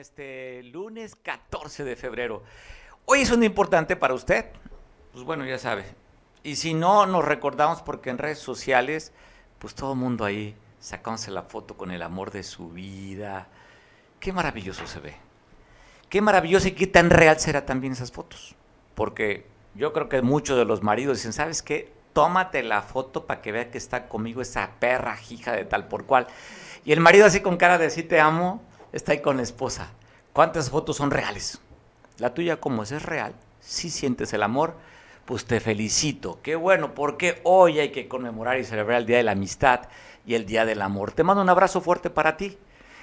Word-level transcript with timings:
este 0.00 0.62
lunes 0.62 1.14
14 1.14 1.84
de 1.84 1.94
febrero. 1.94 2.42
Hoy 3.04 3.20
es 3.20 3.30
un 3.30 3.40
día 3.40 3.48
importante 3.48 3.96
para 3.96 4.14
usted. 4.14 4.46
Pues 5.12 5.24
bueno, 5.24 5.44
ya 5.44 5.58
sabe. 5.58 5.84
Y 6.42 6.56
si 6.56 6.72
no, 6.72 7.04
nos 7.04 7.22
recordamos 7.22 7.82
porque 7.82 8.08
en 8.08 8.16
redes 8.16 8.38
sociales, 8.38 9.12
pues 9.58 9.74
todo 9.74 9.92
el 9.92 9.98
mundo 9.98 10.24
ahí 10.24 10.56
sacándose 10.78 11.30
la 11.30 11.42
foto 11.42 11.76
con 11.76 11.90
el 11.90 12.00
amor 12.00 12.30
de 12.30 12.42
su 12.42 12.70
vida. 12.70 13.48
Qué 14.20 14.32
maravilloso 14.32 14.86
se 14.86 15.00
ve. 15.00 15.16
Qué 16.08 16.22
maravilloso 16.22 16.68
y 16.68 16.72
qué 16.72 16.86
tan 16.86 17.10
real 17.10 17.38
será 17.38 17.66
también 17.66 17.92
esas 17.92 18.10
fotos. 18.10 18.56
Porque 18.94 19.46
yo 19.74 19.92
creo 19.92 20.08
que 20.08 20.22
muchos 20.22 20.56
de 20.56 20.64
los 20.64 20.82
maridos 20.82 21.18
dicen, 21.18 21.34
¿sabes 21.34 21.62
qué? 21.62 21.92
Tómate 22.14 22.62
la 22.62 22.80
foto 22.80 23.26
para 23.26 23.42
que 23.42 23.52
vea 23.52 23.70
que 23.70 23.76
está 23.76 24.08
conmigo 24.08 24.40
esa 24.40 24.70
perra 24.80 25.18
hija 25.28 25.52
de 25.52 25.66
tal 25.66 25.88
por 25.88 26.06
cual. 26.06 26.26
Y 26.86 26.92
el 26.92 27.00
marido 27.00 27.26
así 27.26 27.40
con 27.40 27.58
cara 27.58 27.76
de 27.76 27.90
sí 27.90 28.02
te 28.02 28.18
amo, 28.18 28.62
está 28.92 29.12
ahí 29.12 29.20
con 29.20 29.36
la 29.36 29.42
esposa. 29.42 29.92
¿Cuántas 30.32 30.70
fotos 30.70 30.96
son 30.96 31.10
reales? 31.10 31.60
La 32.18 32.34
tuya, 32.34 32.60
como 32.60 32.84
es, 32.84 32.92
es 32.92 33.02
real. 33.02 33.34
Si 33.60 33.90
sientes 33.90 34.32
el 34.32 34.44
amor, 34.44 34.74
pues 35.24 35.44
te 35.44 35.58
felicito. 35.58 36.38
Qué 36.42 36.54
bueno, 36.54 36.94
porque 36.94 37.40
hoy 37.42 37.80
hay 37.80 37.90
que 37.90 38.06
conmemorar 38.06 38.58
y 38.58 38.64
celebrar 38.64 39.00
el 39.00 39.06
Día 39.06 39.16
de 39.16 39.22
la 39.24 39.32
Amistad 39.32 39.88
y 40.24 40.34
el 40.34 40.46
Día 40.46 40.64
del 40.64 40.82
Amor. 40.82 41.12
Te 41.12 41.24
mando 41.24 41.42
un 41.42 41.48
abrazo 41.48 41.80
fuerte 41.80 42.10
para 42.10 42.36
ti. 42.36 42.58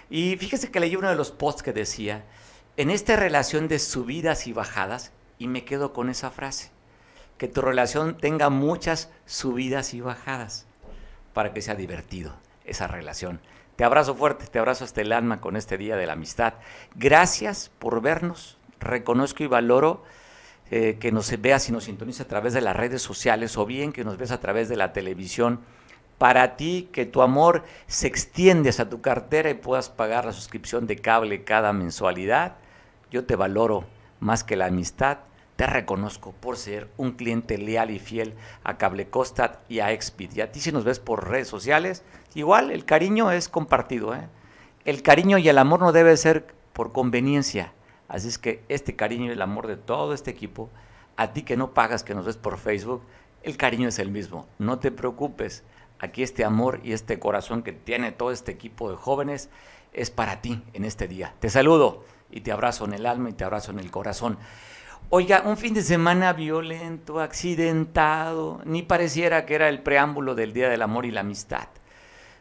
Y 0.10 0.38
fíjese 0.38 0.72
que 0.72 0.80
leí 0.80 0.96
uno 0.96 1.10
de 1.10 1.16
los 1.16 1.32
posts 1.32 1.64
que 1.64 1.74
decía, 1.74 2.24
en 2.78 2.90
esta 2.90 3.18
relación 3.18 3.68
de 3.68 3.80
subidas 3.80 4.48
y 4.48 4.54
bajadas, 4.54 5.12
y 5.38 5.48
me 5.48 5.66
quedo 5.66 5.92
con 5.92 6.10
esa 6.10 6.32
frase, 6.32 6.72
que 7.38 7.50
tu 7.50 7.62
relación 7.62 8.18
tenga 8.18 8.50
muchas 8.50 9.10
subidas 9.26 9.94
y 9.94 10.00
bajadas 10.00 10.66
para 11.34 11.54
que 11.54 11.62
sea 11.62 11.76
divertido 11.76 12.34
esa 12.64 12.88
relación. 12.88 13.42
Te 13.78 13.84
abrazo 13.84 14.16
fuerte, 14.16 14.48
te 14.48 14.58
abrazo 14.58 14.86
hasta 14.86 15.02
el 15.02 15.12
alma 15.12 15.40
con 15.40 15.56
este 15.56 15.78
Día 15.78 15.96
de 15.96 16.08
la 16.08 16.14
Amistad. 16.14 16.56
Gracias 16.96 17.70
por 17.78 18.02
vernos. 18.02 18.58
Reconozco 18.80 19.44
y 19.44 19.48
valoro 19.48 20.04
eh, 20.72 20.98
que 21.00 21.12
nos 21.12 21.40
veas 21.40 21.70
y 21.70 21.72
nos 21.72 21.84
sintonices 21.84 22.22
a 22.22 22.28
través 22.28 22.54
de 22.54 22.62
las 22.62 22.76
redes 22.76 23.04
sociales 23.04 23.56
o 23.56 23.68
bien 23.68 23.94
que 23.94 24.04
nos 24.04 24.18
ves 24.18 24.32
a 24.32 24.40
través 24.40 24.68
de 24.68 24.78
la 24.78 24.94
televisión. 24.94 25.60
Para 26.18 26.58
ti, 26.58 26.90
que 26.92 27.06
tu 27.06 27.22
amor 27.22 27.66
se 27.86 28.08
extiende 28.08 28.74
a 28.76 28.90
tu 28.90 29.02
cartera 29.02 29.52
y 29.52 29.54
puedas 29.54 29.90
pagar 29.90 30.26
la 30.26 30.34
suscripción 30.34 30.88
de 30.88 30.96
cable 30.96 31.44
cada 31.44 31.72
mensualidad. 31.72 32.56
Yo 33.12 33.26
te 33.26 33.36
valoro 33.36 33.86
más 34.20 34.44
que 34.44 34.56
la 34.56 34.66
amistad 34.66 35.20
te 35.58 35.66
reconozco 35.66 36.34
por 36.34 36.56
ser 36.56 36.88
un 36.98 37.14
cliente 37.14 37.58
leal 37.58 37.90
y 37.90 37.98
fiel 37.98 38.36
a 38.64 38.78
Cable 38.78 39.10
Costa 39.10 39.60
y 39.68 39.80
a 39.80 39.92
Exped. 39.92 40.30
Y 40.36 40.42
a 40.42 40.52
ti 40.52 40.60
si 40.60 40.72
nos 40.72 40.84
ves 40.84 41.00
por 41.00 41.28
redes 41.28 41.48
sociales, 41.48 42.04
igual 42.38 42.72
el 42.72 42.86
cariño 42.86 43.32
es 43.32 43.50
compartido. 43.50 44.14
¿eh? 44.16 44.30
El 44.86 45.02
cariño 45.02 45.38
y 45.38 45.50
el 45.50 45.58
amor 45.58 45.80
no 45.80 45.92
debe 45.92 46.16
ser 46.18 46.54
por 46.74 46.92
conveniencia. 46.92 47.74
Así 48.08 48.28
es 48.28 48.38
que 48.38 48.64
este 48.70 48.96
cariño 48.96 49.26
y 49.26 49.32
el 49.32 49.42
amor 49.42 49.68
de 49.68 49.76
todo 49.76 50.14
este 50.14 50.32
equipo, 50.32 50.70
a 51.18 51.34
ti 51.34 51.42
que 51.42 51.58
no 51.58 51.74
pagas, 51.74 52.04
que 52.04 52.16
nos 52.16 52.26
ves 52.26 52.38
por 52.38 52.58
Facebook, 52.58 53.02
el 53.44 53.58
cariño 53.58 53.90
es 53.90 54.00
el 54.00 54.12
mismo. 54.12 54.48
No 54.60 54.80
te 54.80 54.92
preocupes. 54.92 55.64
Aquí 56.00 56.22
este 56.22 56.46
amor 56.46 56.80
y 56.84 56.94
este 56.94 57.18
corazón 57.18 57.64
que 57.64 57.74
tiene 57.74 58.12
todo 58.12 58.32
este 58.32 58.52
equipo 58.52 58.92
de 58.92 58.98
jóvenes 58.98 59.50
es 59.94 60.12
para 60.12 60.42
ti 60.42 60.62
en 60.74 60.86
este 60.86 61.08
día. 61.08 61.34
Te 61.40 61.50
saludo 61.50 62.06
y 62.30 62.42
te 62.42 62.52
abrazo 62.52 62.86
en 62.86 62.94
el 62.94 63.08
alma 63.08 63.32
y 63.32 63.34
te 63.34 63.44
abrazo 63.44 63.72
en 63.72 63.80
el 63.80 63.90
corazón. 63.90 64.38
Oiga, 65.10 65.42
un 65.46 65.58
fin 65.58 65.74
de 65.74 65.82
semana 65.82 66.34
violento, 66.34 67.20
accidentado, 67.20 68.62
ni 68.66 68.84
pareciera 68.84 69.46
que 69.46 69.56
era 69.56 69.70
el 69.70 69.82
preámbulo 69.82 70.36
del 70.36 70.54
Día 70.54 70.70
del 70.70 70.84
Amor 70.84 71.06
y 71.06 71.12
la 71.12 71.22
Amistad. 71.22 71.68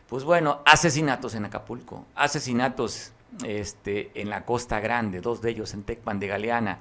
Pues 0.09 0.23
bueno, 0.23 0.61
asesinatos 0.65 1.35
en 1.35 1.45
Acapulco, 1.45 2.07
asesinatos 2.15 3.13
este, 3.45 4.13
en 4.15 4.31
la 4.31 4.45
Costa 4.45 4.79
Grande, 4.79 5.21
dos 5.21 5.43
de 5.43 5.51
ellos 5.51 5.75
en 5.75 5.83
Tecpan 5.83 6.21
de 6.21 6.29
Galeana, 6.29 6.79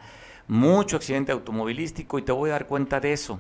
mucho 0.48 0.98
accidente 0.98 1.32
automovilístico 1.32 2.20
y 2.20 2.22
te 2.22 2.32
voy 2.32 2.52
a 2.52 2.54
dar 2.54 2.68
cuenta 2.68 3.00
de 3.00 3.14
eso. 3.14 3.40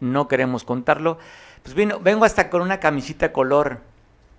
No 0.00 0.28
queremos 0.28 0.64
contarlo. 0.64 1.18
Pues 1.62 1.74
vino, 1.74 1.98
vengo 2.00 2.24
hasta 2.24 2.50
con 2.50 2.60
una 2.60 2.78
camisita 2.78 3.32
color 3.32 3.80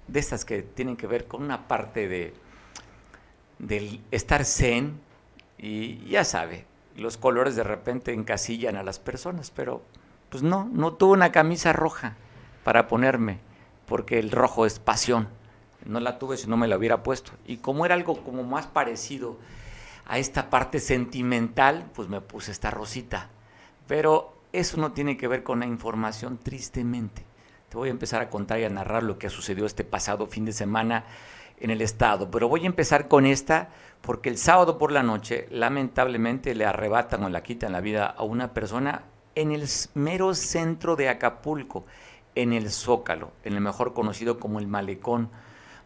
de 0.08 0.20
estas 0.20 0.46
que 0.46 0.62
tienen 0.62 0.96
que 0.96 1.08
ver 1.08 1.26
con 1.26 1.42
una 1.42 1.68
parte 1.68 2.08
de 2.08 2.34
del 3.60 4.02
estar 4.12 4.44
zen 4.44 5.00
y 5.58 6.06
ya 6.06 6.26
sabe, 6.26 6.66
los 6.98 7.18
colores 7.18 7.56
de 7.56 7.64
repente 7.64 8.14
encasillan 8.14 8.76
a 8.76 8.84
las 8.84 9.00
personas, 9.00 9.52
pero 9.52 9.82
pues 10.30 10.44
no, 10.44 10.70
no 10.72 10.94
tuve 10.94 11.14
una 11.14 11.32
camisa 11.32 11.72
roja 11.72 12.16
para 12.64 12.88
ponerme, 12.88 13.40
porque 13.86 14.20
el 14.20 14.32
rojo 14.32 14.66
es 14.66 14.80
pasión. 14.80 15.28
No 15.86 16.00
la 16.00 16.18
tuve 16.18 16.38
si 16.38 16.48
no 16.48 16.58
me 16.58 16.68
la 16.68 16.78
hubiera 16.78 17.04
puesto. 17.04 17.32
Y 17.46 17.58
como 17.58 17.86
era 17.86 17.96
algo 17.96 18.24
como 18.24 18.44
más 18.44 18.68
parecido 18.68 19.38
a 20.06 20.18
esta 20.18 20.50
parte 20.50 20.80
sentimental, 20.80 21.90
pues 21.94 22.08
me 22.08 22.22
puse 22.22 22.52
esta 22.52 22.72
rosita. 22.72 23.30
Pero 23.88 24.34
eso 24.54 24.78
no 24.78 24.92
tiene 24.92 25.18
que 25.18 25.28
ver 25.28 25.44
con 25.44 25.60
la 25.60 25.66
información, 25.66 26.38
tristemente. 26.38 27.24
Te 27.70 27.78
voy 27.78 27.90
a 27.90 27.92
empezar 27.92 28.22
a 28.22 28.30
contar 28.30 28.60
y 28.60 28.66
a 28.66 28.70
narrar 28.70 29.04
lo 29.04 29.18
que 29.18 29.30
sucedió 29.30 29.66
este 29.66 29.84
pasado 29.84 30.28
fin 30.28 30.46
de 30.46 30.54
semana 30.54 31.06
en 31.60 31.72
el 31.72 31.82
Estado. 31.82 32.30
Pero 32.30 32.48
voy 32.48 32.64
a 32.64 32.68
empezar 32.68 33.08
con 33.08 33.26
esta 33.26 33.70
porque 34.02 34.30
el 34.30 34.38
sábado 34.38 34.78
por 34.78 34.92
la 34.92 35.02
noche 35.02 35.48
lamentablemente 35.50 36.56
le 36.56 36.66
arrebatan 36.66 37.24
o 37.24 37.30
la 37.30 37.42
quitan 37.42 37.72
la 37.72 37.82
vida 37.82 38.06
a 38.06 38.24
una 38.24 38.54
persona 38.54 39.04
en 39.36 39.52
el 39.52 39.68
mero 39.96 40.36
centro 40.36 40.96
de 40.96 41.10
Acapulco, 41.10 41.86
en 42.36 42.54
el 42.54 42.70
Zócalo, 42.70 43.32
en 43.44 43.54
el 43.54 43.62
mejor 43.62 43.94
conocido 43.94 44.40
como 44.40 44.60
el 44.60 44.68
Malecón, 44.68 45.30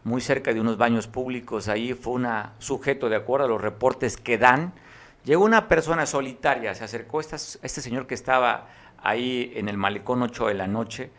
muy 0.04 0.20
cerca 0.20 0.52
de 0.52 0.60
unos 0.60 0.78
baños 0.78 1.06
públicos. 1.06 1.68
Ahí 1.68 1.94
fue 1.94 2.14
un 2.14 2.28
sujeto, 2.58 3.08
de 3.08 3.16
acuerdo 3.16 3.46
a 3.46 3.48
los 3.48 3.60
reportes 3.60 4.16
que 4.16 4.38
dan, 4.38 4.72
llegó 5.24 5.44
una 5.44 5.68
persona 5.68 6.06
solitaria, 6.06 6.74
se 6.74 6.84
acercó 6.84 7.18
a 7.18 7.22
este 7.22 7.80
señor 7.80 8.06
que 8.06 8.14
estaba 8.14 8.68
ahí 9.02 9.52
en 9.54 9.68
el 9.68 9.76
Malecón 9.76 10.22
8 10.22 10.46
de 10.48 10.54
la 10.54 10.66
noche 10.66 11.10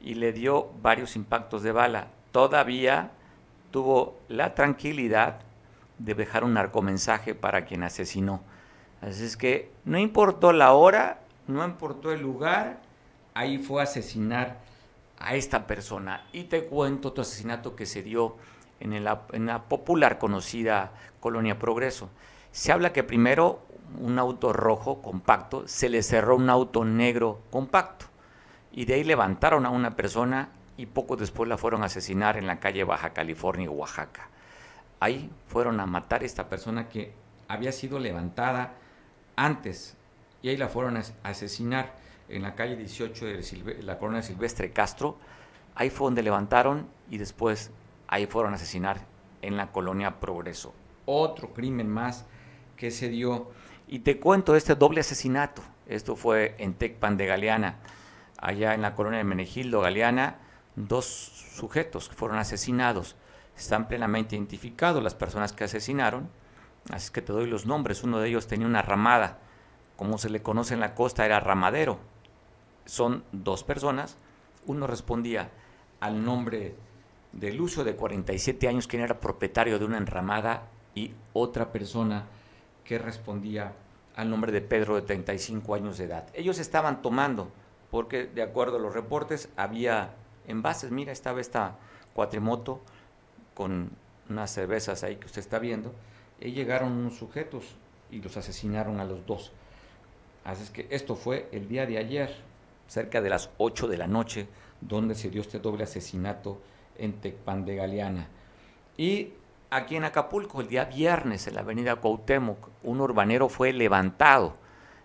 y 0.00 0.14
le 0.14 0.32
dio 0.32 0.70
varios 0.82 1.16
impactos 1.16 1.62
de 1.62 1.72
bala. 1.72 2.08
Todavía 2.32 3.10
tuvo 3.70 4.18
la 4.28 4.54
tranquilidad 4.54 5.40
de 5.98 6.14
dejar 6.14 6.44
un 6.44 6.54
narcomensaje 6.54 7.34
para 7.34 7.64
quien 7.64 7.82
asesinó. 7.82 8.40
Así 9.00 9.24
es 9.24 9.36
que 9.36 9.70
no 9.84 9.98
importó 9.98 10.52
la 10.52 10.72
hora, 10.72 11.20
no 11.46 11.64
importó 11.64 12.12
el 12.12 12.20
lugar, 12.20 12.80
ahí 13.34 13.58
fue 13.58 13.80
a 13.80 13.84
asesinar 13.84 14.58
a 15.18 15.34
esta 15.34 15.66
persona. 15.66 16.24
Y 16.32 16.44
te 16.44 16.64
cuento 16.64 17.08
otro 17.08 17.22
asesinato 17.22 17.76
que 17.76 17.86
se 17.86 18.02
dio 18.02 18.36
en, 18.80 18.92
en 18.92 19.04
la 19.46 19.62
popular 19.68 20.18
conocida 20.18 20.92
Colonia 21.20 21.58
Progreso. 21.58 22.10
Se 22.52 22.72
habla 22.72 22.92
que 22.92 23.04
primero 23.04 23.60
un 23.98 24.18
auto 24.18 24.52
rojo 24.52 25.00
compacto 25.02 25.66
se 25.66 25.88
le 25.88 26.02
cerró 26.02 26.36
un 26.36 26.50
auto 26.50 26.84
negro 26.84 27.40
compacto 27.50 28.06
y 28.72 28.84
de 28.84 28.94
ahí 28.94 29.04
levantaron 29.04 29.64
a 29.64 29.70
una 29.70 29.96
persona 29.96 30.50
y 30.76 30.86
poco 30.86 31.16
después 31.16 31.48
la 31.48 31.56
fueron 31.56 31.82
a 31.82 31.86
asesinar 31.86 32.36
en 32.36 32.46
la 32.46 32.60
calle 32.60 32.84
Baja 32.84 33.14
California, 33.14 33.70
Oaxaca 33.70 34.28
ahí 35.00 35.30
fueron 35.46 35.80
a 35.80 35.86
matar 35.86 36.22
a 36.22 36.26
esta 36.26 36.48
persona 36.48 36.88
que 36.88 37.12
había 37.46 37.72
sido 37.72 37.98
levantada 37.98 38.74
antes 39.36 39.96
y 40.42 40.48
ahí 40.48 40.56
la 40.56 40.68
fueron 40.68 40.96
a 40.96 41.02
asesinar 41.22 41.94
en 42.28 42.42
la 42.42 42.54
calle 42.54 42.76
18 42.76 43.26
de 43.26 43.82
la 43.82 43.98
colonia 43.98 44.22
Silvestre 44.22 44.72
Castro. 44.72 45.18
Ahí 45.74 45.90
fue 45.90 46.06
donde 46.06 46.22
levantaron 46.22 46.88
y 47.10 47.18
después 47.18 47.70
ahí 48.06 48.26
fueron 48.26 48.52
a 48.52 48.56
asesinar 48.56 49.06
en 49.42 49.56
la 49.56 49.70
colonia 49.70 50.20
Progreso. 50.20 50.74
Otro 51.06 51.52
crimen 51.54 51.88
más 51.88 52.26
que 52.76 52.90
se 52.90 53.08
dio. 53.08 53.50
Y 53.86 54.00
te 54.00 54.18
cuento 54.18 54.56
este 54.56 54.74
doble 54.74 55.00
asesinato. 55.00 55.62
Esto 55.86 56.16
fue 56.16 56.54
en 56.58 56.74
Tecpan 56.74 57.16
de 57.16 57.26
Galeana, 57.26 57.76
allá 58.36 58.74
en 58.74 58.82
la 58.82 58.94
colonia 58.94 59.18
de 59.18 59.24
Menegildo, 59.24 59.80
Galeana. 59.80 60.36
Dos 60.76 61.06
sujetos 61.06 62.08
que 62.08 62.14
fueron 62.14 62.38
asesinados 62.38 63.16
están 63.56 63.88
plenamente 63.88 64.36
identificados 64.36 65.02
las 65.02 65.14
personas 65.14 65.52
que 65.52 65.64
asesinaron, 65.64 66.30
así 66.90 67.10
que 67.10 67.22
te 67.22 67.32
doy 67.32 67.48
los 67.48 67.66
nombres. 67.66 68.04
Uno 68.04 68.20
de 68.20 68.28
ellos 68.28 68.46
tenía 68.46 68.66
una 68.66 68.82
ramada, 68.82 69.38
como 69.96 70.18
se 70.18 70.30
le 70.30 70.42
conoce 70.42 70.74
en 70.74 70.80
la 70.80 70.94
costa, 70.94 71.26
era 71.26 71.40
ramadero. 71.40 71.98
Son 72.88 73.22
dos 73.32 73.64
personas, 73.64 74.16
uno 74.64 74.86
respondía 74.86 75.50
al 76.00 76.24
nombre 76.24 76.74
de 77.32 77.52
Lucio 77.52 77.84
de 77.84 77.94
47 77.94 78.66
años, 78.66 78.86
quien 78.86 79.02
era 79.02 79.20
propietario 79.20 79.78
de 79.78 79.84
una 79.84 79.98
enramada, 79.98 80.68
y 80.94 81.12
otra 81.34 81.70
persona 81.70 82.24
que 82.84 82.98
respondía 82.98 83.74
al 84.16 84.30
nombre 84.30 84.52
de 84.52 84.62
Pedro 84.62 84.94
de 84.94 85.02
35 85.02 85.74
años 85.74 85.98
de 85.98 86.04
edad. 86.04 86.28
Ellos 86.32 86.58
estaban 86.58 87.02
tomando, 87.02 87.52
porque 87.90 88.24
de 88.24 88.40
acuerdo 88.40 88.78
a 88.78 88.80
los 88.80 88.94
reportes 88.94 89.50
había 89.54 90.14
envases, 90.46 90.90
mira, 90.90 91.12
estaba 91.12 91.42
esta 91.42 91.76
cuatrimoto, 92.14 92.80
con 93.52 93.90
unas 94.30 94.50
cervezas 94.50 95.04
ahí 95.04 95.16
que 95.16 95.26
usted 95.26 95.40
está 95.40 95.58
viendo, 95.58 95.92
y 96.40 96.52
llegaron 96.52 96.92
unos 96.92 97.18
sujetos 97.18 97.76
y 98.10 98.22
los 98.22 98.38
asesinaron 98.38 98.98
a 98.98 99.04
los 99.04 99.26
dos. 99.26 99.52
Así 100.42 100.62
es 100.62 100.70
que 100.70 100.86
esto 100.88 101.16
fue 101.16 101.50
el 101.52 101.68
día 101.68 101.84
de 101.84 101.98
ayer, 101.98 102.47
cerca 102.88 103.20
de 103.20 103.30
las 103.30 103.50
8 103.58 103.86
de 103.86 103.96
la 103.96 104.08
noche, 104.08 104.48
donde 104.80 105.14
se 105.14 105.30
dio 105.30 105.42
este 105.42 105.60
doble 105.60 105.84
asesinato 105.84 106.60
en 106.96 107.20
Tecpan 107.20 107.64
de 107.64 107.76
Galeana. 107.76 108.28
Y 108.96 109.32
aquí 109.70 109.96
en 109.96 110.04
Acapulco, 110.04 110.60
el 110.60 110.68
día 110.68 110.86
viernes, 110.86 111.46
en 111.46 111.54
la 111.54 111.60
avenida 111.60 111.96
Cuauhtémoc, 111.96 112.68
un 112.82 113.00
urbanero 113.00 113.48
fue 113.48 113.72
levantado. 113.72 114.56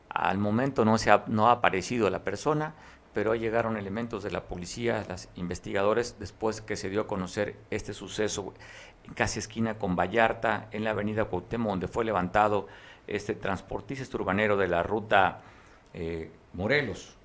Al 0.09 0.37
momento 0.37 0.85
no, 0.85 0.97
se 0.97 1.11
ha, 1.11 1.23
no 1.27 1.49
ha 1.49 1.53
aparecido 1.53 2.09
la 2.09 2.23
persona, 2.23 2.73
pero 3.13 3.35
llegaron 3.35 3.77
elementos 3.77 4.23
de 4.23 4.31
la 4.31 4.43
policía, 4.43 5.05
los 5.07 5.29
investigadores, 5.35 6.17
después 6.19 6.61
que 6.61 6.75
se 6.75 6.89
dio 6.89 7.01
a 7.01 7.07
conocer 7.07 7.55
este 7.69 7.93
suceso 7.93 8.53
en 9.03 9.13
casi 9.13 9.39
esquina 9.39 9.77
con 9.77 9.95
Vallarta, 9.95 10.67
en 10.71 10.83
la 10.83 10.91
avenida 10.91 11.25
Cuauhtémoc, 11.25 11.69
donde 11.71 11.87
fue 11.87 12.05
levantado 12.05 12.67
este 13.05 13.35
transportista 13.35 14.03
este 14.03 14.15
urbanero 14.15 14.55
de 14.55 14.67
la 14.67 14.81
ruta 14.81 15.41
eh, 15.93 16.31
Morelos. 16.53 17.17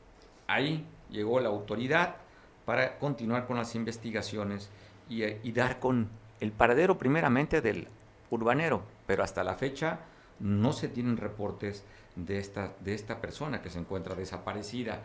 Ahí 0.48 0.84
llegó 1.10 1.38
la 1.38 1.50
autoridad 1.50 2.16
para 2.64 2.98
continuar 2.98 3.46
con 3.46 3.56
las 3.56 3.76
investigaciones 3.76 4.70
y, 5.08 5.22
y 5.24 5.52
dar 5.52 5.78
con 5.78 6.08
el 6.40 6.50
paradero 6.52 6.98
primeramente 6.98 7.60
del 7.60 7.86
urbanero, 8.30 8.82
pero 9.06 9.22
hasta 9.22 9.44
la 9.44 9.54
fecha 9.54 10.00
no 10.40 10.72
se 10.72 10.88
tienen 10.88 11.16
reportes 11.16 11.84
de 12.16 12.38
esta, 12.38 12.72
de 12.80 12.94
esta 12.94 13.20
persona 13.20 13.62
que 13.62 13.70
se 13.70 13.78
encuentra 13.78 14.14
desaparecida. 14.14 15.02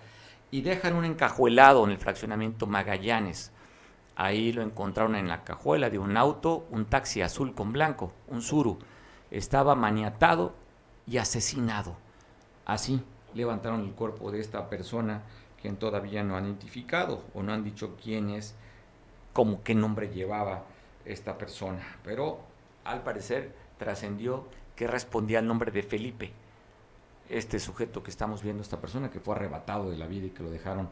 Y 0.51 0.61
dejan 0.61 0.95
un 0.95 1.05
encajuelado 1.05 1.83
en 1.83 1.91
el 1.91 1.97
fraccionamiento 1.97 2.67
Magallanes. 2.67 3.51
Ahí 4.15 4.51
lo 4.51 4.61
encontraron 4.61 5.15
en 5.15 5.27
la 5.27 5.43
cajuela 5.43 5.89
de 5.89 5.97
un 5.97 6.15
auto, 6.17 6.67
un 6.69 6.85
taxi 6.85 7.21
azul 7.21 7.55
con 7.55 7.73
blanco, 7.73 8.13
un 8.27 8.41
suru. 8.41 8.77
Estaba 9.31 9.73
maniatado 9.73 10.53
y 11.07 11.17
asesinado. 11.17 11.95
Así 12.65 13.03
levantaron 13.33 13.81
el 13.81 13.91
cuerpo 13.91 14.31
de 14.31 14.39
esta 14.39 14.69
persona, 14.69 15.23
quien 15.61 15.77
todavía 15.77 16.23
no 16.23 16.35
han 16.35 16.45
identificado 16.45 17.23
o 17.33 17.43
no 17.43 17.53
han 17.53 17.63
dicho 17.63 17.95
quién 18.01 18.29
es, 18.29 18.55
como 19.33 19.63
qué 19.63 19.75
nombre 19.75 20.09
llevaba 20.09 20.63
esta 21.05 21.37
persona. 21.37 21.97
Pero 22.03 22.39
al 22.83 23.03
parecer 23.03 23.53
trascendió 23.77 24.45
que 24.75 24.87
respondía 24.87 25.39
al 25.39 25.47
nombre 25.47 25.71
de 25.71 25.83
Felipe, 25.83 26.31
este 27.29 27.59
sujeto 27.59 28.03
que 28.03 28.11
estamos 28.11 28.43
viendo, 28.43 28.61
esta 28.61 28.81
persona 28.81 29.09
que 29.09 29.19
fue 29.19 29.35
arrebatado 29.35 29.89
de 29.89 29.97
la 29.97 30.07
vida 30.07 30.27
y 30.27 30.31
que 30.31 30.43
lo 30.43 30.49
dejaron 30.49 30.89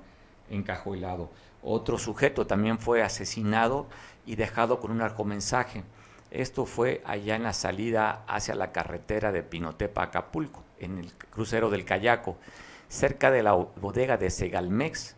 encajuelado. 0.49 1.29
Otro 1.63 1.97
sujeto 1.97 2.47
también 2.47 2.79
fue 2.79 3.03
asesinado 3.03 3.87
y 4.25 4.35
dejado 4.35 4.79
con 4.79 4.91
un 4.91 5.01
arcomensaje. 5.01 5.83
Esto 6.31 6.65
fue 6.65 7.01
allá 7.05 7.35
en 7.35 7.43
la 7.43 7.51
salida 7.51 8.23
hacia 8.25 8.55
la 8.55 8.71
carretera 8.71 9.33
de 9.33 9.43
Pinotepa, 9.43 10.03
Acapulco, 10.03 10.63
en 10.79 10.97
el 10.97 11.11
crucero 11.13 11.69
del 11.69 11.83
Cayaco, 11.83 12.37
cerca 12.87 13.31
de 13.31 13.43
la 13.43 13.53
bodega 13.53 14.15
de 14.15 14.29
Segalmex. 14.29 15.17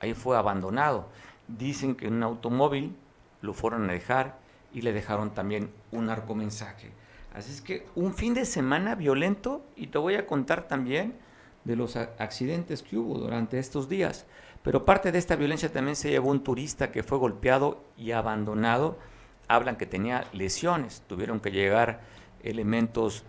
Ahí 0.00 0.14
fue 0.14 0.38
abandonado. 0.38 1.06
Dicen 1.48 1.94
que 1.94 2.06
en 2.06 2.14
un 2.14 2.22
automóvil 2.22 2.96
lo 3.42 3.52
fueron 3.52 3.88
a 3.90 3.92
dejar 3.92 4.38
y 4.72 4.80
le 4.80 4.94
dejaron 4.94 5.34
también 5.34 5.70
un 5.90 6.08
arcomensaje. 6.08 6.90
Así 7.34 7.52
es 7.52 7.60
que 7.60 7.86
un 7.94 8.14
fin 8.14 8.32
de 8.32 8.46
semana 8.46 8.94
violento 8.94 9.62
y 9.76 9.88
te 9.88 9.98
voy 9.98 10.14
a 10.14 10.26
contar 10.26 10.66
también 10.66 11.14
de 11.64 11.76
los 11.76 11.96
accidentes 11.96 12.82
que 12.82 12.96
hubo 12.96 13.18
durante 13.18 13.58
estos 13.58 13.88
días. 13.88 14.24
Pero 14.62 14.86
parte 14.86 15.12
de 15.12 15.18
esta 15.18 15.36
violencia 15.36 15.70
también 15.70 15.96
se 15.96 16.10
llevó 16.10 16.30
un 16.30 16.42
turista 16.42 16.90
que 16.90 17.02
fue 17.02 17.18
golpeado 17.18 17.84
y 17.98 18.12
abandonado 18.12 18.98
hablan 19.48 19.76
que 19.76 19.86
tenía 19.86 20.24
lesiones, 20.32 21.02
tuvieron 21.06 21.40
que 21.40 21.50
llegar 21.50 22.00
elementos 22.42 23.24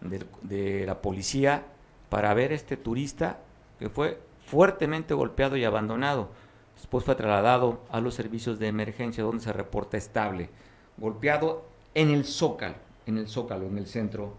de, 0.00 0.86
la 0.86 1.00
policía 1.00 1.64
para 2.08 2.32
ver 2.34 2.52
este 2.52 2.76
turista 2.76 3.38
que 3.78 3.88
fue 3.88 4.20
fuertemente 4.46 5.14
golpeado 5.14 5.56
y 5.56 5.64
abandonado. 5.64 6.30
Después 6.76 7.04
fue 7.04 7.14
trasladado 7.14 7.82
a 7.90 8.00
los 8.00 8.14
servicios 8.14 8.58
de 8.58 8.68
emergencia 8.68 9.24
donde 9.24 9.42
se 9.42 9.52
reporta 9.52 9.96
estable, 9.96 10.50
golpeado 10.98 11.64
en 11.94 12.10
el 12.10 12.24
Zócalo, 12.24 12.74
en 13.06 13.18
el 13.18 13.28
Zócalo, 13.28 13.66
en 13.66 13.78
el 13.78 13.86
centro 13.86 14.34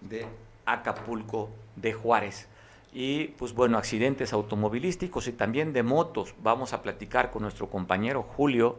de 0.00 0.26
Acapulco 0.64 1.50
de 1.76 1.92
Juárez. 1.92 2.48
Y 2.92 3.28
pues 3.38 3.52
bueno, 3.52 3.76
accidentes 3.76 4.32
automovilísticos 4.32 5.28
y 5.28 5.32
también 5.32 5.72
de 5.72 5.82
motos. 5.82 6.34
Vamos 6.42 6.72
a 6.72 6.82
platicar 6.82 7.30
con 7.30 7.42
nuestro 7.42 7.68
compañero 7.68 8.22
Julio 8.22 8.78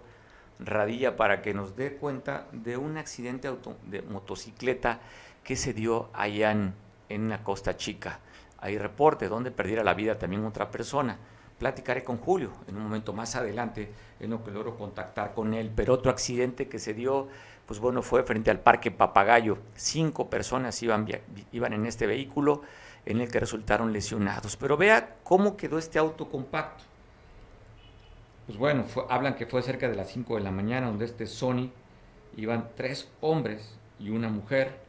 Radilla 0.59 1.15
para 1.15 1.41
que 1.41 1.53
nos 1.53 1.75
dé 1.75 1.93
cuenta 1.93 2.47
de 2.51 2.75
un 2.75 2.97
accidente 2.97 3.49
de 3.87 4.01
motocicleta 4.01 4.99
que 5.43 5.55
se 5.55 5.73
dio 5.73 6.09
allá 6.13 6.51
en, 6.51 7.29
la 7.29 7.43
Costa 7.43 7.77
Chica. 7.77 8.19
Hay 8.59 8.77
reporte 8.77 9.29
donde 9.29 9.51
perdiera 9.51 9.83
la 9.83 9.93
vida 9.93 10.17
también 10.17 10.45
otra 10.45 10.69
persona. 10.69 11.17
Platicaré 11.57 12.03
con 12.03 12.17
Julio 12.17 12.51
en 12.67 12.75
un 12.75 12.83
momento 12.83 13.13
más 13.13 13.35
adelante 13.35 13.89
en 14.19 14.29
lo 14.29 14.43
que 14.43 14.51
logro 14.51 14.77
contactar 14.77 15.33
con 15.33 15.53
él. 15.53 15.71
Pero 15.75 15.93
otro 15.93 16.11
accidente 16.11 16.67
que 16.67 16.77
se 16.77 16.93
dio, 16.93 17.29
pues 17.65 17.79
bueno, 17.79 18.01
fue 18.01 18.23
frente 18.23 18.51
al 18.51 18.59
Parque 18.59 18.91
Papagayo. 18.91 19.57
Cinco 19.75 20.29
personas 20.29 20.81
iban, 20.83 21.07
iban 21.51 21.73
en 21.73 21.85
este 21.85 22.05
vehículo 22.05 22.61
en 23.05 23.21
el 23.21 23.31
que 23.31 23.39
resultaron 23.39 23.93
lesionados. 23.93 24.57
Pero 24.57 24.77
vea 24.77 25.15
cómo 25.23 25.55
quedó 25.57 25.77
este 25.77 25.99
auto 25.99 26.29
compacto 26.29 26.88
pues 28.49 28.57
bueno, 28.57 28.83
hablan 29.09 29.35
que 29.35 29.45
fue 29.45 29.61
cerca 29.61 29.87
de 29.87 29.95
las 29.95 30.09
5 30.09 30.37
de 30.37 30.41
la 30.41 30.49
mañana 30.49 30.87
donde 30.87 31.05
este 31.05 31.27
Sony 31.27 31.69
iban 32.35 32.71
tres 32.75 33.07
hombres 33.21 33.77
y 33.99 34.09
una 34.09 34.27
mujer, 34.27 34.79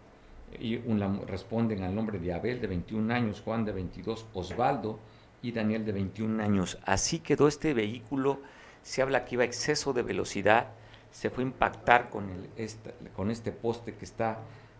y 0.59 0.79
responden 1.27 1.83
al 1.83 1.95
nombre 1.95 2.19
de 2.19 2.33
Abel 2.33 2.63
de 2.63 2.69
21 2.69 3.13
años, 3.13 3.43
Juan 3.45 3.67
de 3.67 3.73
22, 3.73 4.29
Osvaldo 4.33 4.99
y 5.43 5.53
Daniel 5.53 5.85
de 5.85 5.93
21 5.93 6.43
años. 6.43 6.79
Así 6.87 7.19
quedó 7.19 7.49
este 7.49 7.75
vehículo, 7.75 8.41
se 8.83 9.03
habla 9.03 9.27
que 9.27 9.35
iba 9.35 9.43
a 9.43 9.47
exceso 9.47 9.93
de 9.93 10.05
velocidad, 10.05 10.69
se 11.11 11.29
fue 11.29 11.45
a 11.45 11.49
impactar 11.49 12.09
con, 12.09 12.31
el, 12.31 12.71
con 13.15 13.31
este 13.31 13.53
poste 13.53 13.95
que 13.95 14.07
está 14.07 14.39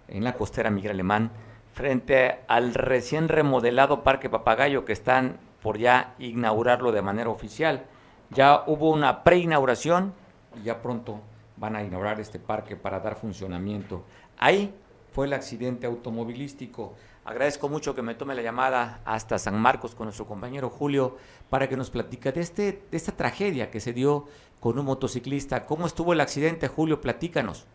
en 0.09 0.25
la 0.25 0.33
costera 0.33 0.71
Miguel 0.71 0.93
Alemán, 0.93 1.33
frente 1.75 2.39
al 2.49 2.73
recién 2.73 3.29
remodelado 3.29 4.05
Parque 4.05 4.31
Papagayo 4.31 4.87
que 4.87 4.95
están 4.95 5.39
por 5.61 5.77
ya 5.77 6.15
inaugurarlo 6.19 6.93
de 6.93 7.03
manera 7.03 7.29
oficial. 7.29 7.85
Ya 8.31 8.65
hubo 8.67 8.91
una 8.91 9.25
preinauguración 9.25 10.15
y 10.61 10.65
ya 10.65 10.81
pronto 10.81 11.21
van 11.57 11.77
a 11.77 11.83
inaugurar 11.83 12.21
este 12.21 12.39
parque 12.39 12.77
para 12.77 13.01
dar 13.01 13.17
funcionamiento. 13.17 14.05
Ahí 14.39 14.75
fue 15.13 15.27
el 15.27 15.33
accidente 15.33 15.87
automovilístico. 15.87 16.95
Agradezco 17.25 17.69
mucho 17.69 17.95
que 17.95 18.03
me 18.03 18.15
tome 18.15 18.35
la 18.35 18.43
llamada 18.43 19.01
hasta 19.05 19.39
San 19.39 19.61
Marcos 19.61 19.95
con 19.95 20.07
nuestro 20.07 20.27
compañero 20.27 20.71
Julio 20.71 21.19
para 21.51 21.69
que 21.69 21.77
nos 21.77 21.91
platique 21.91 22.33
de, 22.33 22.41
este, 22.41 22.83
de 22.91 22.97
esta 22.97 23.13
tragedia 23.13 23.71
que 23.71 23.81
se 23.81 23.93
dio 23.93 24.27
con 24.59 24.79
un 24.79 24.87
motociclista. 24.87 25.67
¿Cómo 25.67 25.87
estuvo 25.87 26.13
el 26.13 26.21
accidente, 26.21 26.69
Julio? 26.69 27.01
Platícanos. 27.01 27.67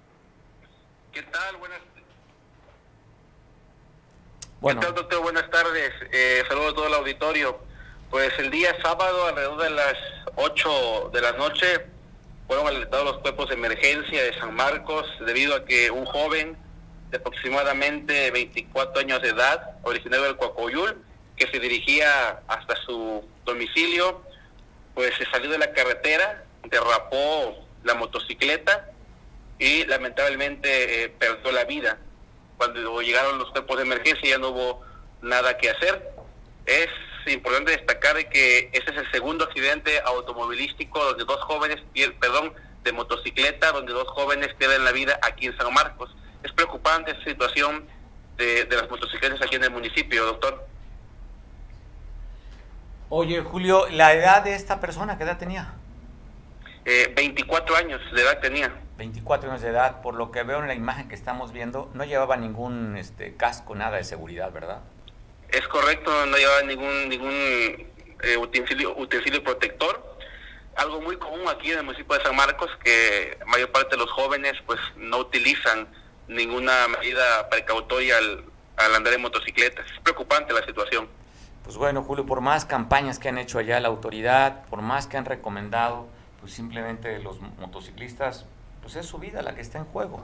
¿Qué 1.12 1.22
tal? 1.24 1.58
Buenas 1.58 1.80
bueno. 4.62 4.80
¿Qué 4.80 4.88
tal, 4.88 4.96
doctor? 4.96 5.22
Buenas 5.22 5.50
tardes. 5.51 5.91
Eh, 6.12 6.44
saludos 6.48 6.72
a 6.72 6.75
todo 6.75 6.88
el 6.88 6.94
auditorio. 6.96 7.60
Pues 8.10 8.32
el 8.40 8.52
día 8.52 8.76
sábado, 8.82 9.28
alrededor 9.28 9.64
de 9.64 9.70
las 9.72 9.96
8 10.36 11.10
de 11.14 11.22
la 11.22 11.32
noche, 11.34 11.66
fueron 12.48 12.68
alertados 12.68 13.06
los 13.06 13.18
cuerpos 13.20 13.50
de 13.50 13.56
emergencia 13.56 14.24
de 14.24 14.34
San 14.40 14.54
Marcos 14.54 15.06
debido 15.26 15.56
a 15.56 15.66
que 15.66 15.90
un 15.90 16.06
joven 16.06 16.56
de 17.10 17.18
aproximadamente 17.18 18.32
24 18.32 19.02
años 19.02 19.22
de 19.22 19.30
edad, 19.30 19.78
originario 19.84 20.26
del 20.26 20.38
Coacoyul, 20.38 21.04
que 21.36 21.48
se 21.48 21.60
dirigía 21.60 22.42
hasta 22.48 22.76
su 22.86 23.28
domicilio, 23.44 24.22
pues 24.94 25.14
se 25.18 25.26
salió 25.26 25.50
de 25.50 25.58
la 25.58 25.74
carretera, 25.74 26.44
derrapó 26.64 27.66
la 27.84 27.96
motocicleta 27.96 28.90
y 29.60 29.86
lamentablemente 29.86 31.04
eh, 31.04 31.10
perdió 31.10 31.52
la 31.52 31.66
vida. 31.66 31.98
Cuando 32.58 33.02
llegaron 33.02 33.40
los 33.40 33.52
cuerpos 33.52 33.78
de 33.78 33.84
emergencia 33.84 34.30
ya 34.30 34.38
no 34.38 34.50
hubo 34.50 34.82
nada 35.22 35.58
que 35.58 35.72
hacer. 35.72 36.12
Es 36.66 36.88
importante 37.34 37.72
destacar 37.72 38.17
que 38.29 38.70
este 38.72 38.91
es 38.91 38.98
el 38.98 39.12
segundo 39.12 39.46
accidente 39.46 40.00
automovilístico 40.05 41.03
donde 41.03 41.25
dos 41.25 41.41
jóvenes, 41.41 41.82
perdón, 42.20 42.53
de 42.84 42.91
motocicleta, 42.91 43.72
donde 43.72 43.94
dos 43.94 44.08
jóvenes 44.10 44.53
pierden 44.53 44.86
la 44.86 44.91
vida 44.91 45.20
aquí 45.22 45.48
en 45.48 45.58
San 45.58 45.74
Marcos. 45.74 46.15
Es 46.44 46.51
preocupante 46.51 47.12
esta 47.12 47.24
situación 47.25 47.88
de, 48.38 48.67
las 48.70 48.89
motocicletas 48.89 49.41
aquí 49.41 49.55
en 49.55 49.63
el 49.63 49.72
municipio, 49.72 50.25
doctor. 50.25 50.67
Oye, 53.10 53.41
Julio, 53.41 53.88
¿la 53.89 54.13
edad 54.13 54.44
de 54.44 54.55
esta 54.55 54.79
persona 54.79 55.17
qué 55.17 55.24
edad 55.24 55.38
tenía? 55.38 55.74
Eh, 56.86 57.12
24 57.15 57.75
años 57.75 58.01
de 58.13 58.22
edad 58.22 58.39
tenía. 58.39 58.74
24 58.98 59.50
años 59.50 59.62
de 59.62 59.70
edad, 59.70 60.01
por 60.01 60.15
lo 60.15 60.32
que 60.32 60.44
veo 60.44 60.60
en 60.60 60.67
la 60.67 60.75
imagen 60.75 61.10
que 61.10 61.15
estamos 61.15 61.51
viendo, 61.51 61.89
no 61.94 62.03
llevaba 62.05 62.38
ningún 62.38 62.96
este, 62.98 63.36
casco, 63.36 63.75
nada 63.75 63.98
de 63.98 64.03
seguridad, 64.03 64.51
¿verdad? 64.51 64.82
Es 65.50 65.68
correcto, 65.68 66.25
no 66.25 66.38
llevaba 66.38 66.64
ningún 66.64 67.10
ningún 67.10 67.34
eh, 68.24 68.38
utensilio, 68.38 68.98
utensilio 68.98 69.44
protector. 69.44 70.18
Algo 70.75 71.02
muy 71.02 71.18
común 71.18 71.48
aquí 71.48 71.72
en 71.72 71.80
el 71.80 71.84
municipio 71.86 72.18
de 72.18 72.24
San 72.24 72.36
Marcos, 72.36 72.70
que 72.84 73.38
mayor 73.46 73.72
parte 73.72 73.92
de 73.92 73.98
los 73.98 74.12
jóvenes 74.12 74.54
pues 74.66 74.80
no 74.98 75.20
utilizan 75.20 75.88
ninguna 76.28 76.88
medida 76.88 77.50
precautoria 77.50 78.18
al, 78.18 78.44
al 78.78 78.96
andar 78.96 79.14
en 79.14 79.22
motocicletas. 79.22 79.86
Es 79.90 80.00
preocupante 80.02 80.54
la 80.54 80.66
situación. 80.66 81.08
Pues 81.64 81.78
bueno, 81.78 82.04
Julio, 82.04 82.25
por 82.25 82.42
más 82.42 82.66
campañas 82.66 83.20
que 83.20 83.30
han 83.30 83.38
hecho 83.38 83.58
allá 83.58 83.80
la 83.80 83.88
autoridad, 83.88 84.66
por 84.66 84.82
más 84.82 85.08
que 85.08 85.18
han 85.18 85.25
recomendado, 85.25 86.08
pues 86.40 86.54
simplemente 86.54 87.20
los 87.20 87.40
motociclistas 87.40 88.46
pues 88.82 88.98
es 88.98 89.08
su 89.08 89.18
vida 89.18 89.42
la 89.42 89.56
que 89.56 89.62
está 89.62 89.80
en 89.80 89.86
juego. 89.86 90.24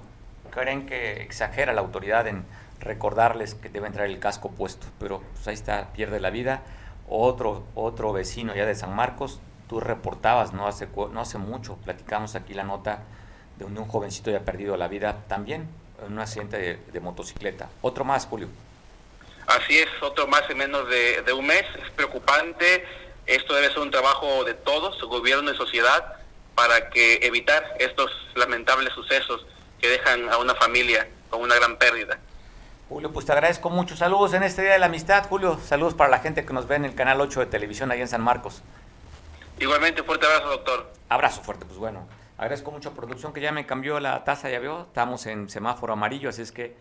Creen 0.51 0.85
que 0.85 1.23
exagera 1.23 1.73
la 1.73 1.81
autoridad 1.81 2.27
en 2.27 2.45
recordarles 2.81 3.55
que 3.55 3.69
deben 3.69 3.93
traer 3.93 4.09
el 4.09 4.19
casco 4.19 4.51
puesto, 4.51 4.87
pero 4.99 5.21
pues 5.33 5.47
ahí 5.47 5.53
está, 5.53 5.93
pierde 5.93 6.19
la 6.19 6.29
vida. 6.29 6.63
Otro, 7.07 7.63
otro 7.75 8.13
vecino 8.13 8.55
ya 8.55 8.65
de 8.65 8.75
San 8.75 8.95
Marcos, 8.95 9.39
tú 9.69 9.79
reportabas 9.79 10.53
no 10.53 10.67
hace, 10.67 10.87
no 11.11 11.21
hace 11.21 11.37
mucho, 11.37 11.77
platicamos 11.77 12.35
aquí 12.35 12.53
la 12.53 12.63
nota 12.63 13.03
de 13.57 13.65
un, 13.65 13.75
jovencito 13.85 14.31
ya 14.31 14.41
perdido 14.41 14.75
la 14.77 14.87
vida 14.87 15.17
también 15.27 15.67
en 16.05 16.13
un 16.13 16.19
accidente 16.19 16.79
de, 16.91 16.99
motocicleta. 16.99 17.69
Otro 17.81 18.03
más, 18.03 18.25
Julio. 18.25 18.47
Así 19.47 19.77
es, 19.77 19.87
otro 20.01 20.27
más 20.27 20.43
en 20.49 20.57
menos 20.57 20.89
de, 20.89 21.21
de 21.21 21.33
un 21.33 21.45
mes. 21.45 21.63
Es 21.83 21.91
preocupante. 21.91 22.85
Esto 23.25 23.53
debe 23.53 23.67
ser 23.67 23.79
un 23.79 23.91
trabajo 23.91 24.43
de 24.43 24.55
todos, 24.55 24.99
gobierno 25.03 25.51
y 25.51 25.55
sociedad, 25.55 26.15
para 26.55 26.89
que 26.89 27.19
evitar 27.21 27.75
estos 27.79 28.11
lamentables 28.35 28.93
sucesos 28.93 29.45
que 29.79 29.89
dejan 29.89 30.29
a 30.29 30.37
una 30.37 30.55
familia 30.55 31.07
con 31.29 31.41
una 31.41 31.55
gran 31.55 31.77
pérdida. 31.77 32.19
Julio, 32.91 33.13
pues 33.13 33.25
te 33.25 33.31
agradezco 33.31 33.69
mucho. 33.69 33.95
Saludos 33.95 34.33
en 34.33 34.43
este 34.43 34.63
Día 34.63 34.73
de 34.73 34.79
la 34.79 34.87
Amistad, 34.87 35.25
Julio. 35.29 35.57
Saludos 35.63 35.93
para 35.93 36.09
la 36.09 36.19
gente 36.19 36.43
que 36.43 36.51
nos 36.51 36.67
ve 36.67 36.75
en 36.75 36.83
el 36.83 36.93
canal 36.93 37.21
8 37.21 37.39
de 37.39 37.45
televisión 37.45 37.89
ahí 37.89 38.01
en 38.01 38.09
San 38.09 38.21
Marcos. 38.21 38.61
Igualmente, 39.61 40.03
fuerte 40.03 40.25
abrazo, 40.25 40.49
doctor. 40.49 40.91
Abrazo 41.07 41.41
fuerte, 41.41 41.65
pues 41.65 41.77
bueno. 41.77 42.05
Agradezco 42.37 42.69
mucho 42.69 42.89
a 42.89 42.93
producción 42.93 43.31
que 43.31 43.39
ya 43.39 43.53
me 43.53 43.65
cambió 43.65 43.97
la 44.01 44.25
taza, 44.25 44.49
ya 44.49 44.59
veo. 44.59 44.81
Estamos 44.81 45.25
en 45.27 45.47
semáforo 45.49 45.93
amarillo, 45.93 46.27
así 46.27 46.41
es 46.41 46.51
que 46.51 46.75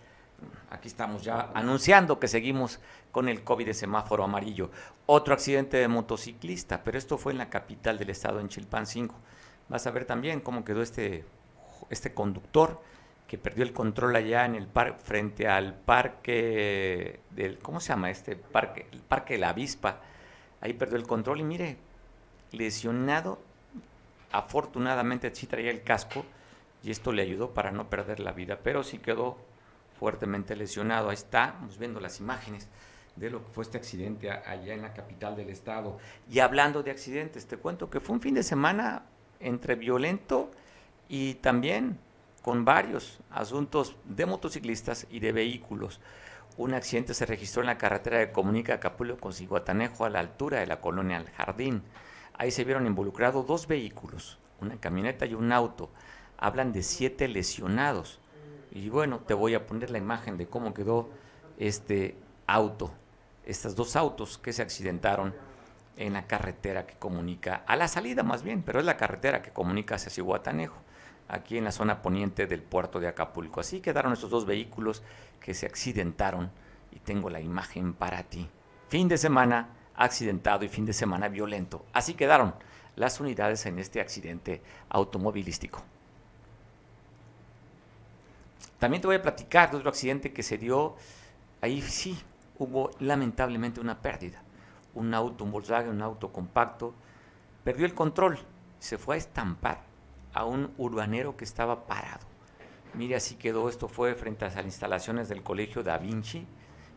aquí 0.71 0.89
estamos 0.89 1.23
ya 1.23 1.51
anunciando 1.55 2.19
que 2.19 2.27
seguimos 2.27 2.81
con 3.13 3.29
el 3.29 3.45
COVID 3.45 3.67
de 3.67 3.75
semáforo 3.75 4.25
amarillo. 4.25 4.73
Otro 5.07 5.33
accidente 5.33 5.77
de 5.77 5.87
motociclista, 5.87 6.83
pero 6.83 6.99
esto 6.99 7.19
fue 7.19 7.31
en 7.31 7.39
la 7.39 7.51
capital 7.51 7.99
del 7.99 8.11
estado, 8.11 8.41
en 8.41 8.49
Chilpancingo. 8.49 9.15
Vas 9.69 9.87
a 9.87 9.93
ver 9.93 10.07
también 10.07 10.41
cómo 10.41 10.65
quedó 10.65 10.83
este, 10.83 11.25
este 11.89 12.13
conductor 12.15 12.81
que 13.31 13.39
perdió 13.39 13.63
el 13.63 13.73
control 13.73 14.17
allá 14.17 14.45
en 14.45 14.57
el 14.57 14.67
par, 14.67 14.99
frente 14.99 15.47
al 15.47 15.73
parque 15.73 17.21
del, 17.31 17.61
¿cómo 17.61 17.79
se 17.79 17.91
llama 17.91 18.11
este 18.11 18.35
parque? 18.35 18.89
El 18.91 19.03
parque 19.03 19.35
de 19.35 19.39
la 19.39 19.51
avispa. 19.51 20.01
Ahí 20.61 20.73
perdió 20.73 20.97
el 20.97 21.07
control 21.07 21.39
y 21.39 21.45
mire, 21.45 21.77
lesionado. 22.51 23.39
Afortunadamente 24.33 25.33
sí 25.33 25.47
traía 25.47 25.71
el 25.71 25.85
casco 25.85 26.25
y 26.83 26.91
esto 26.91 27.13
le 27.13 27.23
ayudó 27.23 27.55
para 27.55 27.71
no 27.71 27.89
perder 27.89 28.19
la 28.19 28.33
vida, 28.33 28.59
pero 28.65 28.83
sí 28.83 28.99
quedó 28.99 29.39
fuertemente 30.01 30.57
lesionado. 30.57 31.09
Ahí 31.09 31.15
estamos 31.15 31.79
viendo 31.79 32.01
las 32.01 32.19
imágenes 32.19 32.69
de 33.15 33.31
lo 33.31 33.45
que 33.45 33.53
fue 33.53 33.63
este 33.63 33.79
accidente 33.79 34.29
allá 34.29 34.75
en 34.75 34.83
la 34.83 34.93
capital 34.93 35.37
del 35.37 35.51
estado. 35.51 35.99
Y 36.29 36.41
hablando 36.41 36.83
de 36.83 36.91
accidentes, 36.91 37.47
te 37.47 37.59
cuento 37.59 37.91
que 37.91 38.01
fue 38.01 38.17
un 38.17 38.23
fin 38.23 38.35
de 38.35 38.43
semana 38.43 39.05
entre 39.39 39.77
violento 39.77 40.51
y 41.09 41.35
también 41.35 42.10
con 42.43 42.65
varios 42.65 43.21
asuntos 43.31 43.97
de 44.05 44.27
motociclistas 44.27 45.07
y 45.11 45.21
de 45.21 45.33
vehículos. 45.33 46.01
Un 46.57 46.75
accidente 46.75 47.15
se 47.15 47.27
registró 47.27 47.63
en 47.63 47.67
la 47.67 47.79
carretera 47.79 48.19
de 48.19 48.33
Comunica 48.33 48.75
Acapulco 48.75 49.19
con 49.19 49.33
Ciguatanejo 49.33 50.05
a 50.05 50.11
la 50.11 50.21
altura 50.21 50.61
de 50.61 50.67
la 50.67 50.81
colonia 50.81 51.19
El 51.19 51.31
Jardín. 51.31 51.83
Ahí 52.35 52.51
se 52.51 52.65
vieron 52.65 52.87
involucrados 52.87 53.47
dos 53.47 53.67
vehículos, 53.67 54.39
una 54.61 54.77
camioneta 54.79 55.27
y 55.27 55.35
un 55.35 55.53
auto. 55.53 55.91
Hablan 56.39 56.73
de 56.73 56.83
siete 56.83 57.29
lesionados. 57.29 58.21
Y 58.71 58.89
bueno, 58.89 59.21
te 59.21 59.35
voy 59.35 59.55
a 59.55 59.67
poner 59.67 59.91
la 59.91 59.99
imagen 59.99 60.37
de 60.37 60.47
cómo 60.47 60.75
quedó 60.75 61.09
este 61.59 62.17
auto, 62.47 62.91
estos 63.45 63.77
dos 63.77 63.97
autos 63.97 64.39
que 64.39 64.53
se 64.53 64.63
accidentaron 64.63 65.35
en 65.97 66.15
la 66.15 66.27
carretera 66.27 66.87
que 66.87 66.95
comunica, 66.95 67.63
a 67.67 67.77
la 67.77 67.87
salida 67.87 68.23
más 68.23 68.43
bien, 68.43 68.63
pero 68.63 68.81
es 68.81 68.87
la 68.87 68.97
carretera 68.97 69.43
que 69.43 69.51
comunica 69.51 69.97
hacia 69.97 70.11
Cihuatanejo, 70.11 70.77
aquí 71.31 71.59
en 71.59 71.65
la 71.65 71.73
zona 71.73 72.03
poniente 72.03 72.47
del 72.47 72.63
puerto 72.63 73.01
de 73.01 73.09
Acapulco. 73.09 73.61
Así 73.61 73.81
quedaron 73.81 74.13
estos 74.13 74.31
dos 74.31 74.47
vehículos 74.47 75.03
que 75.41 75.55
se 75.55 75.67
accidentaron 75.67 76.51
y 76.93 76.99
tengo 77.01 77.31
la 77.31 77.41
imagen 77.41 77.95
para 77.95 78.23
ti. 78.23 78.49
Fin 78.89 79.09
de 79.09 79.19
semana 79.19 79.69
accidentado 79.97 80.65
y 80.65 80.69
fin 80.69 80.87
de 80.87 80.93
semana 80.93 81.29
violento. 81.29 81.85
Así 81.93 82.15
quedaron 82.15 82.55
las 82.97 83.21
unidades 83.21 83.65
en 83.67 83.79
este 83.79 84.01
accidente 84.01 84.63
automovilístico. 84.89 85.83
También 88.79 89.01
te 89.01 89.07
voy 89.07 89.17
a 89.17 89.23
platicar 89.23 89.71
de 89.71 89.77
otro 89.77 89.91
accidente 89.91 90.33
que 90.33 90.43
se 90.43 90.57
dio, 90.57 90.97
ahí 91.61 91.83
sí 91.83 92.19
hubo 92.59 92.91
lamentablemente 92.99 93.81
una 93.81 94.01
pérdida 94.01 94.43
un 94.95 95.15
auto, 95.15 95.45
un 95.45 95.53
Volkswagen, 95.53 95.91
un 95.91 96.03
auto 96.03 96.33
compacto, 96.33 96.95
perdió 97.65 97.87
el 97.87 97.95
control, 97.95 98.39
se 98.79 98.99
fue 98.99 99.17
a 99.17 99.19
estampar 99.19 99.90
a 100.33 100.45
un 100.45 100.73
urbanero 100.79 101.37
que 101.37 101.45
estaba 101.45 101.87
parado. 101.87 102.27
Mire, 102.95 103.17
así 103.17 103.37
quedó, 103.37 103.69
esto 103.69 103.89
fue 103.89 104.15
frente 104.15 104.45
a 104.45 104.49
las 104.49 104.65
instalaciones 104.65 105.29
del 105.29 105.43
Colegio 105.43 105.83
Da 105.83 105.99
Vinci, 105.99 106.47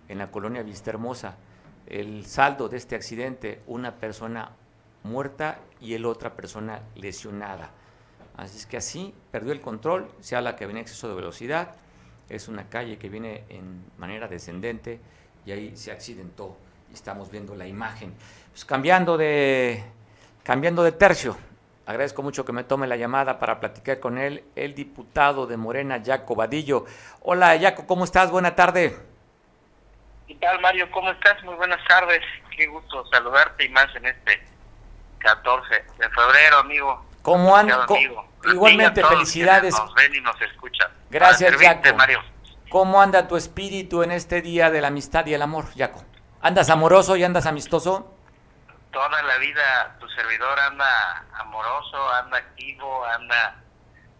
en 0.07 0.17
la 0.17 0.31
colonia 0.31 0.63
Vista 0.63 0.89
Hermosa. 0.89 1.37
El 1.85 2.25
saldo 2.25 2.69
de 2.69 2.77
este 2.77 2.95
accidente, 2.95 3.61
una 3.67 3.95
persona 3.95 4.51
muerta 5.03 5.59
y 5.79 5.93
el 5.93 6.05
otra 6.05 6.35
persona 6.35 6.81
lesionada. 6.95 7.71
Así 8.35 8.57
es 8.57 8.65
que 8.65 8.77
así 8.77 9.13
perdió 9.31 9.51
el 9.51 9.61
control, 9.61 10.09
se 10.19 10.35
habla 10.35 10.55
que 10.55 10.65
venía 10.65 10.81
exceso 10.81 11.07
de 11.07 11.15
velocidad, 11.15 11.75
es 12.29 12.47
una 12.47 12.69
calle 12.69 12.97
que 12.97 13.09
viene 13.09 13.43
en 13.49 13.83
manera 13.97 14.27
descendente 14.27 14.99
y 15.45 15.51
ahí 15.51 15.77
se 15.77 15.91
accidentó 15.91 16.57
estamos 16.93 17.29
viendo 17.31 17.55
la 17.55 17.67
imagen. 17.67 18.13
Pues 18.51 18.65
cambiando 18.65 19.17
de, 19.17 19.83
cambiando 20.43 20.83
de 20.83 20.91
tercio, 20.91 21.35
agradezco 21.85 22.23
mucho 22.23 22.45
que 22.45 22.51
me 22.51 22.63
tome 22.63 22.87
la 22.87 22.95
llamada 22.95 23.39
para 23.39 23.59
platicar 23.59 23.99
con 23.99 24.17
él, 24.17 24.43
el 24.55 24.75
diputado 24.75 25.47
de 25.47 25.57
Morena, 25.57 26.01
Jaco 26.03 26.35
Vadillo. 26.35 26.85
Hola, 27.21 27.57
Jaco, 27.59 27.85
¿cómo 27.87 28.03
estás? 28.03 28.31
Buena 28.31 28.55
tarde. 28.55 28.97
¿Qué 30.27 30.35
tal, 30.35 30.59
Mario? 30.61 30.89
¿Cómo 30.91 31.11
estás? 31.11 31.43
Muy 31.43 31.55
buenas 31.55 31.85
tardes. 31.87 32.21
Qué 32.55 32.67
gusto 32.67 33.05
saludarte 33.11 33.65
y 33.65 33.69
más 33.69 33.93
en 33.95 34.05
este 34.05 34.41
14 35.19 35.73
de 35.73 36.09
febrero, 36.09 36.57
amigo. 36.59 37.05
¿Cómo 37.21 37.55
anda? 37.55 37.85
Igualmente, 38.45 39.03
felicidades. 39.03 39.77
Nos 39.77 39.93
ven 39.95 40.15
y 40.15 40.21
nos 40.21 40.41
escuchan. 40.41 40.91
Gracias, 41.09 41.55
Jaco. 41.55 41.95
Mario. 41.95 42.21
¿Cómo 42.69 43.01
anda 43.01 43.27
tu 43.27 43.37
espíritu 43.37 44.03
en 44.03 44.11
este 44.11 44.41
día 44.41 44.71
de 44.71 44.81
la 44.81 44.87
amistad 44.87 45.25
y 45.27 45.33
el 45.33 45.41
amor, 45.41 45.65
Jaco? 45.77 46.03
¿Andas 46.41 46.69
amoroso 46.69 47.15
y 47.15 47.23
andas 47.23 47.45
amistoso? 47.45 48.12
Toda 48.93 49.23
la 49.23 49.37
vida 49.39 49.97
tu 49.99 50.07
servidor 50.09 50.59
anda 50.59 51.25
amoroso, 51.33 52.13
anda 52.13 52.37
activo, 52.37 53.03
anda 53.05 53.55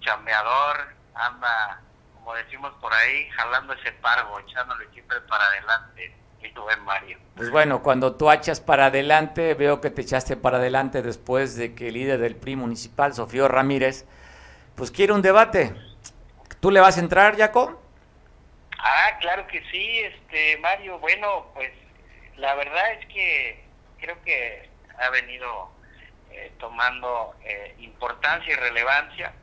chambeador, 0.02 0.96
anda, 1.14 1.80
como 2.16 2.34
decimos 2.34 2.74
por 2.82 2.92
ahí, 2.92 3.30
jalando 3.30 3.74
ese 3.74 3.92
pargo, 3.94 4.40
echándole 4.40 4.90
siempre 4.90 5.22
para 5.22 5.46
adelante. 5.46 6.16
Y 6.42 6.50
tú 6.54 6.66
ven, 6.66 6.84
Mario. 6.84 7.20
Pues 7.36 7.52
bueno, 7.52 7.84
cuando 7.84 8.16
tú 8.16 8.32
echas 8.32 8.60
para 8.60 8.88
adelante, 8.88 9.54
veo 9.54 9.80
que 9.80 9.92
te 9.92 10.02
echaste 10.02 10.36
para 10.36 10.58
adelante 10.58 11.04
después 11.04 11.56
de 11.56 11.76
que 11.76 11.90
el 11.90 11.94
líder 11.94 12.20
del 12.20 12.36
PRI 12.36 12.56
municipal, 12.56 13.14
Sofío 13.14 13.48
Ramírez, 13.48 14.06
pues 14.76 14.90
quiere 14.90 15.14
un 15.14 15.22
debate. 15.22 15.76
¿Tú 16.60 16.72
le 16.72 16.80
vas 16.80 16.98
a 16.98 17.02
entrar, 17.02 17.38
Jacob? 17.38 17.78
Ah, 18.80 19.18
claro 19.20 19.46
que 19.46 19.64
sí, 19.72 20.00
este 20.00 20.58
Mario. 20.58 20.98
Bueno, 20.98 21.46
pues 21.54 21.72
la 22.38 22.56
verdad 22.56 22.94
es 22.94 23.06
que 23.08 23.63
creo 24.04 24.22
que 24.24 24.70
ha 25.00 25.10
venido 25.10 25.72
eh, 26.30 26.52
tomando 26.60 27.36
eh, 27.46 27.74
importancia 27.80 28.54
y 28.54 28.56
relevancia. 28.58 29.34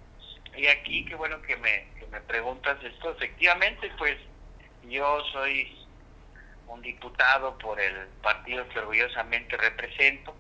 Y 0.55 0.67
aquí, 0.67 1.07
qué 1.07 1.15
bueno 1.15 1.41
que 1.43 1.57
me, 1.57 1.89
que 1.99 2.07
me 2.09 2.21
preguntas 2.21 2.77
esto. 2.85 3.13
Efectivamente, 3.13 3.91
pues 3.97 4.19
yo 4.85 5.25
soy 5.33 5.87
un 6.67 6.83
diputado 6.83 7.57
por 7.59 7.81
el 7.81 8.07
partido 8.23 8.69
que 8.69 8.81
orgullosamente 8.81 9.57
represento, 9.57 10.37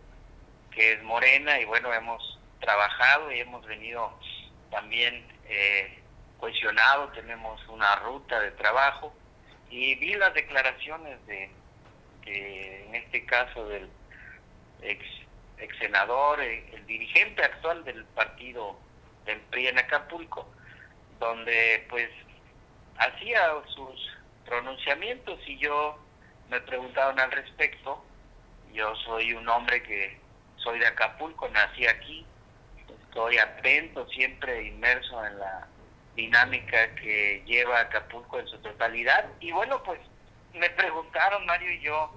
que 0.70 0.92
es 0.92 1.02
Morena, 1.02 1.58
y 1.58 1.64
bueno, 1.64 1.92
hemos 1.92 2.38
trabajado 2.60 3.32
y 3.32 3.40
hemos 3.40 3.64
venido 3.66 4.12
también 4.70 5.26
eh, 5.48 5.98
cohesionado, 6.38 7.08
tenemos 7.08 7.66
una 7.68 7.96
ruta 7.96 8.38
de 8.38 8.50
trabajo, 8.52 9.14
y 9.70 9.94
vi 9.94 10.14
las 10.14 10.34
declaraciones 10.34 11.24
de 11.26 11.50
en 12.26 12.94
este 12.94 13.24
caso 13.24 13.66
del 13.68 13.88
ex, 14.82 15.04
senador, 15.78 16.40
eh, 16.40 16.64
el, 16.72 16.87
dirigente 16.87 17.42
actual 17.42 17.84
del 17.84 18.04
partido 18.06 18.78
del 19.25 19.40
PRI 19.42 19.68
en 19.68 19.78
Acapulco, 19.78 20.49
donde 21.18 21.87
pues 21.88 22.08
hacía 22.96 23.40
sus 23.75 24.18
pronunciamientos 24.44 25.38
y 25.46 25.58
yo 25.58 25.99
me 26.49 26.60
preguntaban 26.60 27.18
al 27.20 27.30
respecto. 27.30 28.04
Yo 28.72 28.94
soy 28.96 29.32
un 29.32 29.49
hombre 29.49 29.82
que 29.82 30.18
soy 30.56 30.78
de 30.78 30.87
Acapulco, 30.87 31.49
nací 31.49 31.87
aquí, 31.87 32.26
estoy 33.04 33.38
atento, 33.38 34.08
siempre 34.08 34.64
inmerso 34.64 35.25
en 35.25 35.38
la 35.38 35.66
dinámica 36.14 36.94
que 36.96 37.42
lleva 37.46 37.80
Acapulco 37.80 38.38
en 38.38 38.46
su 38.46 38.58
totalidad. 38.58 39.26
Y 39.40 39.52
bueno, 39.52 39.82
pues 39.82 40.00
me 40.54 40.70
preguntaron, 40.70 41.46
Mario 41.46 41.72
y 41.72 41.80
yo, 41.80 42.12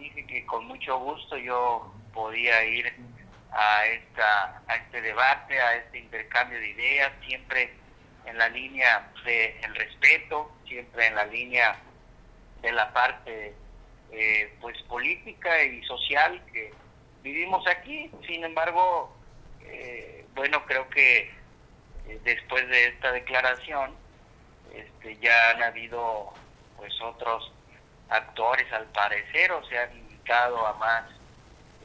dije 0.00 0.26
que 0.26 0.46
con 0.46 0.66
mucho 0.66 0.98
gusto 0.98 1.36
yo 1.36 1.94
podía 2.12 2.64
ir 2.64 2.92
a 3.52 3.86
esta 3.86 4.62
a 4.66 4.76
este 4.76 5.00
debate, 5.00 5.60
a 5.60 5.76
este 5.76 5.98
intercambio 5.98 6.58
de 6.58 6.68
ideas, 6.68 7.12
siempre 7.26 7.72
en 8.26 8.38
la 8.38 8.48
línea 8.48 9.10
del 9.24 9.74
respeto, 9.74 10.50
siempre 10.66 11.06
en 11.06 11.14
la 11.14 11.26
línea 11.26 11.78
de 12.62 12.72
la 12.72 12.92
parte 12.92 13.54
eh, 14.12 14.52
pues 14.60 14.80
política 14.82 15.62
y 15.62 15.82
social 15.84 16.42
que 16.52 16.72
vivimos 17.22 17.66
aquí. 17.66 18.10
Sin 18.26 18.44
embargo, 18.44 19.14
eh, 19.62 20.26
bueno, 20.34 20.64
creo 20.66 20.88
que 20.90 21.30
eh, 22.08 22.20
después 22.24 22.66
de 22.68 22.88
esta 22.88 23.12
declaración 23.12 23.94
este, 24.74 25.16
ya 25.18 25.50
han 25.50 25.62
habido 25.62 26.32
pues 26.76 26.92
otros 27.02 27.52
actores 28.10 28.70
al 28.72 28.86
parecer 28.86 29.52
o 29.52 29.64
se 29.66 29.78
han 29.78 29.96
invitado 29.96 30.66
a 30.66 30.74
más 30.74 31.04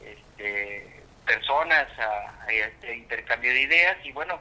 este, 0.04 1.02
personas 1.24 1.86
a, 1.98 2.46
este 2.48 2.96
intercambio 2.96 3.52
de 3.52 3.62
ideas 3.62 3.96
y 4.04 4.12
bueno 4.12 4.38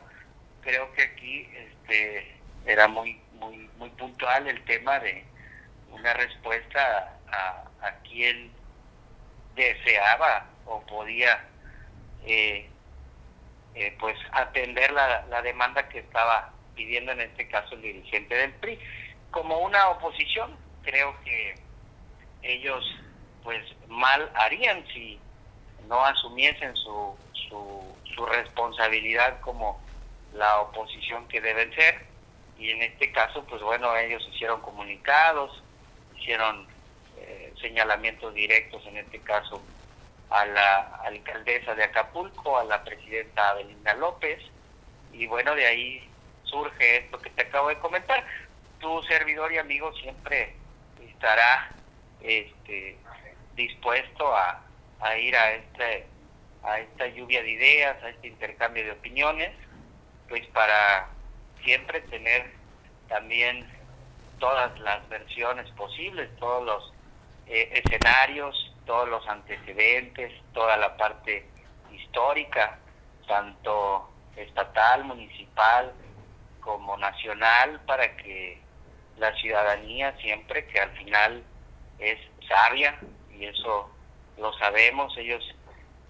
creo 0.62 0.92
que 0.94 1.04
aquí 1.04 1.50
este 1.54 2.36
era 2.65 2.88
muy 2.88 3.20
muy 3.34 3.70
muy 3.77 3.89
puntual 3.92 4.48
el 4.48 4.63
tema 4.65 5.00
de 5.00 5.25
una 5.92 6.13
respuesta 6.13 7.18
a, 7.32 7.63
a 7.82 7.92
quien 8.00 8.51
deseaba 9.56 10.48
o 10.65 10.82
podía 10.82 11.46
eh, 12.25 12.70
eh, 13.75 13.96
pues 14.00 14.18
atender 14.32 14.92
la, 14.92 15.25
la 15.27 15.42
demanda 15.42 15.88
que 15.89 16.00
estaba 16.00 16.51
pidiendo 16.75 17.12
en 17.12 17.22
este 17.22 17.48
caso 17.48 17.75
el 17.75 17.82
dirigente 17.82 18.36
del 18.36 18.54
PRI 18.54 18.80
como 19.32 19.60
una 19.60 19.89
oposición 19.89 20.56
creo 20.84 21.15
que 21.24 21.64
ellos 22.46 22.84
pues 23.44 23.64
mal 23.88 24.32
harían 24.36 24.86
si 24.88 25.20
no 25.88 26.04
asumiesen 26.04 26.75
su, 26.75 27.16
su, 27.34 27.96
su 28.16 28.25
responsabilidad 28.25 29.40
como 29.42 29.80
la 30.34 30.62
oposición 30.62 31.28
que 31.28 31.42
deben 31.42 31.74
ser. 31.74 32.06
Y 32.58 32.72
en 32.72 32.82
este 32.84 33.12
caso 33.12 33.44
pues 33.46 33.62
bueno 33.62 33.96
ellos 33.96 34.28
hicieron 34.34 34.62
comunicados 34.62 35.62
hicieron 36.18 36.68
eh, 37.18 37.54
señalamientos 37.62 38.34
directos 38.34 38.86
en 38.88 38.98
este 38.98 39.20
caso 39.20 39.62
a 40.30 40.46
la 40.46 40.80
alcaldesa 41.04 41.75
de 41.75 41.84
Acapulco 41.84 42.58
a 42.58 42.64
la 42.64 42.84
presidenta 42.84 43.50
Adelina 43.50 43.94
López. 43.96 44.40
Y 45.14 45.28
bueno 45.28 45.56
de 45.56 45.66
ahí 45.66 46.10
surge 46.44 46.98
esto 46.98 47.20
que 47.20 47.30
te 47.30 47.44
acabo 47.44 47.70
de 47.70 47.80
comentar. 47.80 48.25
Tu 48.80 49.04
servidor 49.04 49.52
y 49.52 49.58
amigo 49.58 49.94
siempre 49.94 50.56
estará 51.08 51.75
este 52.25 52.98
dispuesto 53.55 54.36
a, 54.36 54.62
ir 55.17 55.36
a 55.36 55.53
este 55.53 56.08
a 56.63 56.79
esta 56.79 57.08
lluvia 57.08 57.44
de 57.44 57.51
ideas, 57.51 58.01
a 58.03 58.10
este 58.10 58.27
intercambio 58.27 58.84
de 58.84 58.91
opiniones, 58.91 59.51
pues 60.27 60.46
para 60.48 61.10
siempre 61.63 62.01
tener 62.01 62.51
también 63.08 63.67
todas 64.39 64.77
las 64.79 65.08
versiones 65.10 65.70
posibles, 65.72 66.27
todos 66.38 66.65
los 66.65 66.94
eh, 67.48 67.84
escenarios, 67.86 68.74
todos 68.86 69.08
los 69.08 69.27
antecedentes, 69.27 70.32
toda 70.53 70.75
la 70.77 70.98
parte 70.98 71.46
histórica, 71.91 72.79
tanto 73.27 74.10
estatal, 74.36 75.03
municipal 75.03 75.94
como 76.62 76.98
nacional, 76.98 77.79
para 77.86 78.15
que 78.17 78.60
la 79.17 79.34
ciudadanía 79.36 80.15
siempre, 80.17 80.65
que 80.67 80.79
al 80.79 80.91
final 80.91 81.44
es 82.00 82.20
sabia, 82.48 82.98
y 83.32 83.46
eso 83.46 83.90
lo 84.38 84.54
sabemos, 84.54 85.16
ellos 85.18 85.44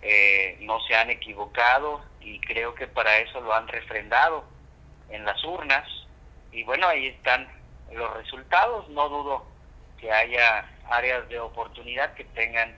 eh, 0.01 0.57
no 0.61 0.79
se 0.81 0.95
han 0.95 1.09
equivocado 1.09 2.03
y 2.19 2.39
creo 2.41 2.75
que 2.75 2.87
para 2.87 3.17
eso 3.19 3.41
lo 3.41 3.53
han 3.53 3.67
refrendado 3.67 4.43
en 5.09 5.25
las 5.25 5.43
urnas 5.43 5.87
y 6.51 6.63
bueno, 6.63 6.87
ahí 6.87 7.07
están 7.07 7.47
los 7.91 8.13
resultados, 8.15 8.87
no 8.89 9.09
dudo 9.09 9.45
que 9.99 10.11
haya 10.11 10.65
áreas 10.89 11.27
de 11.29 11.39
oportunidad 11.39 12.13
que 12.13 12.25
tengan 12.25 12.77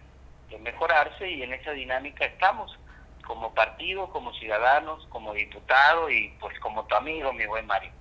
que 0.49 0.57
mejorarse 0.57 1.29
y 1.29 1.43
en 1.43 1.53
esa 1.53 1.71
dinámica 1.71 2.25
estamos 2.25 2.77
como 3.25 3.53
partido, 3.53 4.09
como 4.09 4.33
ciudadanos, 4.33 5.05
como 5.09 5.33
diputado 5.33 6.09
y 6.09 6.29
pues 6.39 6.57
como 6.59 6.85
tu 6.85 6.95
amigo, 6.95 7.33
mi 7.33 7.45
buen 7.45 7.65
Mario. 7.67 7.91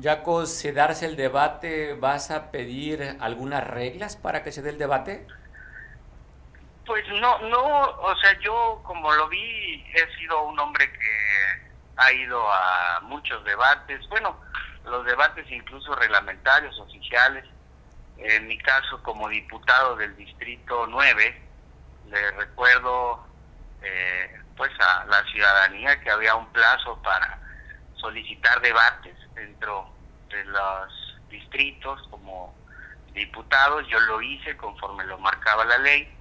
Jaco, 0.00 0.46
si 0.46 0.70
darse 0.70 1.06
el 1.06 1.16
debate, 1.16 1.94
¿vas 1.94 2.30
a 2.30 2.52
pedir 2.52 3.16
algunas 3.20 3.66
reglas 3.66 4.16
para 4.16 4.44
que 4.44 4.52
se 4.52 4.62
dé 4.62 4.70
el 4.70 4.78
debate? 4.78 5.26
Pues 6.86 7.04
no, 7.20 7.38
no, 7.40 7.84
o 7.84 8.16
sea, 8.16 8.38
yo 8.38 8.80
como 8.84 9.12
lo 9.12 9.28
vi, 9.28 9.84
he 9.92 10.16
sido 10.16 10.44
un 10.44 10.58
hombre 10.60 10.90
que 10.92 11.72
ha 11.96 12.12
ido 12.12 12.40
a 12.50 13.00
muchos 13.02 13.42
debates, 13.44 14.08
bueno, 14.08 14.40
los 14.84 15.04
debates 15.04 15.44
incluso 15.50 15.94
reglamentarios, 15.96 16.78
oficiales. 16.78 17.44
En 18.18 18.46
mi 18.46 18.58
caso, 18.58 19.02
como 19.02 19.28
diputado 19.28 19.96
del 19.96 20.16
Distrito 20.16 20.86
9, 20.86 21.42
le 22.06 22.30
recuerdo 22.32 23.26
eh, 23.82 24.40
pues 24.56 24.70
a 24.80 25.04
la 25.06 25.24
ciudadanía 25.24 26.00
que 26.00 26.10
había 26.10 26.34
un 26.36 26.50
plazo 26.52 27.00
para 27.02 27.38
solicitar 27.96 28.60
debates 28.60 29.14
dentro 29.38 29.90
de 30.28 30.44
los 30.44 31.18
distritos 31.30 32.00
como 32.10 32.54
diputados. 33.12 33.86
Yo 33.88 33.98
lo 34.00 34.20
hice 34.22 34.56
conforme 34.56 35.04
lo 35.04 35.18
marcaba 35.18 35.64
la 35.64 35.78
ley. 35.78 36.14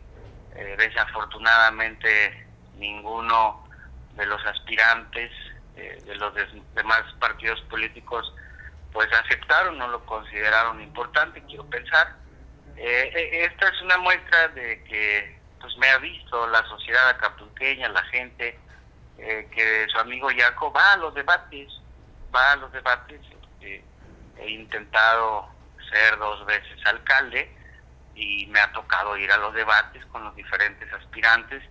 Eh, 0.55 0.75
desafortunadamente 0.77 2.47
ninguno 2.77 3.67
de 4.15 4.25
los 4.25 4.43
aspirantes 4.45 5.31
eh, 5.75 6.01
de 6.03 6.15
los 6.15 6.33
demás 6.73 7.03
partidos 7.19 7.61
políticos 7.69 8.33
pues 8.91 9.07
aceptaron, 9.13 9.77
no 9.77 9.87
lo 9.89 10.03
consideraron 10.05 10.81
importante, 10.81 11.43
quiero 11.43 11.65
pensar. 11.65 12.15
Eh, 12.75 13.45
esta 13.45 13.67
es 13.67 13.81
una 13.83 13.97
muestra 13.97 14.47
de 14.49 14.83
que 14.85 15.39
pues 15.61 15.77
me 15.77 15.89
ha 15.89 15.97
visto 15.99 16.47
la 16.47 16.63
sociedad 16.67 17.09
acapulqueña, 17.09 17.89
la 17.89 18.03
gente, 18.05 18.57
que 19.17 19.87
su 19.91 19.97
amigo 19.97 20.29
Jaco 20.35 20.71
va 20.71 20.93
a 20.93 20.97
los 20.97 21.13
debates, 21.13 21.71
los 22.59 22.71
debates. 22.71 23.21
Este, 23.21 23.83
he 24.37 24.49
intentado 24.49 25.49
ser 25.91 26.17
dos 26.17 26.45
veces 26.45 26.85
alcalde 26.85 27.51
y 28.15 28.45
me 28.47 28.59
ha 28.59 28.71
tocado 28.71 29.17
ir 29.17 29.31
a 29.31 29.37
los 29.37 29.53
debates 29.53 30.05
con 30.07 30.23
los 30.23 30.35
diferentes 30.35 30.91
aspirantes. 30.93 31.63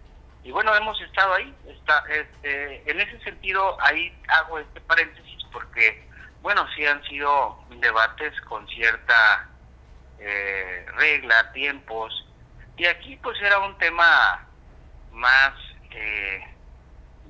Y 0.43 0.53
bueno, 0.53 0.75
hemos 0.75 1.01
estado 1.01 1.35
ahí. 1.35 1.55
Está, 1.67 2.05
este, 2.09 2.91
en 2.91 3.01
ese 3.01 3.19
sentido, 3.21 3.77
ahí 3.81 4.17
hago 4.29 4.59
este 4.59 4.81
paréntesis 4.83 5.45
porque, 5.53 6.09
bueno, 6.43 6.67
sí 6.75 6.87
han 6.87 7.03
sido 7.05 7.59
debates 7.81 8.41
con 8.43 8.67
cierta 8.69 9.49
eh, 10.19 10.87
regla, 10.97 11.53
tiempos. 11.53 12.27
Y 12.77 12.87
aquí 12.87 13.17
pues 13.17 13.41
era 13.41 13.59
un 13.59 13.77
tema 13.79 14.47
más 15.13 15.53
eh, 15.91 16.45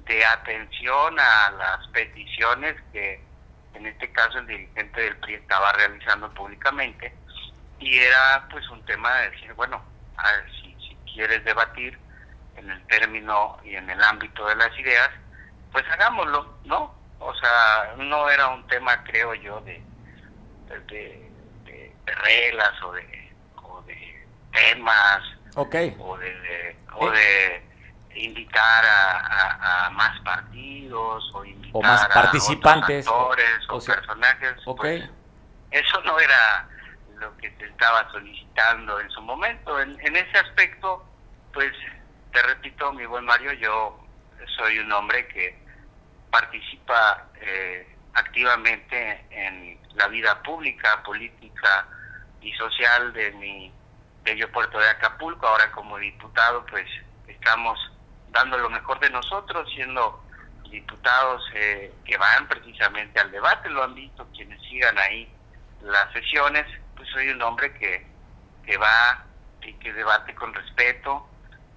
de 0.06 0.24
atención 0.24 1.18
a 1.18 1.50
las 1.52 1.88
peticiones 1.88 2.76
que 2.92 3.25
en 3.76 3.86
este 3.86 4.10
caso 4.10 4.38
el 4.38 4.46
dirigente 4.46 5.00
del 5.00 5.16
PRI 5.18 5.34
estaba 5.34 5.72
realizando 5.72 6.32
públicamente 6.34 7.12
y 7.78 7.98
era 7.98 8.46
pues 8.50 8.68
un 8.70 8.84
tema 8.84 9.12
de 9.20 9.30
decir, 9.30 9.52
bueno, 9.54 9.82
a 10.16 10.32
ver, 10.32 10.44
si, 10.52 10.74
si 10.80 10.96
quieres 11.12 11.44
debatir 11.44 11.98
en 12.56 12.70
el 12.70 12.86
término 12.86 13.58
y 13.64 13.76
en 13.76 13.88
el 13.90 14.02
ámbito 14.02 14.46
de 14.46 14.56
las 14.56 14.76
ideas, 14.78 15.10
pues 15.72 15.84
hagámoslo, 15.90 16.58
¿no? 16.64 16.94
O 17.18 17.34
sea, 17.34 17.94
no 17.98 18.30
era 18.30 18.48
un 18.48 18.66
tema, 18.66 19.02
creo 19.04 19.34
yo, 19.34 19.60
de, 19.60 19.82
de, 20.68 21.22
reglas 22.06 22.82
o 22.82 22.92
de, 22.92 23.32
o 23.62 23.82
de 23.82 24.26
temas 24.52 25.20
okay. 25.54 25.94
o 25.98 26.16
de, 26.16 26.76
o 26.94 27.10
de 27.10 27.62
invitar 28.16 28.84
a, 28.84 29.90
más 29.92 30.18
partidos 30.20 31.30
o 31.34 31.44
invitar 31.44 31.82
más 31.82 32.08
participantes 32.08 33.06
a 33.06 33.10
actores 33.10 33.60
o, 33.68 33.80
personajes. 33.80 34.54
Pues, 34.76 35.04
eso 35.70 36.00
no 36.02 36.18
era 36.18 36.68
lo 37.18 37.36
que 37.38 37.50
se 37.56 37.66
estaba 37.66 38.10
solicitando 38.10 39.00
en 39.00 39.10
su 39.10 39.20
momento. 39.22 39.80
En, 39.80 39.98
en 40.00 40.16
ese 40.16 40.38
aspecto, 40.38 41.04
pues 41.52 41.72
te 42.32 42.42
repito, 42.42 42.92
mi 42.92 43.06
buen 43.06 43.24
Mario, 43.24 43.52
yo 43.54 43.98
soy 44.56 44.78
un 44.78 44.92
hombre 44.92 45.26
que 45.28 45.58
participa 46.30 47.28
eh, 47.40 47.96
activamente 48.14 49.26
en 49.30 49.78
la 49.94 50.08
vida 50.08 50.42
pública, 50.42 51.02
política 51.02 51.86
y 52.40 52.52
social 52.54 53.12
de 53.12 53.32
mi 53.32 53.72
bello 54.22 54.50
puerto 54.52 54.78
de 54.78 54.88
Acapulco. 54.88 55.46
Ahora 55.46 55.70
como 55.72 55.98
diputado, 55.98 56.64
pues 56.66 56.86
estamos 57.26 57.78
dando 58.30 58.58
lo 58.58 58.70
mejor 58.70 59.00
de 59.00 59.10
nosotros, 59.10 59.70
siendo 59.74 60.22
diputados 60.70 61.42
eh, 61.54 61.92
que 62.04 62.16
van 62.16 62.48
precisamente 62.48 63.20
al 63.20 63.30
debate, 63.30 63.70
lo 63.70 63.82
han 63.82 63.94
visto 63.94 64.26
quienes 64.34 64.60
sigan 64.62 64.98
ahí 64.98 65.30
las 65.82 66.12
sesiones, 66.12 66.66
pues 66.96 67.08
soy 67.10 67.28
un 67.28 67.42
hombre 67.42 67.72
que, 67.74 68.06
que 68.64 68.76
va 68.76 69.24
y 69.62 69.72
que 69.74 69.92
debate 69.92 70.34
con 70.34 70.54
respeto 70.54 71.28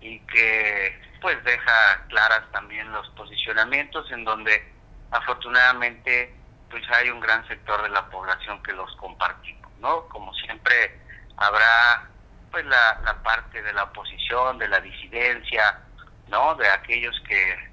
y 0.01 0.19
que 0.21 1.01
pues 1.21 1.43
deja 1.43 2.05
claras 2.07 2.43
también 2.51 2.91
los 2.91 3.07
posicionamientos 3.09 4.09
en 4.11 4.23
donde 4.23 4.73
afortunadamente 5.11 6.33
pues 6.69 6.83
hay 6.91 7.09
un 7.09 7.19
gran 7.19 7.45
sector 7.47 7.81
de 7.81 7.89
la 7.89 8.09
población 8.09 8.61
que 8.63 8.73
los 8.73 8.95
compartimos, 8.97 9.71
¿no? 9.79 10.07
Como 10.07 10.33
siempre 10.35 10.99
habrá 11.37 12.07
pues 12.51 12.65
la, 12.65 12.99
la 13.03 13.21
parte 13.23 13.61
de 13.61 13.73
la 13.73 13.83
oposición, 13.83 14.57
de 14.57 14.67
la 14.67 14.79
disidencia, 14.79 15.81
¿no? 16.29 16.55
De 16.55 16.67
aquellos 16.69 17.19
que 17.27 17.69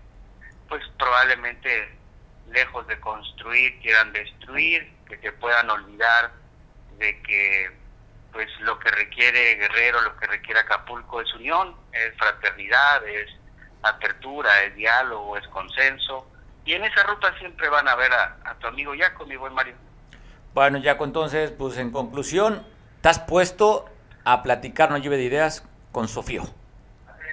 pues 0.69 0.83
probablemente 0.99 1.97
lejos 2.51 2.87
de 2.87 2.99
construir 3.01 3.79
quieran 3.81 4.13
destruir, 4.13 4.93
que 5.09 5.19
se 5.19 5.33
puedan 5.33 5.71
olvidar 5.71 6.33
de 6.99 7.21
que 7.23 7.71
pues 8.33 8.49
lo 8.61 8.79
que 8.79 8.91
requiere 8.91 9.55
Guerrero, 9.55 10.01
lo 10.03 10.17
que 10.17 10.27
requiere 10.27 10.61
Acapulco 10.61 11.21
es 11.21 11.35
unión, 11.35 11.75
es 11.93 12.15
fraternidad, 12.19 13.07
es 13.09 13.31
apertura, 13.83 14.63
es 14.65 14.75
diálogo, 14.75 15.37
es 15.37 15.47
consenso. 15.49 16.27
Y 16.65 16.75
en 16.75 16.85
esa 16.85 17.05
ruta 17.05 17.33
siempre 17.39 17.69
van 17.69 17.89
a 17.89 17.95
ver 17.95 18.13
a, 18.13 18.57
tu 18.61 18.67
amigo 18.67 18.95
Yaco, 18.95 19.25
mi 19.25 19.37
buen 19.37 19.55
Mario. 19.55 19.75
Bueno, 20.53 20.79
Yaco, 20.79 21.05
entonces, 21.05 21.51
pues 21.51 21.79
en 21.79 21.91
conclusión, 21.91 22.67
estás 22.97 23.21
puesto 23.21 23.89
a 24.25 24.43
platicar 24.43 24.91
no 24.91 24.99
lluvia 24.99 25.19
de 25.19 25.25
ideas 25.25 25.65
con 25.93 26.09
Sofío. 26.09 26.43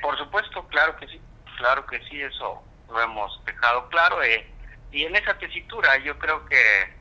Por 0.04 0.18
supuesto, 0.18 0.68
claro 0.68 0.98
que 0.98 1.08
sí, 1.08 1.22
claro 1.58 1.86
que 1.86 1.98
sí, 2.10 2.22
eso 2.22 2.62
lo 2.89 3.02
hemos 3.02 3.44
dejado 3.46 3.88
claro. 3.88 4.22
Eh, 4.22 4.46
y 4.92 5.06
en 5.06 5.16
esa 5.16 5.34
tesitura 5.38 5.98
yo 6.00 6.20
creo 6.20 6.46
que 6.46 6.94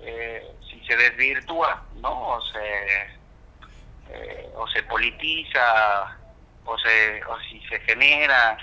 eh, 0.00 0.44
si 0.68 0.84
se 0.84 0.96
desvirtúa, 0.96 1.86
¿no? 2.00 2.30
O 2.30 2.40
se, 2.42 3.16
eh, 4.10 4.50
o 4.56 4.66
se 4.66 4.82
politiza, 4.82 6.18
o, 6.64 6.76
se, 6.78 7.24
o 7.26 7.38
si 7.42 7.60
se 7.68 7.78
genera 7.80 8.58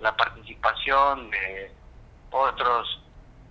la 0.00 0.14
participación 0.14 1.30
de 1.30 1.72
otros 2.30 3.02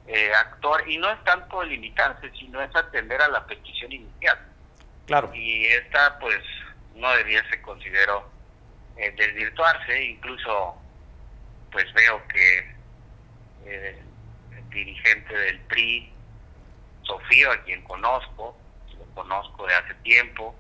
eh, 0.06 0.32
actores, 0.36 0.88
y 0.88 1.00
no 1.00 1.10
es 1.10 1.24
tanto 1.24 1.64
limitarse, 1.64 2.30
sino 2.38 2.62
es 2.62 2.76
atender 2.76 3.20
a 3.24 3.28
la 3.28 3.44
petición 3.48 3.92
inicial. 3.92 4.38
Claro. 5.08 5.34
Y 5.34 5.66
esta, 5.66 6.20
pues, 6.20 6.44
no 6.94 7.12
debiese, 7.14 7.60
considero, 7.64 8.33
eh, 8.98 9.12
desvirtuarse, 9.18 10.04
incluso, 10.04 10.76
pues 11.72 11.92
veo 11.94 12.22
que 12.28 12.76
eh, 13.66 14.02
el 14.52 14.70
dirigente 14.70 15.36
del 15.36 15.60
PRI, 15.62 16.14
Sofío, 17.04 17.52
a 17.52 17.58
quien 17.64 17.82
conozco, 17.84 18.58
lo 18.98 19.06
conozco 19.16 19.68
de 19.68 19.76
hace 19.76 19.94
tiempo, 19.96 20.56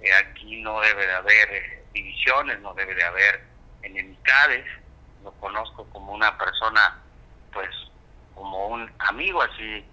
eh, 0.00 0.12
aquí 0.12 0.60
no 0.62 0.80
debe 0.80 1.06
de 1.06 1.12
haber 1.12 1.84
divisiones, 1.92 2.60
no 2.60 2.74
debe 2.74 2.94
de 2.94 3.04
haber 3.04 3.44
enemistades, 3.82 4.64
lo 5.22 5.32
conozco 5.34 5.84
como 5.90 6.12
una 6.12 6.36
persona, 6.36 7.00
pues, 7.52 7.68
como 8.34 8.68
un 8.68 8.90
amigo, 8.98 9.42
así 9.42 9.84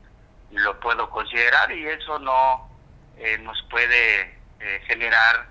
lo 0.52 0.80
puedo 0.80 1.10
considerar, 1.10 1.72
y 1.72 1.86
eso 1.86 2.17
no 2.19 2.69
eh, 3.17 3.38
nos 3.39 3.62
puede 3.69 4.22
eh, 4.60 4.82
generar 4.88 5.48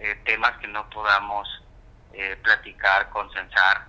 eh, 0.00 0.14
temas 0.24 0.56
que 0.58 0.68
no 0.68 0.88
podamos 0.90 1.48
platicar, 2.42 3.08
consensar. 3.10 3.86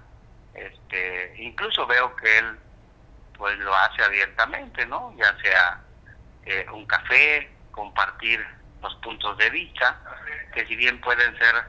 Este, 0.53 1.33
incluso 1.37 1.87
veo 1.87 2.15
que 2.15 2.37
él 2.37 2.59
pues 3.35 3.57
lo 3.57 3.73
hace 3.73 4.03
abiertamente, 4.03 4.85
¿no? 4.85 5.13
Ya 5.17 5.35
sea 5.41 5.81
un 6.71 6.85
café, 6.85 7.51
compartir 7.71 8.45
los 8.79 8.93
puntos 8.97 9.35
de 9.39 9.49
vista, 9.49 9.99
que 10.53 10.67
si 10.67 10.75
bien 10.75 11.01
pueden 11.01 11.35
ser 11.39 11.65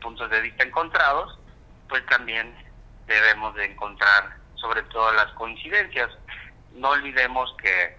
puntos 0.00 0.30
de 0.30 0.40
vista 0.40 0.64
encontrados, 0.64 1.38
pues 1.88 2.04
también 2.06 2.56
debemos 3.06 3.54
de 3.54 3.66
encontrar 3.66 4.36
sobre 4.54 4.82
todo 4.84 5.12
las 5.12 5.30
coincidencias. 5.32 6.10
No 6.72 6.90
olvidemos 6.90 7.54
que 7.62 7.96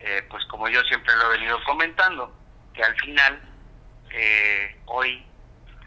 eh, 0.00 0.26
pues 0.30 0.44
como 0.46 0.68
yo 0.68 0.82
siempre 0.84 1.14
lo 1.16 1.32
he 1.32 1.38
venido 1.38 1.62
comentando, 1.64 2.32
que 2.74 2.82
al 2.82 2.94
final 2.96 3.40
eh, 4.16 4.80
hoy 4.86 5.24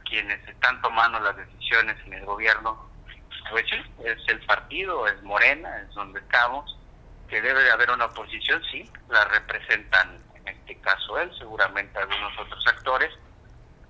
quienes 0.07 0.47
están 0.47 0.79
tomando 0.81 1.19
las 1.19 1.35
decisiones 1.35 1.97
en 2.05 2.13
el 2.13 2.25
gobierno, 2.25 2.89
pues 3.49 3.65
es 4.05 4.17
el 4.27 4.39
partido, 4.45 5.07
es 5.07 5.21
Morena, 5.23 5.81
es 5.81 5.93
donde 5.95 6.19
estamos, 6.19 6.77
que 7.27 7.41
debe 7.41 7.63
de 7.63 7.71
haber 7.71 7.89
una 7.91 8.05
oposición, 8.05 8.61
sí, 8.71 8.89
la 9.09 9.25
representan 9.25 10.19
en 10.35 10.47
este 10.47 10.79
caso 10.81 11.19
él, 11.19 11.31
seguramente 11.37 11.97
algunos 11.97 12.37
otros 12.39 12.65
actores, 12.67 13.11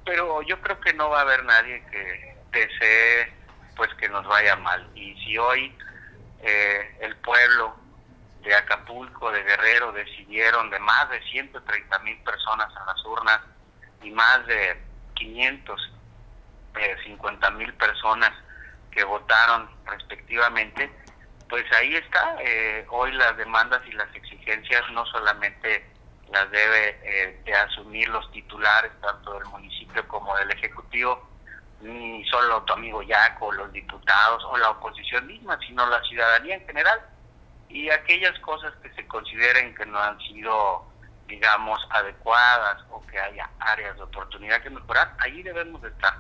pero 0.05 0.41
yo 0.43 0.59
creo 0.61 0.79
que 0.79 0.93
no 0.93 1.09
va 1.09 1.19
a 1.19 1.23
haber 1.23 1.43
nadie 1.43 1.83
que 1.91 2.37
desee 2.51 3.33
pues 3.75 3.93
que 3.95 4.09
nos 4.09 4.25
vaya 4.27 4.55
mal. 4.57 4.89
Y 4.95 5.15
si 5.23 5.37
hoy 5.37 5.73
eh, 6.41 6.97
el 7.01 7.15
pueblo 7.17 7.75
de 8.41 8.55
Acapulco, 8.55 9.31
de 9.31 9.43
Guerrero, 9.43 9.91
decidieron 9.91 10.69
de 10.69 10.79
más 10.79 11.09
de 11.09 11.21
130 11.23 11.99
mil 11.99 12.17
personas 12.23 12.75
a 12.75 12.85
las 12.85 13.05
urnas 13.05 13.39
y 14.01 14.11
más 14.11 14.45
de 14.47 14.81
550 15.15 17.47
eh, 17.47 17.51
mil 17.51 17.73
personas 17.73 18.31
que 18.91 19.03
votaron 19.03 19.69
respectivamente, 19.85 20.89
pues 21.47 21.63
ahí 21.73 21.95
está. 21.95 22.37
Eh, 22.39 22.87
hoy 22.89 23.11
las 23.13 23.37
demandas 23.37 23.81
y 23.87 23.91
las 23.93 24.13
exigencias 24.15 24.83
no 24.91 25.05
solamente 25.07 25.85
las 26.31 26.49
debe 26.51 26.99
eh, 27.03 27.41
de 27.43 27.53
asumir 27.53 28.07
los 28.09 28.31
titulares, 28.31 28.91
tanto 29.01 29.33
del 29.33 29.45
municipio 29.45 30.07
como 30.07 30.37
del 30.37 30.51
Ejecutivo, 30.51 31.27
ni 31.81 32.23
solo 32.25 32.61
tu 32.63 32.73
amigo 32.73 33.01
Yaco, 33.01 33.51
los 33.51 33.71
diputados 33.71 34.43
o 34.45 34.57
la 34.57 34.69
oposición 34.71 35.27
misma, 35.27 35.57
sino 35.65 35.87
la 35.87 36.01
ciudadanía 36.03 36.55
en 36.55 36.65
general 36.65 36.99
y 37.69 37.89
aquellas 37.89 38.37
cosas 38.39 38.73
que 38.81 38.91
se 38.93 39.07
consideren 39.07 39.75
que 39.75 39.85
no 39.85 39.99
han 39.99 40.19
sido, 40.19 40.88
digamos, 41.29 41.79
adecuadas 41.91 42.83
o 42.89 43.05
que 43.07 43.19
haya 43.19 43.49
áreas 43.59 43.95
de 43.95 44.03
oportunidad 44.03 44.61
que 44.61 44.69
mejorar, 44.69 45.15
ahí 45.19 45.43
debemos 45.43 45.81
de 45.81 45.89
estar, 45.89 46.19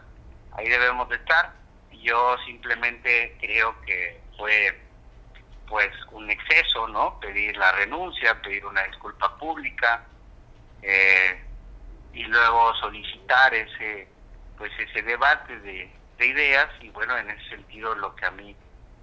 ahí 0.53 0.69
debemos 0.69 1.09
de 1.09 1.15
estar. 1.15 1.51
Yo 1.91 2.37
simplemente 2.45 3.35
creo 3.41 3.75
que 3.81 4.21
fue 4.37 4.81
pues 5.67 5.91
un 6.11 6.29
exceso, 6.29 6.87
¿no? 6.87 7.19
Pedir 7.19 7.57
la 7.57 7.71
renuncia, 7.73 8.41
pedir 8.41 8.65
una 8.65 8.83
disculpa 8.83 9.37
pública 9.37 10.05
eh, 10.81 11.43
y 12.13 12.23
luego 12.23 12.73
solicitar 12.75 13.53
ese 13.53 14.07
pues 14.57 14.71
ese 14.77 15.01
debate 15.03 15.57
de, 15.59 15.91
de 16.17 16.25
ideas 16.25 16.69
y 16.81 16.89
bueno, 16.89 17.17
en 17.17 17.29
ese 17.29 17.49
sentido 17.49 17.95
lo 17.95 18.15
que 18.15 18.25
a 18.25 18.31
mí 18.31 18.55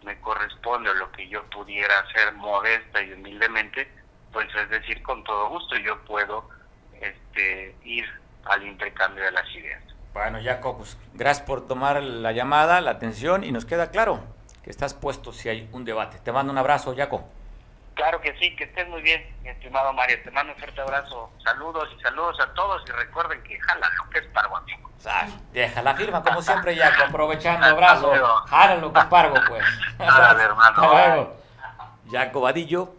me 0.05 0.21
corresponde 0.21 0.91
o 0.91 0.95
lo 0.95 1.11
que 1.13 1.29
yo 1.29 1.43
pudiera 1.51 1.99
hacer 2.01 2.33
modesta 2.35 3.03
y 3.03 3.13
humildemente, 3.13 3.91
pues 4.33 4.49
es 4.55 4.71
decir, 4.71 5.03
con 5.03 5.23
todo 5.25 5.49
gusto 5.49 5.77
yo 5.77 5.99
puedo 6.05 6.49
este, 7.01 7.75
ir 7.85 8.05
al 8.45 8.67
intercambio 8.67 9.25
de 9.25 9.33
las 9.33 9.49
ideas. 9.55 9.83
Bueno, 10.13 10.39
Jacob, 10.43 10.79
pues, 10.79 10.97
gracias 11.15 11.47
por 11.47 11.67
tomar 11.67 12.03
la 12.03 12.33
llamada, 12.33 12.81
la 12.81 12.93
atención 12.93 13.45
y 13.45 13.53
nos 13.53 13.67
queda 13.67 13.91
claro 13.91 14.21
que 14.65 14.71
estás 14.71 14.95
puesto 14.95 15.33
si 15.33 15.49
hay 15.49 15.69
un 15.73 15.85
debate. 15.85 16.19
Te 16.19 16.33
mando 16.33 16.53
un 16.53 16.59
abrazo, 16.59 16.95
Jacob. 16.97 17.23
Claro 17.95 18.21
que 18.21 18.37
sí, 18.39 18.55
que 18.57 18.65
estés 18.65 18.89
muy 18.89 19.01
bien, 19.01 19.25
mi 19.43 19.49
estimado 19.49 19.93
Mario. 19.93 20.19
Te 20.23 20.31
mando 20.31 20.53
un 20.53 20.59
fuerte 20.59 20.81
abrazo. 20.81 21.31
Saludos 21.45 21.89
y 21.97 22.03
saludos 22.03 22.39
a 22.41 22.53
todos 22.53 22.83
y 22.89 22.93
recuerden 22.93 23.43
que 23.43 23.59
jala 23.61 23.89
lo 24.03 24.11
que 24.11 24.19
es 24.19 24.27
pargo, 24.29 24.57
amigo. 24.57 24.91
deja 25.53 25.83
la 25.83 25.95
firma, 25.95 26.23
como 26.23 26.43
siempre, 26.43 26.75
ya 26.75 26.93
aprovechando 27.07 27.67
abrazo. 27.69 28.13
Jala 28.49 28.77
lo 28.77 28.93
que 28.93 29.01
es 29.01 29.07
pargo, 29.07 29.37
pues. 29.49 29.65
Dale, 29.99 30.43
hermano. 30.43 31.33
Jaco 32.11 32.41
Vadillo, 32.41 32.95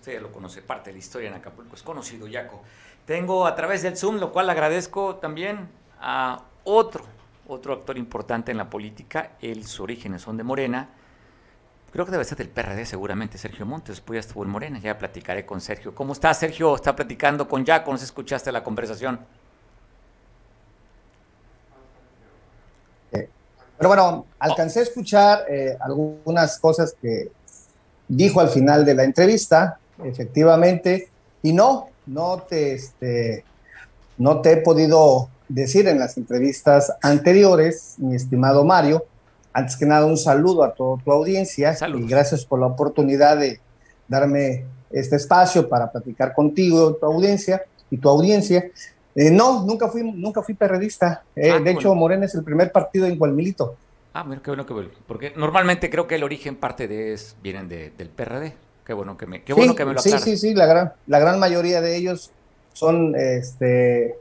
usted 0.00 0.20
lo 0.22 0.32
conoce, 0.32 0.62
parte 0.62 0.90
de 0.90 0.94
la 0.94 0.98
historia 0.98 1.28
en 1.28 1.34
Acapulco, 1.34 1.76
es 1.76 1.82
conocido, 1.82 2.26
Jaco. 2.30 2.62
Tengo 3.04 3.46
a 3.46 3.54
través 3.54 3.82
del 3.82 3.98
Zoom, 3.98 4.16
lo 4.16 4.32
cual 4.32 4.48
agradezco 4.48 5.16
también 5.16 5.68
a 6.00 6.42
otro, 6.64 7.04
otro 7.46 7.74
actor 7.74 7.98
importante 7.98 8.50
en 8.50 8.56
la 8.56 8.70
política, 8.70 9.32
él, 9.42 9.64
sus 9.64 9.80
orígenes 9.80 10.22
son 10.22 10.38
de 10.38 10.42
Morena, 10.42 10.88
Creo 11.92 12.04
que 12.04 12.12
debe 12.12 12.24
ser 12.24 12.38
del 12.38 12.48
PRD 12.48 12.86
seguramente, 12.86 13.36
Sergio 13.36 13.66
Montes, 13.66 14.00
pues 14.00 14.18
ya 14.18 14.20
estuvo 14.20 14.44
en 14.44 14.50
Morena, 14.50 14.78
ya 14.78 14.96
platicaré 14.96 15.44
con 15.44 15.60
Sergio. 15.60 15.92
¿Cómo 15.92 16.12
está 16.12 16.32
Sergio? 16.32 16.76
Está 16.76 16.94
platicando 16.94 17.48
con 17.48 17.66
Jaco, 17.66 17.90
no 17.90 17.98
se 17.98 18.04
escuchaste 18.04 18.52
la 18.52 18.62
conversación. 18.62 19.18
Eh, 23.10 23.28
pero 23.76 23.88
bueno, 23.88 24.26
alcancé 24.38 24.78
a 24.78 24.82
escuchar 24.84 25.46
eh, 25.48 25.76
algunas 25.80 26.60
cosas 26.60 26.94
que 27.02 27.32
dijo 28.06 28.40
al 28.40 28.50
final 28.50 28.84
de 28.84 28.94
la 28.94 29.02
entrevista, 29.02 29.79
efectivamente, 30.04 31.08
y 31.42 31.52
no, 31.52 31.88
no 32.06 32.42
te, 32.48 32.74
este, 32.74 33.44
no 34.18 34.40
te 34.40 34.52
he 34.52 34.56
podido 34.58 35.28
decir 35.48 35.88
en 35.88 35.98
las 35.98 36.16
entrevistas 36.16 36.92
anteriores, 37.02 37.94
mi 37.98 38.14
estimado 38.14 38.64
Mario, 38.64 39.04
antes 39.52 39.76
que 39.76 39.86
nada, 39.86 40.06
un 40.06 40.16
saludo 40.16 40.62
a 40.62 40.74
toda 40.74 41.02
tu 41.02 41.10
audiencia 41.10 41.76
y 41.94 42.06
gracias 42.06 42.44
por 42.44 42.60
la 42.60 42.66
oportunidad 42.66 43.36
de 43.36 43.60
darme 44.06 44.64
este 44.90 45.16
espacio 45.16 45.68
para 45.68 45.90
platicar 45.90 46.32
contigo, 46.34 46.94
tu 46.94 47.06
audiencia 47.06 47.62
y 47.90 47.96
tu 47.96 48.08
audiencia. 48.08 48.70
Eh, 49.14 49.30
no, 49.30 49.64
nunca 49.64 49.88
fui, 49.88 50.02
nunca 50.02 50.42
fui 50.42 50.54
perredista. 50.54 51.24
Eh, 51.34 51.50
ah, 51.50 51.58
de 51.58 51.70
hecho, 51.72 51.94
Morena 51.94 52.26
es 52.26 52.34
el 52.34 52.44
primer 52.44 52.70
partido 52.70 53.06
en 53.06 53.18
cual 53.18 53.34
Ah, 54.12 54.24
mira, 54.24 54.40
qué 54.42 54.50
bueno 54.50 54.66
que 54.66 54.74
Porque 55.06 55.32
normalmente 55.36 55.90
creo 55.90 56.06
que 56.06 56.16
el 56.16 56.24
origen 56.24 56.56
parte 56.56 56.88
de 56.88 57.12
es, 57.12 57.36
vienen 57.42 57.68
del 57.68 58.08
PRD, 58.08 58.54
Qué 58.90 58.94
bueno 58.94 59.16
que 59.16 59.24
me, 59.24 59.44
qué 59.44 59.52
bueno 59.52 59.76
que 59.76 59.84
me 59.84 59.94
lo 59.94 60.00
Sí, 60.00 60.10
sí, 60.18 60.36
sí, 60.36 60.52
la 60.52 60.66
gran, 60.66 60.92
la 61.06 61.20
gran 61.20 61.38
mayoría 61.38 61.80
de 61.80 61.94
ellos 61.94 62.32
son, 62.72 63.14
este, 63.14 64.16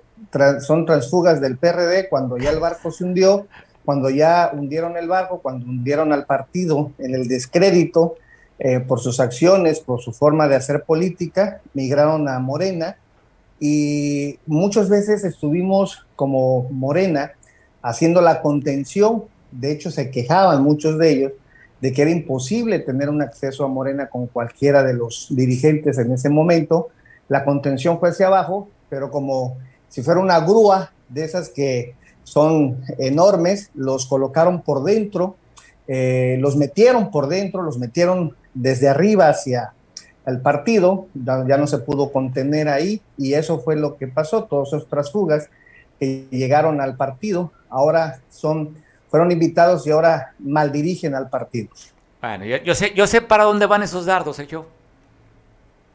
son 0.60 0.86
transfugas 0.86 1.41
del 1.41 1.58
PRD 1.58 2.08
cuando 2.08 2.38
ya 2.38 2.51
el 2.51 2.60
barco 2.60 2.91
se 2.91 3.03
hundió, 3.03 3.47
cuando 3.84 4.12
ya 4.12 4.51
hundieron 4.53 4.95
el 4.95 5.08
barco, 5.08 5.39
cuando 5.39 5.65
hundieron 5.65 6.13
al 6.13 6.27
partido 6.27 6.91
en 6.99 7.15
el 7.15 7.27
descrédito 7.27 8.17
eh, 8.60 8.79
por 8.79 8.99
sus 8.99 9.19
acciones, 9.19 9.79
por 9.79 10.01
su 10.01 10.13
forma 10.13 10.47
de 10.47 10.58
hacer 10.58 10.84
política, 10.84 11.62
migraron 11.73 12.29
a 12.29 12.38
Morena 12.38 12.95
y 13.60 14.38
muchas 14.45 14.88
veces 14.88 15.23
estuvimos 15.23 16.05
como 16.15 16.69
Morena 16.69 17.32
haciendo 17.82 18.21
la 18.21 18.43
contención, 18.43 19.23
de 19.51 19.71
hecho 19.71 19.89
se 19.89 20.12
quejaban 20.12 20.62
muchos 20.62 20.99
de 20.99 21.12
ellos 21.12 21.32
de 21.82 21.94
que 21.94 22.02
era 22.02 22.12
imposible 22.12 22.80
tener 22.80 23.10
un 23.10 23.22
acceso 23.22 23.63
a 23.63 23.68
Morena 23.68 24.10
con 24.10 24.28
cualquiera 24.28 24.84
de 24.84 24.94
los 24.94 25.28
dirigentes 25.30 25.98
en 25.98 26.12
ese 26.12 26.30
momento, 26.30 26.89
la 27.30 27.46
contención 27.46 28.00
fue 28.00 28.10
hacia 28.10 28.28
abajo, 28.28 28.70
pero 28.89 29.12
como 29.12 29.58
si 29.88 30.02
fuera 30.02 30.20
una 30.20 30.39
grúa 30.39 30.92
de 31.08 31.24
esas 31.24 31.50
que 31.50 31.96
son 32.24 32.82
enormes, 32.98 33.72
los 33.74 34.06
colocaron 34.06 34.62
por 34.62 34.84
dentro, 34.84 35.36
eh, 35.88 36.38
los 36.39 36.56
metieron 36.56 37.10
por 37.10 37.28
dentro, 37.28 37.63
los 37.63 37.80
metieron 37.80 38.36
desde 38.54 38.89
arriba 38.89 39.30
hacia 39.30 39.74
el 40.26 40.42
partido, 40.42 41.08
ya, 41.15 41.58
no 41.58 41.65
se 41.65 41.80
pudo 41.80 42.12
contener 42.12 42.70
ahí 42.70 43.02
y 43.18 43.34
eso 43.34 43.60
fue 43.60 43.76
lo 43.76 43.98
que 43.98 44.08
pasó, 44.08 44.44
todos 44.44 44.74
esos 44.74 45.12
fugas 45.12 45.50
que 46.00 46.28
llegaron 46.30 46.82
al 46.82 46.96
partido, 46.96 47.52
ahora 47.70 48.22
son, 48.30 48.76
fueron 49.10 49.32
invitados 49.32 49.86
y 49.88 49.91
ahora 49.91 50.34
maldirigen 50.39 51.15
al 51.15 51.30
partido. 51.30 51.69
Bueno, 52.22 52.45
yo, 52.45 52.76
sé, 52.76 52.93
yo 52.95 53.08
sé 53.08 53.22
para 53.22 53.43
dónde 53.43 53.65
van 53.65 53.84
esos 53.84 54.06
dardos, 54.06 54.39
¿eh, 54.39 54.48
yo? 54.48 54.65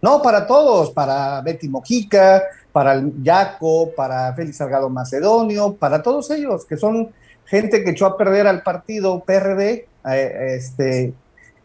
No, 0.01 0.21
para 0.21 0.47
todos, 0.47 0.91
para 0.91 1.41
Betty 1.41 1.69
Mojica, 1.69 2.43
para 2.73 2.95
el 2.95 3.23
Yaco, 3.23 3.93
para 3.97 4.35
Félix 4.35 4.59
Salgado 4.59 4.89
Macedonio, 4.91 5.75
para 5.75 6.03
todos 6.03 6.31
ellos, 6.31 6.65
que 6.65 6.77
son 6.77 7.11
gente 7.47 7.85
que 7.85 7.91
echó 7.91 8.07
a 8.07 8.17
perder 8.17 8.47
al 8.47 8.63
partido 8.63 9.21
PRD, 9.21 9.87
eh, 10.11 10.57
este, 10.57 11.15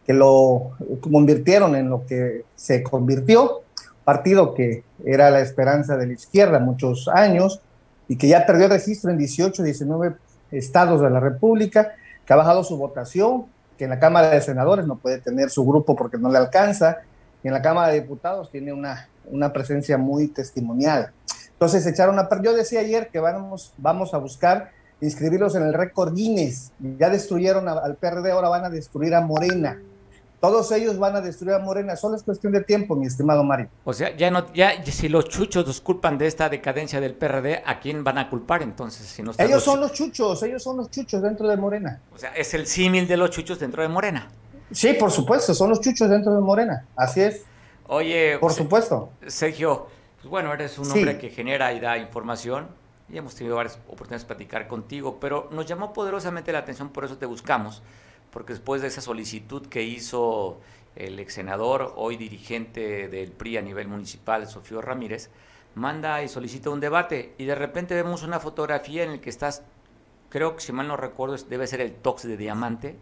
que 0.05 0.13
lo 0.13 0.71
convirtieron 1.01 1.75
en 1.75 1.89
lo 1.89 2.05
que 2.05 2.43
se 2.55 2.83
convirtió, 2.83 3.61
partido 4.03 4.53
que 4.53 4.83
era 5.05 5.29
la 5.29 5.41
esperanza 5.41 5.97
de 5.97 6.07
la 6.07 6.13
izquierda 6.13 6.59
muchos 6.59 7.07
años 7.07 7.61
y 8.07 8.15
que 8.15 8.27
ya 8.27 8.45
perdió 8.45 8.67
registro 8.67 9.11
en 9.11 9.17
18, 9.17 9.63
19 9.63 10.15
estados 10.51 11.01
de 11.01 11.09
la 11.09 11.19
República, 11.19 11.93
que 12.25 12.33
ha 12.33 12.35
bajado 12.35 12.63
su 12.63 12.77
votación, 12.77 13.45
que 13.77 13.85
en 13.85 13.91
la 13.91 13.99
Cámara 13.99 14.29
de 14.29 14.41
Senadores 14.41 14.85
no 14.85 14.97
puede 14.97 15.19
tener 15.19 15.49
su 15.49 15.65
grupo 15.65 15.95
porque 15.95 16.17
no 16.17 16.29
le 16.31 16.37
alcanza, 16.37 16.97
y 17.43 17.47
en 17.47 17.53
la 17.53 17.61
Cámara 17.61 17.89
de 17.89 18.01
Diputados 18.01 18.51
tiene 18.51 18.73
una, 18.73 19.07
una 19.25 19.53
presencia 19.53 19.97
muy 19.97 20.27
testimonial. 20.27 21.11
Entonces 21.51 21.85
echaron 21.85 22.19
a 22.19 22.29
Yo 22.41 22.53
decía 22.53 22.81
ayer 22.81 23.09
que 23.09 23.19
vamos, 23.19 23.73
vamos 23.77 24.13
a 24.13 24.17
buscar 24.17 24.71
inscribirlos 25.01 25.55
en 25.55 25.63
el 25.63 25.73
récord 25.73 26.13
Guinness. 26.13 26.71
Ya 26.97 27.09
destruyeron 27.09 27.67
al 27.67 27.95
PRD, 27.95 28.31
ahora 28.31 28.49
van 28.49 28.65
a 28.65 28.69
destruir 28.69 29.15
a 29.15 29.21
Morena. 29.21 29.79
Todos 30.39 30.71
ellos 30.71 30.97
van 30.97 31.15
a 31.15 31.21
destruir 31.21 31.53
a 31.53 31.59
Morena, 31.59 31.97
solo 31.97 32.15
es 32.15 32.23
cuestión 32.23 32.53
de 32.53 32.63
tiempo, 32.63 32.95
mi 32.95 33.05
estimado 33.05 33.43
Mario. 33.43 33.67
O 33.83 33.91
sea, 33.91 34.15
ya 34.15 34.31
no, 34.31 34.51
ya 34.53 34.83
si 34.85 35.09
los 35.09 35.25
chuchos 35.25 35.67
nos 35.67 35.81
culpan 35.81 36.17
de 36.17 36.27
esta 36.27 36.47
decadencia 36.47 37.01
del 37.01 37.13
PRD, 37.13 37.61
¿a 37.65 37.79
quién 37.79 38.03
van 38.05 38.17
a 38.17 38.29
culpar 38.29 38.61
entonces? 38.61 39.05
Si 39.05 39.21
no 39.21 39.33
ellos 39.37 39.63
son 39.63 39.81
los 39.81 39.91
chuchos, 39.91 40.41
ellos 40.43 40.63
son 40.63 40.77
los 40.77 40.89
chuchos 40.89 41.21
dentro 41.21 41.47
de 41.49 41.57
Morena. 41.57 42.01
O 42.13 42.17
sea, 42.17 42.33
es 42.35 42.53
el 42.53 42.67
símil 42.67 43.07
de 43.07 43.17
los 43.17 43.31
chuchos 43.31 43.59
dentro 43.59 43.81
de 43.81 43.89
Morena. 43.89 44.29
Sí, 44.71 44.93
por 44.93 45.11
supuesto, 45.11 45.53
son 45.53 45.71
los 45.71 45.81
chuchos 45.81 46.09
dentro 46.09 46.33
de 46.33 46.39
Morena, 46.39 46.85
así 46.95 47.21
es. 47.21 47.43
Oye, 47.87 48.37
por 48.39 48.53
supuesto. 48.53 49.11
Sergio, 49.27 49.87
pues 50.17 50.29
bueno, 50.29 50.53
eres 50.53 50.77
un 50.77 50.89
hombre 50.89 51.17
que 51.17 51.31
genera 51.31 51.73
y 51.73 51.79
da 51.79 51.97
información 51.97 52.67
y 53.09 53.17
hemos 53.17 53.35
tenido 53.35 53.55
varias 53.55 53.77
oportunidades 53.87 54.21
de 54.21 54.27
platicar 54.27 54.67
contigo, 54.67 55.17
pero 55.19 55.49
nos 55.51 55.65
llamó 55.65 55.91
poderosamente 55.91 56.51
la 56.51 56.59
atención, 56.59 56.89
por 56.89 57.05
eso 57.05 57.17
te 57.17 57.25
buscamos, 57.25 57.81
porque 58.31 58.53
después 58.53 58.81
de 58.81 58.87
esa 58.87 59.01
solicitud 59.01 59.67
que 59.67 59.83
hizo 59.83 60.59
el 60.95 61.19
ex 61.19 61.33
senador, 61.33 61.93
hoy 61.95 62.17
dirigente 62.17 63.07
del 63.07 63.31
PRI 63.31 63.57
a 63.57 63.61
nivel 63.61 63.87
municipal, 63.87 64.47
Sofío 64.47 64.81
Ramírez, 64.81 65.29
manda 65.75 66.21
y 66.23 66.27
solicita 66.27 66.69
un 66.69 66.79
debate 66.79 67.33
y 67.37 67.45
de 67.45 67.55
repente 67.55 67.95
vemos 67.95 68.23
una 68.23 68.39
fotografía 68.39 69.03
en 69.03 69.13
la 69.13 69.21
que 69.21 69.29
estás, 69.29 69.63
creo 70.29 70.55
que 70.55 70.61
si 70.61 70.71
mal 70.71 70.87
no 70.87 70.97
recuerdo, 70.97 71.37
debe 71.49 71.67
ser 71.67 71.81
el 71.81 71.93
Tox 71.93 72.23
de 72.23 72.37
Diamante. 72.37 72.97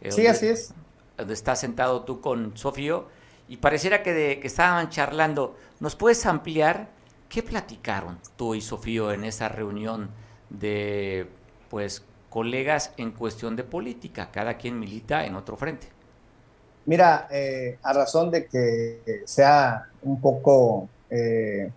Eh, 0.00 0.12
sí, 0.12 0.26
así 0.26 0.48
es. 0.48 0.74
Donde 1.16 1.34
estás 1.34 1.60
sentado 1.60 2.02
tú 2.02 2.20
con 2.20 2.56
Sofío 2.56 3.08
y 3.48 3.58
pareciera 3.58 4.02
que, 4.02 4.12
de, 4.12 4.40
que 4.40 4.46
estaban 4.46 4.90
charlando. 4.90 5.56
¿Nos 5.80 5.96
puedes 5.96 6.24
ampliar 6.26 6.90
qué 7.28 7.42
platicaron 7.42 8.18
tú 8.36 8.54
y 8.54 8.60
Sofío 8.60 9.12
en 9.12 9.24
esa 9.24 9.48
reunión 9.48 10.10
de 10.50 11.28
pues 11.70 12.04
colegas 12.32 12.92
en 12.96 13.10
cuestión 13.10 13.56
de 13.56 13.62
política? 13.62 14.30
Cada 14.32 14.56
quien 14.56 14.80
milita 14.80 15.26
en 15.26 15.34
otro 15.34 15.56
frente. 15.58 15.88
Mira, 16.86 17.28
eh, 17.30 17.78
a 17.82 17.92
razón 17.92 18.30
de 18.30 18.46
que 18.46 19.22
sea 19.26 19.88
un 20.02 20.18
poco, 20.18 20.88
eh, 21.10 21.70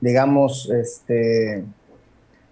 digamos, 0.00 0.70
este, 0.70 1.64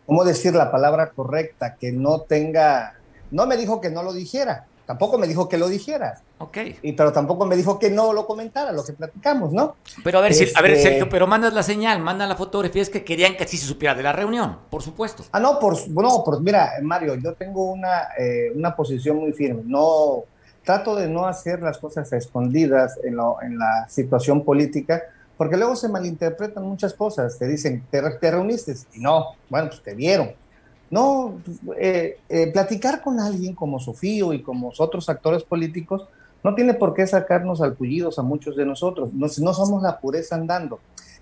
¿cómo 0.06 0.24
decir 0.24 0.54
la 0.54 0.72
palabra 0.72 1.10
correcta? 1.10 1.76
Que 1.76 1.92
no 1.92 2.22
tenga, 2.22 2.98
no 3.30 3.46
me 3.46 3.56
dijo 3.56 3.80
que 3.80 3.90
no 3.90 4.02
lo 4.02 4.12
dijera, 4.12 4.66
Tampoco 4.86 5.18
me 5.18 5.26
dijo 5.26 5.48
que 5.48 5.58
lo 5.58 5.68
dijera. 5.68 6.20
Ok. 6.38 6.58
Y, 6.82 6.92
pero 6.92 7.12
tampoco 7.12 7.44
me 7.44 7.56
dijo 7.56 7.76
que 7.78 7.90
no 7.90 8.12
lo 8.12 8.24
comentara, 8.24 8.70
lo 8.70 8.84
que 8.84 8.92
platicamos, 8.92 9.52
¿no? 9.52 9.74
Pero 10.04 10.18
a 10.18 10.22
ver, 10.22 10.32
a 10.32 10.62
ver, 10.62 10.70
este 10.70 10.82
Sergio, 10.82 11.08
pero 11.08 11.26
mandas 11.26 11.52
la 11.52 11.64
señal, 11.64 12.00
mandan 12.00 12.28
la 12.28 12.36
fotografía, 12.36 12.82
es 12.82 12.88
que 12.88 13.04
querían 13.04 13.36
que 13.36 13.44
así 13.44 13.56
se 13.56 13.66
supiera 13.66 13.96
de 13.96 14.04
la 14.04 14.12
reunión, 14.12 14.58
por 14.70 14.82
supuesto. 14.82 15.24
Ah, 15.32 15.40
no, 15.40 15.58
por, 15.58 15.76
no, 15.88 16.22
por, 16.24 16.40
mira, 16.40 16.74
Mario, 16.82 17.16
yo 17.16 17.34
tengo 17.34 17.72
una, 17.72 18.10
eh, 18.16 18.52
una 18.54 18.76
posición 18.76 19.16
muy 19.16 19.32
firme. 19.32 19.62
No, 19.64 20.22
trato 20.62 20.94
de 20.94 21.08
no 21.08 21.26
hacer 21.26 21.62
las 21.62 21.78
cosas 21.78 22.12
escondidas 22.12 22.96
en, 23.02 23.18
en 23.42 23.58
la 23.58 23.88
situación 23.88 24.44
política, 24.44 25.02
porque 25.36 25.56
luego 25.56 25.74
se 25.74 25.88
malinterpretan 25.88 26.62
muchas 26.62 26.94
cosas. 26.94 27.36
Te 27.36 27.48
dicen, 27.48 27.84
te, 27.90 28.00
te 28.20 28.30
reuniste, 28.30 28.74
y 28.94 29.00
no, 29.00 29.34
bueno, 29.50 29.68
pues 29.68 29.82
te 29.82 29.94
vieron 29.96 30.45
no, 30.90 31.40
eh, 31.78 32.18
eh, 32.28 32.46
platicar 32.52 33.02
con 33.02 33.20
alguien 33.20 33.54
como 33.54 33.80
Sofío 33.80 34.32
y 34.32 34.42
como 34.42 34.72
otros 34.78 35.08
actores 35.08 35.42
políticos 35.42 36.06
no 36.44 36.54
tiene 36.54 36.74
por 36.74 36.94
qué 36.94 37.06
sacarnos 37.06 37.60
al 37.60 37.76
a 37.76 38.22
muchos 38.22 38.56
de 38.56 38.64
nosotros. 38.64 39.12
No, 39.12 39.26
no 39.26 39.54
somos 39.54 39.82
la 39.82 39.98
pureza 39.98 40.36
andando. 40.36 40.78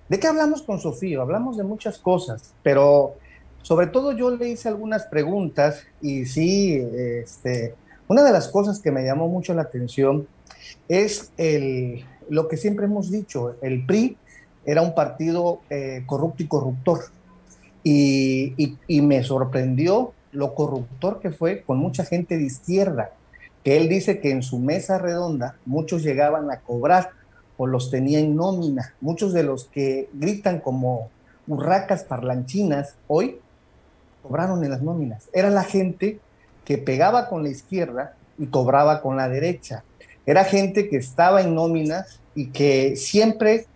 ¿De 0.09 0.21
qué 0.21 0.27
hablamos 0.27 0.63
con 0.63 0.81
Sofío? 0.81 1.23
Hablamos 1.23 1.57
de 1.57 1.65
muchas 1.65 1.99
cosas, 1.99 2.53
pero 2.63 3.15
sobre 3.63 3.87
todo 3.87 4.13
yo 4.13 4.31
le 4.31 4.49
hice 4.49 4.69
algunas 4.69 5.07
preguntas 5.07 5.85
y 6.03 6.27
sí, 6.27 6.77
este, 6.77 7.75
una 8.07 8.23
de 8.23 8.33
las 8.33 8.49
cosas 8.49 8.81
que 8.81 8.91
me 8.91 9.03
llamó 9.03 9.29
mucho 9.29 9.55
la 9.55 9.63
atención 9.63 10.29
es 10.89 11.33
el, 11.39 12.05
lo 12.29 12.49
que 12.49 12.59
siempre 12.59 12.85
hemos 12.85 13.11
dicho, 13.11 13.57
el 13.63 13.87
PRI 13.87 14.19
era 14.67 14.83
un 14.83 14.95
partido 14.95 15.61
eh, 15.71 16.03
corrupto 16.07 16.43
y 16.43 16.49
corruptor 16.49 17.01
y, 17.85 19.03
me 19.03 19.23
sorprendió 19.23 20.15
lo 20.33 20.55
corruptor 20.55 21.21
que 21.21 21.31
fue 21.31 21.63
con 21.63 21.79
mucha 21.79 22.05
gente 22.05 22.39
de 22.39 22.45
izquierda, 22.45 23.11
que 23.63 23.77
él 23.77 23.89
dice 23.89 24.21
que 24.21 24.31
en 24.31 24.43
su 24.43 24.59
mesa 24.59 24.99
redonda 24.99 25.57
muchos 25.67 26.03
llegaban 26.03 26.51
a 26.51 26.61
cobrar 26.61 27.11
o 27.57 27.67
los 27.67 27.91
tenía 27.91 28.19
en 28.19 28.35
nómina. 28.35 28.95
Muchos 29.01 29.33
de 29.33 29.45
los 29.45 29.65
que 29.65 30.09
gritan 30.15 30.61
como 30.61 31.11
urracas 31.47 32.05
parlanchinas 32.05 32.97
hoy 33.07 33.39
cobraron 34.23 34.65
en 34.65 34.71
las 34.71 34.83
nóminas. 34.83 35.29
Era 35.33 35.51
la 35.51 35.63
gente 35.63 36.19
que 36.65 36.79
pegaba 36.79 37.29
con 37.29 37.43
la 37.43 37.51
izquierda 37.51 38.17
y 38.39 38.47
cobraba 38.47 39.03
con 39.03 39.17
la 39.17 39.29
derecha. 39.29 39.85
Era 40.27 40.45
gente 40.45 40.89
que 40.89 40.97
estaba 40.97 41.43
en 41.43 41.55
nóminas 41.55 42.19
y 42.35 42.47
que 42.47 42.97
siempre 42.97 43.67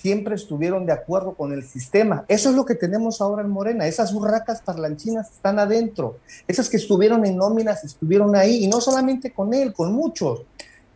siempre 0.00 0.36
estuvieron 0.36 0.86
de 0.86 0.92
acuerdo 0.92 1.34
con 1.34 1.52
el 1.52 1.64
sistema. 1.64 2.24
Eso 2.28 2.50
es 2.50 2.54
lo 2.54 2.64
que 2.64 2.76
tenemos 2.76 3.20
ahora 3.20 3.42
en 3.42 3.50
Morena. 3.50 3.86
Esas 3.86 4.12
burracas 4.12 4.62
parlanchinas 4.62 5.32
están 5.32 5.58
adentro. 5.58 6.18
Esas 6.46 6.68
que 6.68 6.76
estuvieron 6.76 7.26
en 7.26 7.36
nóminas 7.36 7.82
estuvieron 7.82 8.36
ahí, 8.36 8.64
y 8.64 8.68
no 8.68 8.80
solamente 8.80 9.32
con 9.32 9.52
él, 9.54 9.72
con 9.72 9.92
muchos. 9.92 10.42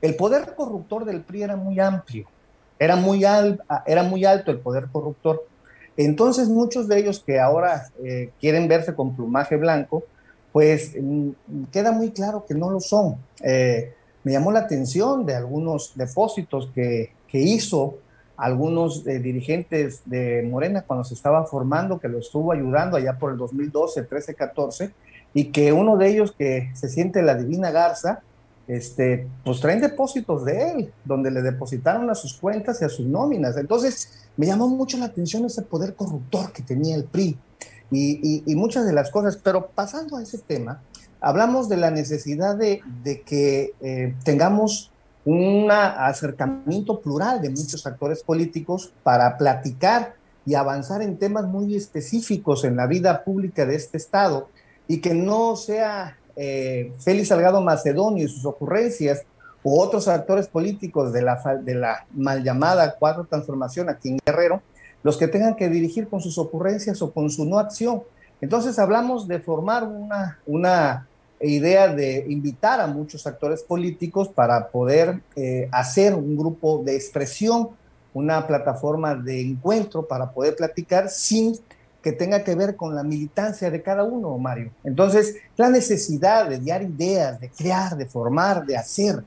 El 0.01 0.15
poder 0.15 0.55
corruptor 0.55 1.05
del 1.05 1.23
PRI 1.23 1.43
era 1.43 1.57
muy 1.57 1.81
amplio, 1.81 2.27
era 2.79 2.97
muy, 2.97 3.25
era 3.87 4.03
muy 4.05 4.25
alto 4.25 4.51
el 4.51 4.59
poder 4.59 4.87
corruptor. 4.93 5.47
Entonces 5.97 6.49
muchos 6.49 6.89
de 6.89 6.99
ellos 6.99 7.23
que 7.25 7.39
ahora 7.41 7.89
eh, 8.03 8.31
quieren 8.41 8.69
verse 8.69 8.95
con 8.95 9.15
plumaje 9.15 9.57
blanco, 9.57 10.05
pues 10.53 10.93
mm, 11.01 11.31
queda 11.73 11.93
muy 11.93 12.11
claro 12.11 12.45
que 12.47 12.55
no 12.55 12.71
lo 12.71 12.81
son. 12.81 13.17
Eh, 13.43 13.95
me 14.23 14.33
llamó 14.33 14.53
la 14.53 14.61
atención 14.61 15.27
de 15.27 15.35
algunos 15.35 15.93
depósitos 15.97 16.71
que, 16.75 17.13
que 17.27 17.39
hizo 17.41 17.99
algunos 18.37 19.07
eh, 19.07 19.19
dirigentes 19.19 20.03
de 20.07 20.47
Morena 20.51 20.83
cuando 20.83 21.05
se 21.05 21.15
estaba 21.15 21.45
formando, 21.45 22.01
que 22.01 22.09
lo 22.09 22.19
estuvo 22.19 22.53
ayudando 22.53 22.97
allá 22.97 23.19
por 23.19 23.33
el 23.33 23.39
2012, 23.39 24.03
13, 24.05 24.35
14, 24.35 24.91
y 25.35 25.47
que 25.47 25.73
uno 25.73 25.97
de 25.97 26.09
ellos 26.09 26.33
que 26.33 26.71
se 26.75 26.89
siente 26.89 27.23
la 27.23 27.35
divina 27.35 27.71
garza, 27.71 28.23
este, 28.69 29.27
pues 29.45 29.61
traen 29.61 29.81
depósitos 29.81 30.45
de 30.45 30.71
él, 30.71 30.93
donde 31.05 31.31
le 31.31 31.43
depositaron 31.43 32.09
a 32.11 32.15
sus 32.15 32.35
cuentas 32.35 32.81
y 32.81 32.85
a 32.85 32.89
sus 32.89 33.07
nóminas. 33.07 33.57
Entonces, 33.57 34.29
me 34.37 34.47
llamó 34.47 34.69
mucho 34.69 34.99
la 34.99 35.07
atención 35.07 35.45
ese 35.45 35.63
poder 35.63 35.95
corruptor 35.95 36.53
que 36.53 36.63
tenía 36.63 36.97
el 36.97 37.05
PRI 37.05 37.37
y, 37.91 38.55
muchas 38.55 38.87
de 38.87 38.93
las 38.93 39.11
cosas, 39.11 39.37
pero 39.37 39.69
pasando 39.69 40.17
a 40.17 40.23
ese 40.23 40.39
tema, 40.39 40.81
hablamos 41.21 41.69
de 41.69 41.77
la 41.77 41.91
necesidad 41.91 42.57
de, 42.57 42.81
que 43.27 43.75
eh, 43.81 44.15
tengamos 44.25 44.92
un 45.25 45.71
acercamiento 45.71 47.01
plural 47.01 47.41
de 47.41 47.51
muchos 47.51 47.87
actores 47.87 48.23
políticos 48.23 48.93
para 49.03 49.37
platicar 49.37 50.15
y 50.45 50.55
avanzar 50.55 51.03
en 51.03 51.19
temas 51.19 51.45
muy 51.45 51.77
específicos 51.77 52.65
en 52.65 52.77
la 52.77 52.87
vida 52.87 53.23
pública 53.23 53.65
de 53.65 53.77
este 53.77 53.97
Estado 53.97 54.49
y 54.89 55.01
que 55.01 55.15
no 55.15 55.55
sea 55.55 56.19
eh, 56.35 56.93
Félix 56.99 57.29
Salgado 57.29 57.61
Macedonio 57.61 58.25
y 58.25 58.29
sus 58.29 58.45
ocurrencias 58.45 59.23
u 59.63 59.81
otros 59.81 60.09
actores 60.09 60.49
políticos 60.49 61.13
de 61.13 61.23
la, 61.23 62.07
mal 62.13 62.43
llamada 62.43 62.97
Cuatro 62.99 63.25
Transformación 63.25 63.89
aquí 63.89 64.09
en 64.09 64.19
Guerrero, 64.25 64.61
los 65.05 65.17
que 65.17 65.29
tengan 65.29 65.55
que 65.55 65.69
dirigir 65.69 66.09
con 66.09 66.21
sus 66.21 66.37
ocurrencias 66.39 67.01
o 67.01 67.13
con 67.13 67.31
su 67.31 67.45
no 67.45 67.59
acción. 67.59 68.03
Entonces 68.41 68.79
hablamos 68.81 69.29
de 69.29 69.39
formar 69.39 69.85
una, 69.85 70.41
una 70.47 71.07
idea 71.43 71.89
de 71.89 72.25
invitar 72.29 72.81
a 72.81 72.87
muchos 72.87 73.27
actores 73.27 73.63
políticos 73.63 74.29
para 74.29 74.69
poder 74.69 75.21
eh, 75.37 75.69
hacer 75.73 76.15
un 76.15 76.37
grupo 76.37 76.83
de 76.85 76.95
expresión, 76.95 77.71
una 78.15 78.47
plataforma 78.47 79.15
de 79.15 79.41
encuentro 79.41 80.07
para 80.07 80.31
poder 80.31 80.57
platicar 80.57 81.09
sin 81.09 81.59
que 82.03 82.13
tenga 82.13 82.43
que 82.43 82.55
ver 82.55 82.77
con 82.77 82.95
la 82.95 83.03
militancia 83.03 83.71
de 83.71 83.83
cada 83.83 84.03
uno, 84.03 84.37
Mario. 84.37 84.73
Entonces, 84.83 85.37
la 85.57 85.71
necesidad 85.71 86.49
de 86.49 86.59
dar 86.59 86.83
ideas, 86.83 87.41
de 87.41 87.49
crear, 87.49 87.97
de 87.97 88.07
formar, 88.07 88.67
de 88.67 88.77
hacer, 88.77 89.23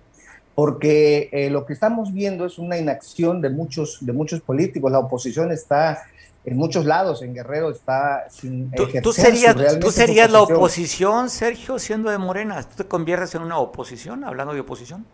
porque 0.54 1.30
eh, 1.32 1.50
lo 1.50 1.66
que 1.66 1.74
estamos 1.74 2.14
viendo 2.14 2.46
es 2.46 2.58
una 2.58 2.78
inacción 2.78 3.42
de 3.42 3.50
muchos, 3.50 4.00
de 4.02 4.14
muchos 4.14 4.42
políticos. 4.42 4.92
La 4.92 5.00
oposición 5.00 5.52
está 5.52 6.04
en 6.46 6.58
muchos 6.58 6.86
lados, 6.86 7.24
en 7.24 7.34
Guerrero 7.34 7.72
está 7.72 8.30
sin 8.30 8.70
¿Tú, 8.72 8.88
tú 9.02 9.12
serías, 9.12 9.56
¿tú 9.80 9.92
serías 9.92 10.32
la 10.32 10.42
oposición, 10.42 11.30
Sergio, 11.30 11.80
siendo 11.80 12.12
de 12.12 12.20
Morena? 12.20 12.62
¿Tú 12.62 12.84
te 12.84 12.86
conviertes 12.86 13.34
en 13.36 13.42
una 13.42 13.58
oposición, 13.58 14.24
hablando 14.24 14.54
de 14.54 14.60
oposición? 14.60 15.06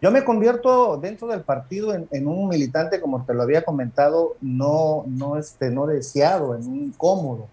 Yo 0.00 0.10
me 0.10 0.24
convierto 0.24 0.96
dentro 0.96 1.28
del 1.28 1.42
partido 1.42 1.94
en, 1.94 2.26
un 2.26 2.48
militante, 2.48 3.02
como 3.02 3.22
te 3.26 3.34
lo 3.34 3.42
había 3.42 3.62
comentado, 3.62 4.36
no, 4.40 5.04
no, 5.06 5.36
este, 5.36 5.70
no 5.70 5.86
deseado, 5.86 6.54
en 6.54 6.66
un 6.66 6.76
incómodo. 6.84 7.48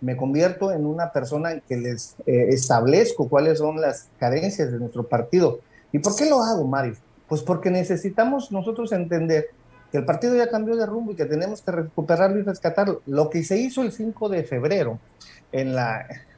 Me 0.00 0.16
convierto 0.16 0.72
en 0.72 0.86
una 0.86 1.12
persona 1.12 1.60
que 1.60 1.76
les 1.76 2.14
eh, 2.24 2.46
establezco 2.48 3.28
cuáles 3.28 3.58
son 3.58 3.82
las 3.82 4.08
carencias 4.18 4.72
de 4.72 4.78
nuestro 4.78 5.02
partido. 5.06 5.60
¿Y 5.92 5.98
por 5.98 6.16
qué 6.16 6.30
lo 6.30 6.42
hago, 6.42 6.66
Mario? 6.66 6.94
Pues 7.28 7.42
porque 7.42 7.70
necesitamos 7.70 8.50
nosotros 8.50 8.92
entender 8.92 9.50
que 9.90 9.98
el 9.98 10.04
partido 10.04 10.36
ya 10.36 10.48
cambió 10.48 10.76
de 10.76 10.86
rumbo 10.86 11.12
y 11.12 11.16
que 11.16 11.24
tenemos 11.24 11.62
que 11.62 11.72
recuperarlo 11.72 12.38
y 12.38 12.42
rescatarlo. 12.42 13.02
Lo 13.06 13.28
que 13.30 13.42
se 13.42 13.58
hizo 13.58 13.82
el 13.82 13.92
5 13.92 14.28
de 14.28 14.44
febrero 14.44 14.98
en, 15.52 15.74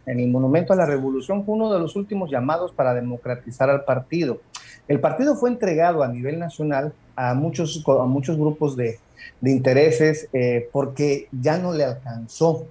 el 0.07 0.29
Monumento 0.29 0.73
a 0.73 0.77
la 0.77 0.87
Revolución 0.87 1.45
fue 1.45 1.55
uno 1.55 1.73
de 1.73 1.79
los 1.79 1.97
últimos 1.97 2.31
llamados 2.31 2.73
para 2.73 2.95
democratizar 2.95 3.71
al 3.71 3.85
partido 3.85 4.41
el 4.89 5.01
partido 5.01 5.37
fue 5.37 5.51
entregado 5.51 6.03
a 6.03 6.09
nivel 6.09 6.39
nacional 6.39 6.93
a 7.15 7.35
muchos, 7.35 7.85
a 7.87 8.05
muchos 8.05 8.37
grupos 8.37 8.77
de, 8.77 8.99
intereses 9.43 10.29
eh, 10.33 10.69
porque 10.73 11.29
ya 11.33 11.59
no 11.59 11.73
le 11.73 11.85
alcanzó 11.85 12.67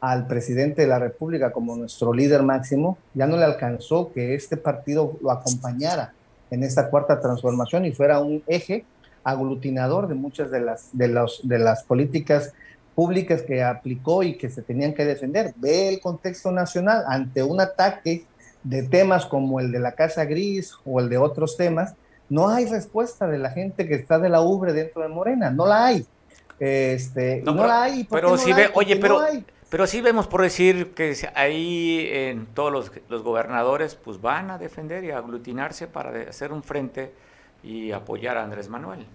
al 0.00 0.26
presidente 0.26 0.82
de 0.82 0.88
la 0.88 0.98
República 0.98 1.52
como 1.52 1.76
nuestro 1.76 2.12
líder 2.12 2.42
máximo, 2.42 2.98
ya 3.14 3.26
no 3.26 3.36
le 3.36 3.44
alcanzó 3.44 4.12
que 4.12 4.34
este 4.34 4.56
partido 4.56 5.16
lo 5.22 5.30
acompañara 5.30 6.12
en 6.50 6.64
esta 6.64 6.90
cuarta 6.90 7.20
transformación 7.20 7.84
y 7.84 7.92
fuera 7.92 8.20
un 8.20 8.42
eje 8.48 8.84
aglutinador 9.24 10.08
de 10.08 10.14
muchas 10.14 10.50
de 10.50 10.60
las, 10.60 10.90
de 10.92 11.08
los, 11.08 11.40
de 11.46 11.58
las 11.58 11.84
políticas 11.84 12.52
públicas 12.94 13.42
que 13.42 13.62
aplicó 13.62 14.22
y 14.22 14.36
que 14.36 14.50
se 14.50 14.62
tenían 14.62 14.94
que 14.94 15.04
defender. 15.04 15.54
Ve 15.56 15.88
el 15.88 16.00
contexto 16.00 16.52
nacional 16.52 17.04
ante 17.06 17.42
un 17.42 17.60
ataque 17.60 18.26
de 18.62 18.82
temas 18.82 19.26
como 19.26 19.60
el 19.60 19.72
de 19.72 19.80
la 19.80 19.92
Casa 19.92 20.24
Gris 20.24 20.74
o 20.84 21.00
el 21.00 21.08
de 21.08 21.18
otros 21.18 21.56
temas, 21.56 21.94
no 22.28 22.48
hay 22.48 22.66
respuesta 22.66 23.26
de 23.26 23.38
la 23.38 23.50
gente 23.50 23.86
que 23.86 23.94
está 23.94 24.18
de 24.18 24.28
la 24.28 24.40
ubre 24.40 24.72
dentro 24.72 25.02
de 25.02 25.08
Morena, 25.08 25.50
no 25.50 25.66
la 25.66 25.86
hay. 25.86 26.06
Este, 26.58 27.42
no, 27.44 27.54
la 27.54 27.82
hay. 27.82 28.04
pero 28.04 28.38
si 28.38 28.52
ve, 28.52 28.70
oye, 28.74 28.96
pero, 28.96 29.20
pero 29.68 29.86
sí 29.86 30.00
vemos 30.00 30.28
por 30.28 30.42
decir 30.42 30.94
que 30.94 31.16
ahí 31.34 32.08
en 32.10 32.46
todos 32.46 32.72
los, 32.72 32.92
los, 33.08 33.22
gobernadores 33.22 33.96
pues 33.96 34.20
van 34.20 34.50
a 34.50 34.58
defender 34.58 35.02
y 35.02 35.10
a 35.10 35.18
aglutinarse 35.18 35.88
para 35.88 36.28
hacer 36.28 36.52
un 36.52 36.62
frente 36.62 37.12
y 37.62 37.92
apoyar 37.92 38.36
a 38.36 38.44
Andrés 38.44 38.68
Manuel. 38.68 39.06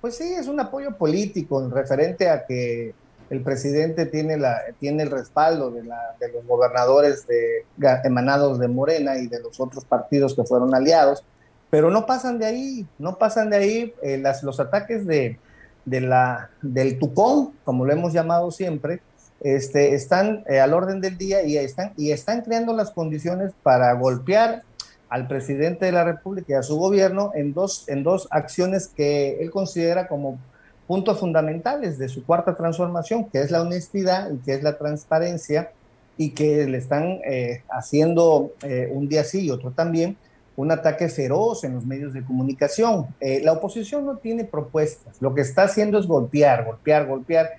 Pues 0.00 0.16
sí, 0.16 0.34
es 0.34 0.48
un 0.48 0.60
apoyo 0.60 0.96
político 0.96 1.62
en 1.62 1.70
referente 1.70 2.28
a 2.28 2.44
que 2.44 2.94
el 3.30 3.40
presidente 3.40 4.06
tiene, 4.06 4.36
la, 4.36 4.60
tiene 4.78 5.02
el 5.02 5.10
respaldo 5.10 5.70
de, 5.70 5.82
la, 5.82 6.14
de 6.20 6.30
los 6.30 6.46
gobernadores 6.46 7.26
de, 7.26 7.64
emanados 8.04 8.58
de 8.58 8.68
Morena 8.68 9.16
y 9.16 9.28
de 9.28 9.40
los 9.40 9.58
otros 9.60 9.84
partidos 9.84 10.34
que 10.34 10.44
fueron 10.44 10.74
aliados, 10.74 11.24
pero 11.70 11.90
no 11.90 12.06
pasan 12.06 12.38
de 12.38 12.46
ahí, 12.46 12.86
no 12.98 13.16
pasan 13.16 13.50
de 13.50 13.56
ahí 13.56 13.94
eh, 14.02 14.18
las, 14.18 14.42
los 14.42 14.60
ataques 14.60 15.06
de, 15.06 15.38
de 15.84 16.00
la, 16.00 16.50
del 16.62 16.98
Tucón, 16.98 17.52
como 17.64 17.84
lo 17.84 17.92
hemos 17.92 18.12
llamado 18.12 18.50
siempre, 18.50 19.00
este, 19.40 19.94
están 19.94 20.44
eh, 20.48 20.60
al 20.60 20.72
orden 20.72 21.00
del 21.00 21.18
día 21.18 21.42
y 21.42 21.56
están, 21.56 21.92
y 21.96 22.12
están 22.12 22.42
creando 22.42 22.72
las 22.74 22.90
condiciones 22.90 23.52
para 23.62 23.92
golpear 23.94 24.62
al 25.08 25.28
presidente 25.28 25.86
de 25.86 25.92
la 25.92 26.04
República 26.04 26.52
y 26.52 26.54
a 26.54 26.62
su 26.62 26.76
gobierno 26.76 27.32
en 27.34 27.52
dos, 27.52 27.88
en 27.88 28.02
dos 28.02 28.28
acciones 28.30 28.88
que 28.88 29.38
él 29.40 29.50
considera 29.50 30.08
como 30.08 30.38
puntos 30.86 31.18
fundamentales 31.18 31.98
de 31.98 32.08
su 32.08 32.24
cuarta 32.24 32.56
transformación, 32.56 33.30
que 33.30 33.40
es 33.40 33.50
la 33.50 33.62
honestidad 33.62 34.30
y 34.30 34.38
que 34.38 34.54
es 34.54 34.62
la 34.62 34.76
transparencia, 34.76 35.70
y 36.16 36.30
que 36.30 36.66
le 36.66 36.78
están 36.78 37.20
eh, 37.24 37.62
haciendo 37.68 38.52
eh, 38.62 38.88
un 38.92 39.08
día 39.08 39.24
sí 39.24 39.46
y 39.46 39.50
otro 39.50 39.72
también 39.72 40.16
un 40.56 40.70
ataque 40.70 41.08
feroz 41.08 41.64
en 41.64 41.74
los 41.74 41.84
medios 41.84 42.12
de 42.12 42.24
comunicación. 42.24 43.06
Eh, 43.20 43.40
la 43.42 43.52
oposición 43.52 44.06
no 44.06 44.18
tiene 44.18 44.44
propuestas, 44.44 45.20
lo 45.20 45.34
que 45.34 45.40
está 45.40 45.64
haciendo 45.64 45.98
es 45.98 46.06
golpear, 46.06 46.64
golpear, 46.64 47.06
golpear. 47.06 47.50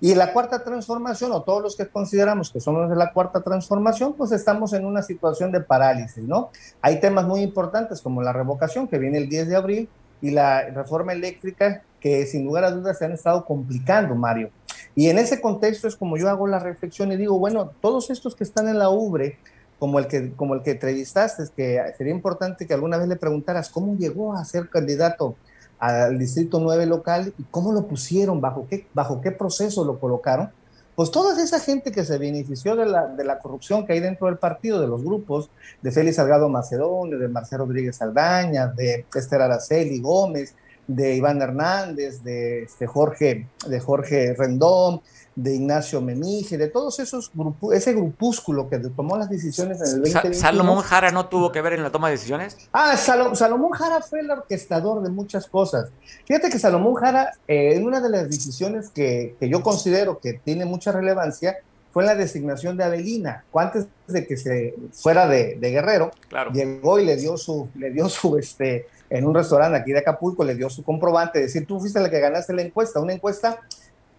Y 0.00 0.14
la 0.14 0.32
cuarta 0.32 0.64
transformación, 0.64 1.32
o 1.32 1.42
todos 1.42 1.62
los 1.62 1.76
que 1.76 1.86
consideramos 1.86 2.50
que 2.50 2.60
somos 2.60 2.88
de 2.88 2.96
la 2.96 3.12
cuarta 3.12 3.42
transformación, 3.42 4.14
pues 4.14 4.32
estamos 4.32 4.72
en 4.72 4.86
una 4.86 5.02
situación 5.02 5.52
de 5.52 5.60
parálisis, 5.60 6.24
¿no? 6.24 6.50
Hay 6.80 7.00
temas 7.00 7.26
muy 7.26 7.40
importantes 7.40 8.00
como 8.00 8.22
la 8.22 8.32
revocación 8.32 8.88
que 8.88 8.98
viene 8.98 9.18
el 9.18 9.28
10 9.28 9.48
de 9.48 9.56
abril 9.56 9.88
y 10.22 10.30
la 10.30 10.70
reforma 10.70 11.12
eléctrica 11.12 11.82
que 12.00 12.26
sin 12.26 12.46
lugar 12.46 12.64
a 12.64 12.70
dudas 12.70 12.98
se 12.98 13.04
han 13.04 13.12
estado 13.12 13.44
complicando, 13.44 14.14
Mario. 14.14 14.50
Y 14.94 15.08
en 15.08 15.18
ese 15.18 15.40
contexto 15.40 15.86
es 15.86 15.96
como 15.96 16.16
yo 16.16 16.30
hago 16.30 16.46
la 16.46 16.58
reflexión 16.58 17.12
y 17.12 17.16
digo, 17.16 17.38
bueno, 17.38 17.72
todos 17.80 18.10
estos 18.10 18.34
que 18.34 18.44
están 18.44 18.68
en 18.68 18.78
la 18.78 18.88
UBRE, 18.88 19.38
como 19.78 19.98
el 19.98 20.06
que, 20.08 20.32
como 20.32 20.54
el 20.54 20.62
que 20.62 20.72
entrevistaste, 20.72 21.44
que 21.54 21.80
sería 21.96 22.12
importante 22.12 22.66
que 22.66 22.74
alguna 22.74 22.96
vez 22.96 23.08
le 23.08 23.16
preguntaras 23.16 23.68
cómo 23.68 23.96
llegó 23.96 24.34
a 24.34 24.44
ser 24.44 24.68
candidato 24.68 25.36
al 25.80 26.18
Distrito 26.18 26.60
9 26.60 26.86
local 26.86 27.32
y 27.38 27.42
cómo 27.50 27.72
lo 27.72 27.86
pusieron, 27.86 28.40
bajo 28.40 28.66
qué, 28.68 28.86
bajo 28.94 29.20
qué 29.20 29.32
proceso 29.32 29.84
lo 29.84 29.98
colocaron. 29.98 30.50
Pues 30.94 31.10
toda 31.10 31.42
esa 31.42 31.58
gente 31.58 31.90
que 31.92 32.04
se 32.04 32.18
benefició 32.18 32.76
de 32.76 32.84
la, 32.84 33.06
de 33.06 33.24
la 33.24 33.38
corrupción 33.38 33.86
que 33.86 33.94
hay 33.94 34.00
dentro 34.00 34.26
del 34.26 34.36
partido, 34.36 34.80
de 34.80 34.86
los 34.86 35.02
grupos, 35.02 35.48
de 35.80 35.90
Félix 35.90 36.16
Salgado 36.16 36.50
Macedonio, 36.50 37.18
de 37.18 37.28
Marcelo 37.28 37.64
Rodríguez 37.64 37.96
Saldaña, 37.96 38.66
de 38.66 39.06
Esther 39.14 39.40
Araceli 39.40 40.00
Gómez, 40.00 40.54
de 40.86 41.14
Iván 41.14 41.40
Hernández, 41.40 42.22
de, 42.22 42.64
este 42.64 42.86
Jorge, 42.86 43.46
de 43.66 43.80
Jorge 43.80 44.34
Rendón, 44.34 45.00
de 45.42 45.54
Ignacio 45.54 46.00
Memije, 46.00 46.58
de 46.58 46.68
todos 46.68 46.98
esos 46.98 47.30
grupos, 47.34 47.74
ese 47.74 47.92
grupúsculo 47.94 48.68
que 48.68 48.78
tomó 48.78 49.16
las 49.16 49.30
decisiones 49.30 49.78
en 49.80 49.86
el 49.86 50.02
2021. 50.02 50.34
¿Salomón 50.34 50.80
Jara 50.82 51.10
no 51.10 51.28
tuvo 51.28 51.50
que 51.50 51.62
ver 51.62 51.74
en 51.74 51.82
la 51.82 51.90
toma 51.90 52.08
de 52.08 52.14
decisiones? 52.14 52.56
Ah, 52.72 52.96
Salomón 52.96 53.70
Jara 53.70 54.02
fue 54.02 54.20
el 54.20 54.30
orquestador 54.30 55.02
de 55.02 55.08
muchas 55.08 55.46
cosas. 55.46 55.90
Fíjate 56.26 56.50
que 56.50 56.58
Salomón 56.58 56.94
Jara, 56.94 57.32
eh, 57.48 57.74
en 57.74 57.86
una 57.86 58.00
de 58.00 58.10
las 58.10 58.28
decisiones 58.28 58.90
que, 58.90 59.36
que, 59.40 59.48
yo 59.48 59.62
considero 59.62 60.18
que 60.18 60.34
tiene 60.34 60.64
mucha 60.64 60.92
relevancia, 60.92 61.56
fue 61.92 62.04
la 62.04 62.14
designación 62.14 62.76
de 62.76 62.84
Adelina. 62.84 63.44
Antes 63.54 63.86
de 64.06 64.26
que 64.26 64.36
se 64.36 64.74
fuera 64.92 65.26
de, 65.26 65.56
de 65.58 65.70
Guerrero, 65.70 66.10
claro. 66.28 66.52
llegó 66.52 66.98
y 66.98 67.04
le 67.04 67.16
dio 67.16 67.36
su, 67.36 67.68
le 67.74 67.90
dio 67.90 68.08
su, 68.08 68.36
este, 68.38 68.86
en 69.08 69.26
un 69.26 69.34
restaurante 69.34 69.78
aquí 69.78 69.92
de 69.92 69.98
Acapulco, 69.98 70.44
le 70.44 70.54
dio 70.54 70.70
su 70.70 70.84
comprobante, 70.84 71.40
decir, 71.40 71.66
tú 71.66 71.80
fuiste 71.80 72.00
la 72.00 72.10
que 72.10 72.20
ganaste 72.20 72.52
la 72.52 72.62
encuesta, 72.62 73.00
una 73.00 73.12
encuesta, 73.12 73.60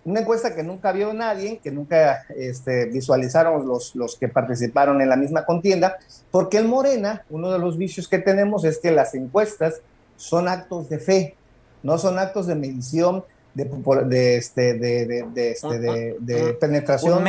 una 0.04 0.22
encuesta 0.22 0.56
que 0.56 0.64
nunca 0.64 0.92
vio 0.92 1.14
nadie, 1.14 1.60
que 1.64 1.72
nunca 1.72 2.26
este, 2.36 2.86
visualizaron 2.86 3.68
los, 3.68 3.96
los 3.96 4.16
que 4.16 4.28
participaron 4.28 5.02
en 5.02 5.10
la 5.10 5.16
misma 5.16 5.46
contienda, 5.46 5.98
porque 6.32 6.58
el 6.58 6.68
Morena, 6.68 7.24
uno 7.30 7.52
de 7.52 7.60
los 7.60 7.78
vicios 7.78 8.08
que 8.08 8.20
tenemos 8.20 8.64
es 8.64 8.80
que 8.80 8.92
las 8.92 9.14
encuestas 9.14 9.82
son 10.18 10.48
actos 10.48 10.90
de 10.90 11.00
fe, 11.00 11.36
no 11.84 11.98
son 11.98 12.20
actos 12.20 12.48
de 12.48 12.56
medición 12.56 13.24
de, 13.54 14.38
este, 14.38 14.74
de, 14.76 15.06
de, 15.06 15.52
este, 15.52 15.80
de, 15.80 16.54
penetración 16.60 17.24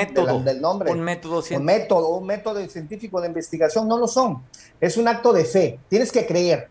del 0.45 0.61
nombre. 0.61 0.93
Un 0.93 1.01
método 1.01 1.43
científico. 1.43 1.61
Un 1.61 1.67
método, 1.67 2.09
un 2.17 2.27
método 2.27 2.69
científico 2.69 3.21
de 3.21 3.29
investigación, 3.29 3.89
no 3.89 3.99
lo 3.99 4.07
son. 4.07 4.43
Es 4.81 4.97
un 4.97 5.09
acto 5.09 5.33
de 5.33 5.45
fe. 5.45 5.79
Tienes 5.89 6.13
que 6.13 6.27
creer 6.27 6.69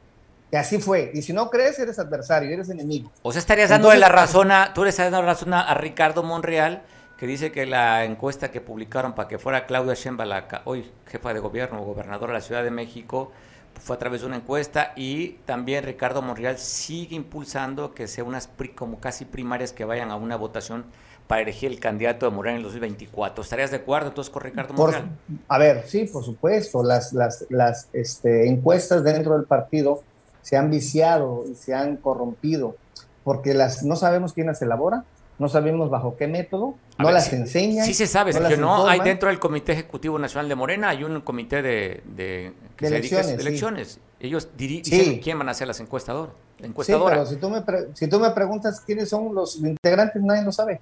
que 0.52 0.58
así 0.58 0.80
fue. 0.80 1.12
Y 1.14 1.22
si 1.22 1.32
no 1.32 1.50
crees, 1.50 1.80
eres 1.80 1.98
adversario, 1.98 2.52
eres 2.52 2.70
enemigo. 2.70 3.10
O 3.24 3.32
sea, 3.32 3.40
estarías 3.40 3.70
dándole 3.70 3.98
la 3.98 4.10
razón 4.10 4.52
a, 4.52 4.74
tú 4.74 4.84
le 4.84 4.90
estás 4.90 5.06
dando 5.06 5.22
la 5.26 5.34
razón 5.34 5.54
a, 5.54 5.74
Ricardo 5.74 6.24
Monreal, 6.24 6.84
que 7.18 7.26
dice 7.26 7.54
que 7.54 7.66
la 7.66 8.04
encuesta 8.04 8.52
que 8.52 8.60
publicaron 8.60 9.16
para 9.16 9.30
que 9.30 9.40
fuera 9.40 9.66
Claudia 9.66 9.94
Sheinbaum, 9.94 10.44
hoy 10.66 10.92
jefa 11.08 11.34
de 11.34 11.40
gobierno 11.40 11.82
o 11.82 11.86
gobernadora 11.86 12.34
de 12.34 12.40
la 12.40 12.46
Ciudad 12.46 12.64
de 12.64 12.72
México, 12.72 13.32
fue 13.80 13.96
a 13.96 14.00
través 14.00 14.22
de 14.22 14.28
una 14.28 14.36
encuesta 14.36 14.92
y 14.98 15.40
también 15.46 15.86
Ricardo 15.86 16.22
Monreal 16.22 16.58
sigue 16.58 17.16
impulsando 17.16 17.94
que 17.94 18.08
sea 18.08 18.26
unas 18.26 18.50
como 18.76 19.00
casi 19.00 19.24
primarias 19.24 19.72
que 19.72 19.86
vayan 19.86 20.12
a 20.12 20.18
una 20.18 20.36
votación 20.36 20.86
para 21.28 21.44
elegir 21.44 21.72
el 21.72 21.80
candidato 21.80 22.26
de 22.26 22.36
Morena 22.36 22.56
en 22.56 22.58
el 22.58 22.64
2024. 22.64 23.42
¿Estarías 23.42 23.72
de 23.72 23.78
acuerdo 23.78 24.10
entonces 24.10 24.30
con 24.30 24.44
Ricardo 24.44 24.74
Monreal? 24.74 25.10
a 25.48 25.58
ver, 25.58 25.86
sí, 25.88 26.04
por 26.04 26.26
supuesto. 26.26 26.84
Las, 26.84 27.14
las, 27.14 27.46
las 27.50 27.88
este, 27.94 28.50
encuestas 28.50 29.04
dentro 29.04 29.38
del 29.38 29.46
partido 29.46 30.04
se 30.42 30.58
han 30.58 30.70
viciado 30.70 31.46
y 31.50 31.56
se 31.56 31.74
han 31.74 31.98
corrompido 31.98 32.76
porque 33.24 33.54
las 33.54 33.84
no 33.84 33.96
sabemos 33.96 34.34
quién 34.34 34.48
las 34.48 34.62
elabora, 34.62 35.04
no 35.40 35.50
sabemos 35.50 35.90
bajo 35.90 36.18
qué 36.18 36.28
método, 36.28 36.76
no 37.00 37.12
las 37.12 37.32
enseñan. 37.34 37.86
Sí 37.86 37.94
se 37.94 38.08
sabe, 38.08 38.32
no, 38.34 38.58
no 38.58 38.88
hay 38.88 39.00
dentro 39.00 39.30
del 39.30 39.40
Comité 39.40 39.74
Ejecutivo 39.74 40.20
Nacional 40.20 40.50
de 40.50 40.56
Morena, 40.56 40.90
hay 40.90 41.04
un 41.04 41.22
comité 41.22 41.62
de, 41.62 42.04
de, 42.16 42.54
elecciones, 42.80 44.00
Ellos 44.20 44.50
dicen 44.56 45.20
quién 45.20 45.40
van 45.40 45.50
a 45.50 45.54
ser 45.54 45.68
las 45.68 45.80
encuestadoras. 45.80 46.34
Sí, 46.62 46.94
pero 46.94 47.26
si 47.26 47.38
tú, 47.38 47.50
me 47.50 47.64
si 47.94 48.08
tú 48.08 48.20
me 48.20 48.30
preguntas 48.32 48.82
quiénes 48.86 49.10
son 49.10 49.34
los 49.34 49.58
integrantes, 49.58 50.22
nadie 50.22 50.44
lo 50.44 50.52
sabe. 50.52 50.80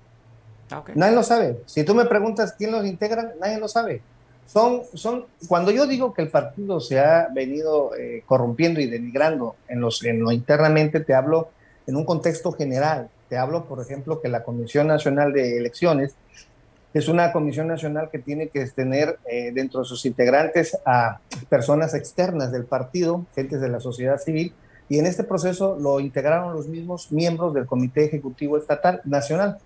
Ah, 0.69 0.83
nadie 0.93 1.15
lo 1.15 1.23
sabe. 1.23 1.61
Si 1.65 1.83
tú 1.83 1.95
me 1.95 2.05
preguntas 2.05 2.53
quién 2.57 2.71
los 2.71 2.85
integran, 2.85 3.31
nadie 3.39 3.57
lo 3.59 3.67
sabe. 3.69 4.01
Son, 4.51 4.81
son, 4.93 5.25
cuando 5.47 5.71
yo 5.71 5.85
digo 5.85 6.13
que 6.13 6.23
el 6.23 6.29
partido 6.29 6.79
se 6.79 6.99
ha 6.99 7.27
venido 7.33 7.95
eh, 7.95 8.23
corrompiendo 8.25 8.81
y 8.81 8.87
denigrando 8.87 9.55
en, 9.67 9.79
los, 9.79 10.03
en 10.03 10.21
lo 10.21 10.31
internamente, 10.31 10.99
te 10.99 11.13
hablo 11.13 11.49
en 11.85 11.95
un 11.95 12.03
contexto 12.03 12.51
general 12.51 13.09
te 13.29 13.37
hablo, 13.37 13.65
por 13.65 13.79
ejemplo, 13.79 14.19
que 14.21 14.27
la 14.27 14.43
Comisión 14.43 14.87
Nacional 14.87 15.31
de 15.31 15.57
Elecciones 15.57 16.15
es 16.91 17.07
una 17.07 17.31
comisión 17.31 17.67
nacional 17.67 18.09
que 18.11 18.17
tiene 18.17 18.49
que 18.49 18.65
tener 18.65 19.19
eh, 19.31 19.51
dentro 19.53 19.81
de 19.81 19.85
sus 19.85 20.07
integrantes 20.07 20.75
a 20.83 21.19
personas 21.47 21.93
externas 21.93 22.51
del 22.51 22.65
partido, 22.65 23.27
gentes 23.35 23.61
de 23.61 23.69
la 23.69 23.79
sociedad 23.79 24.17
civil, 24.17 24.53
y 24.89 24.97
en 24.97 25.05
este 25.05 25.23
proceso 25.23 25.77
lo 25.79 25.99
integraron 25.99 26.55
los 26.55 26.67
mismos 26.67 27.11
miembros 27.11 27.53
del 27.53 27.67
Comité 27.67 28.05
Ejecutivo 28.05 28.57
Estatal 28.57 29.01
Nacional. 29.05 29.59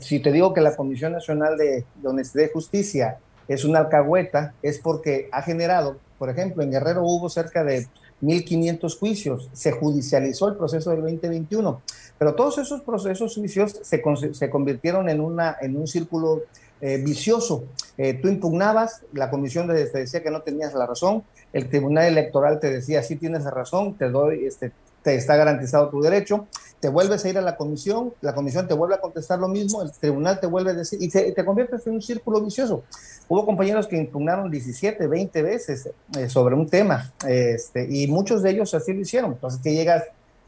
Si 0.00 0.20
te 0.20 0.30
digo 0.30 0.52
que 0.52 0.60
la 0.60 0.76
Comisión 0.76 1.12
Nacional 1.12 1.56
de, 1.56 1.86
de 1.94 2.08
Honestidad 2.08 2.44
y 2.44 2.52
Justicia 2.52 3.16
es 3.50 3.64
una 3.64 3.80
alcahueta, 3.80 4.54
es 4.62 4.78
porque 4.78 5.28
ha 5.32 5.42
generado, 5.42 5.96
por 6.18 6.30
ejemplo, 6.30 6.62
en 6.62 6.70
Guerrero 6.70 7.02
hubo 7.02 7.28
cerca 7.28 7.64
de 7.64 7.88
1.500 8.22 8.96
juicios, 8.96 9.50
se 9.52 9.72
judicializó 9.72 10.48
el 10.48 10.56
proceso 10.56 10.90
del 10.90 11.00
2021, 11.00 11.82
pero 12.16 12.36
todos 12.36 12.58
esos 12.58 12.82
procesos 12.82 13.34
juicios 13.34 13.80
se, 13.82 14.00
se 14.32 14.50
convirtieron 14.50 15.08
en, 15.08 15.20
una, 15.20 15.56
en 15.60 15.76
un 15.76 15.88
círculo 15.88 16.42
eh, 16.80 16.98
vicioso. 16.98 17.64
Eh, 17.98 18.14
tú 18.14 18.28
impugnabas, 18.28 19.02
la 19.12 19.30
comisión 19.30 19.66
te 19.66 19.74
decía 19.74 20.22
que 20.22 20.30
no 20.30 20.42
tenías 20.42 20.72
la 20.74 20.86
razón, 20.86 21.24
el 21.52 21.68
tribunal 21.68 22.06
electoral 22.06 22.60
te 22.60 22.70
decía, 22.70 23.02
sí 23.02 23.16
tienes 23.16 23.42
la 23.42 23.50
razón, 23.50 23.96
te 23.98 24.08
doy, 24.10 24.44
este, 24.44 24.70
te 25.02 25.16
está 25.16 25.34
garantizado 25.34 25.88
tu 25.88 26.00
derecho, 26.00 26.46
te 26.80 26.88
vuelves 26.88 27.24
a 27.24 27.28
ir 27.28 27.38
a 27.38 27.42
la 27.42 27.56
comisión, 27.56 28.14
la 28.22 28.34
comisión 28.34 28.66
te 28.66 28.74
vuelve 28.74 28.94
a 28.94 29.00
contestar 29.00 29.38
lo 29.38 29.48
mismo, 29.48 29.82
el 29.82 29.92
tribunal 29.92 30.40
te 30.40 30.46
vuelve 30.46 30.70
a 30.70 30.74
decir, 30.74 31.00
y 31.00 31.08
te, 31.08 31.30
te 31.32 31.44
conviertes 31.44 31.86
en 31.86 31.94
un 31.94 32.02
círculo 32.02 32.40
vicioso. 32.40 32.84
Hubo 33.28 33.44
compañeros 33.44 33.86
que 33.86 33.98
impugnaron 33.98 34.50
17, 34.50 35.06
20 35.06 35.42
veces 35.42 35.90
eh, 36.16 36.28
sobre 36.28 36.54
un 36.54 36.68
tema, 36.68 37.12
este, 37.28 37.86
y 37.88 38.06
muchos 38.06 38.42
de 38.42 38.50
ellos 38.50 38.72
así 38.72 38.94
lo 38.94 39.00
hicieron. 39.00 39.32
Entonces, 39.32 39.60
que 39.62 39.74
llegas, 39.74 40.04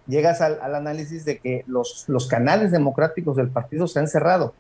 llegas 0.07 0.41
al, 0.41 0.75
análisis 0.75 1.27
de 1.27 1.39
que 1.39 1.65
los, 1.67 2.07
los 2.09 2.27
canales 2.27 2.73
democráticos 2.73 3.37
del 3.37 3.51
partido 3.51 3.87
se 3.87 3.99
han 3.99 4.09
cerrado. 4.09 4.55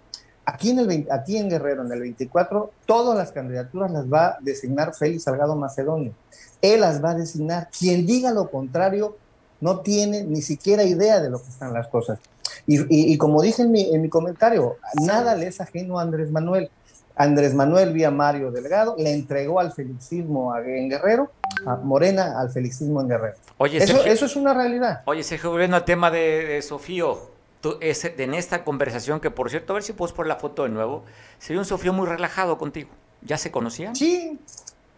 Aquí 0.44 0.70
en, 0.70 0.78
el, 0.80 1.08
aquí 1.10 1.38
en 1.38 1.48
Guerrero, 1.48 1.86
en 1.86 1.92
el 1.92 2.00
24, 2.00 2.70
todas 2.84 3.16
las 3.16 3.32
candidaturas 3.32 3.90
las 3.90 4.12
va 4.12 4.26
a 4.26 4.38
designar 4.40 4.92
Félix 4.94 5.22
Salgado 5.22 5.56
Macedonio. 5.56 6.12
Él 6.60 6.80
las 6.80 7.02
va 7.02 7.12
a 7.12 7.14
designar. 7.14 7.68
Quien 7.76 8.04
diga 8.06 8.30
lo 8.32 8.50
contrario 8.50 9.16
no 9.62 9.80
tiene 9.80 10.24
ni 10.24 10.42
siquiera 10.42 10.82
idea 10.82 11.20
de 11.20 11.30
lo 11.30 11.40
que 11.40 11.48
están 11.48 11.72
las 11.72 11.86
cosas. 11.86 12.18
Y, 12.66 13.16
como 13.16 13.40
dije 13.42 13.62
en 13.62 13.70
mi, 13.70 13.94
en 13.94 14.02
mi, 14.02 14.08
comentario, 14.08 14.76
nada 15.00 15.34
le 15.34 15.46
es 15.46 15.60
ajeno 15.60 15.98
a 15.98 16.02
Andrés 16.02 16.30
Manuel. 16.30 16.68
Andrés 17.14 17.54
Manuel 17.54 17.92
vía 17.92 18.10
Mario 18.10 18.50
Delgado 18.50 18.96
le 18.98 19.12
entregó 19.12 19.60
al 19.60 19.72
felicismo 19.72 20.56
en 20.56 20.88
Guerrero, 20.88 21.30
a 21.66 21.76
Morena 21.76 22.40
al 22.40 22.50
felicismo 22.50 23.00
en 23.00 23.08
Guerrero. 23.08 23.36
Oye, 23.58 23.78
eso, 23.78 24.04
eso 24.04 24.26
es 24.26 24.36
una 24.36 24.52
realidad. 24.54 25.02
Oye, 25.04 25.22
Sergio, 25.22 25.50
volviendo 25.50 25.76
al 25.76 25.84
tema 25.84 26.10
de, 26.10 26.60
Sofío, 26.62 27.30
tú, 27.60 27.78
en 27.80 28.34
esta 28.34 28.64
conversación, 28.64 29.20
que 29.20 29.30
por 29.30 29.50
cierto, 29.50 29.72
a 29.72 29.74
ver 29.74 29.82
si 29.82 29.92
puedes 29.92 30.12
poner 30.12 30.28
la 30.28 30.36
foto 30.36 30.64
de 30.64 30.70
nuevo, 30.70 31.04
se 31.38 31.52
vio 31.52 31.60
un 31.60 31.66
Sofío 31.66 31.92
muy 31.92 32.06
relajado 32.06 32.58
contigo. 32.58 32.90
¿Ya 33.20 33.38
se 33.38 33.52
conocían? 33.52 33.94
Sí, 33.94 34.40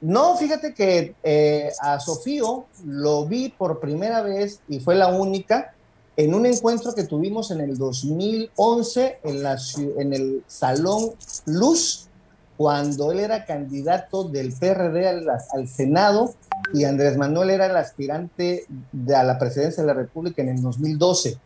no, 0.01 0.37
fíjate 0.37 0.75
que 0.75 1.15
eh, 1.23 1.71
a 1.81 1.99
Sofío 1.99 2.67
lo 2.85 3.27
vi 3.27 3.49
por 3.49 3.81
primera 3.81 4.23
vez 4.23 4.61
y 4.69 4.81
fue 4.81 4.95
la 4.95 5.09
única 5.09 5.75
en 6.17 6.35
un 6.35 6.47
encuentro 6.47 6.95
que 6.95 7.05
tuvimos 7.05 7.51
en 7.51 7.61
el 7.61 7.77
2011 7.77 9.19
en, 9.25 10.13
el 10.13 10.45
Salón 10.47 11.11
Luz, 11.47 12.09
cuando 12.57 13.11
él 13.11 13.19
era 13.19 13.45
candidato 13.45 14.25
del 14.25 14.53
PRD 14.53 15.09
al, 15.09 15.69
Senado 15.69 16.35
y 16.73 16.85
Andrés 16.85 17.17
Manuel 17.17 17.51
era 17.51 17.67
el 17.67 17.77
aspirante 17.77 18.67
a 19.15 19.25
la 19.25 19.39
presidencia 19.39 19.83
de 19.83 19.89
la 19.89 19.95
República 19.95 20.43
en 20.43 20.51
el 20.51 20.63
2012. 20.63 21.37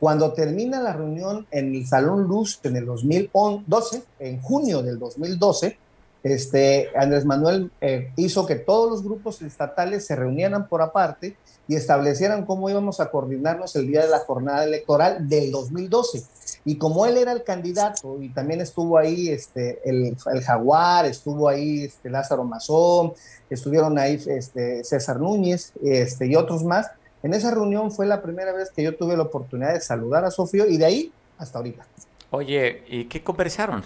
Cuando 0.00 0.32
termina 0.32 0.80
la 0.80 0.92
reunión 0.92 1.46
en 1.50 1.74
el 1.74 1.86
Salón 1.86 2.24
Luz 2.24 2.60
en 2.62 2.76
el 2.76 2.86
2012, 2.86 4.02
en 4.20 4.40
junio 4.40 4.82
del 4.82 4.98
2012, 4.98 5.78
este, 6.24 6.88
Andrés 6.96 7.26
Manuel 7.26 7.70
eh, 7.82 8.10
hizo 8.16 8.46
que 8.46 8.56
todos 8.56 8.90
los 8.90 9.04
grupos 9.04 9.42
estatales 9.42 10.06
se 10.06 10.16
reunieran 10.16 10.68
por 10.68 10.80
aparte 10.80 11.36
y 11.68 11.76
establecieran 11.76 12.46
cómo 12.46 12.68
íbamos 12.70 12.98
a 12.98 13.10
coordinarnos 13.10 13.76
el 13.76 13.86
día 13.86 14.02
de 14.02 14.08
la 14.08 14.20
jornada 14.20 14.64
electoral 14.64 15.28
del 15.28 15.52
2012. 15.52 16.24
Y 16.64 16.78
como 16.78 17.04
él 17.04 17.18
era 17.18 17.32
el 17.32 17.44
candidato 17.44 18.22
y 18.22 18.30
también 18.30 18.62
estuvo 18.62 18.96
ahí 18.96 19.28
este, 19.28 19.80
el, 19.84 20.16
Jaguar, 20.42 21.04
estuvo 21.04 21.46
ahí 21.46 21.84
este, 21.84 22.08
Lázaro 22.08 22.44
Mazón, 22.44 23.12
estuvieron 23.50 23.98
ahí 23.98 24.18
este, 24.26 24.82
César 24.82 25.20
Núñez 25.20 25.72
este, 25.82 26.26
y 26.26 26.36
otros 26.36 26.64
más, 26.64 26.90
en 27.22 27.34
esa 27.34 27.50
reunión 27.50 27.90
fue 27.90 28.06
la 28.06 28.22
primera 28.22 28.52
vez 28.52 28.70
que 28.70 28.82
yo 28.82 28.96
tuve 28.96 29.14
la 29.14 29.24
oportunidad 29.24 29.74
de 29.74 29.80
saludar 29.80 30.24
a 30.24 30.30
Sofío 30.30 30.66
y 30.66 30.78
de 30.78 30.86
ahí 30.86 31.12
hasta 31.36 31.58
ahorita. 31.58 31.86
Oye, 32.30 32.84
¿y 32.88 33.04
qué 33.04 33.22
conversaron? 33.22 33.84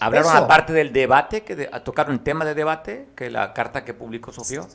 ¿Hablaron 0.00 0.36
aparte 0.36 0.72
del 0.72 0.92
debate, 0.92 1.42
que 1.42 1.68
tocaron 1.84 2.14
el 2.14 2.20
tema 2.20 2.44
de 2.44 2.54
debate, 2.54 3.06
que 3.14 3.30
la 3.30 3.52
carta 3.52 3.84
que 3.84 3.92
publicó 3.92 4.32
Sofío? 4.32 4.66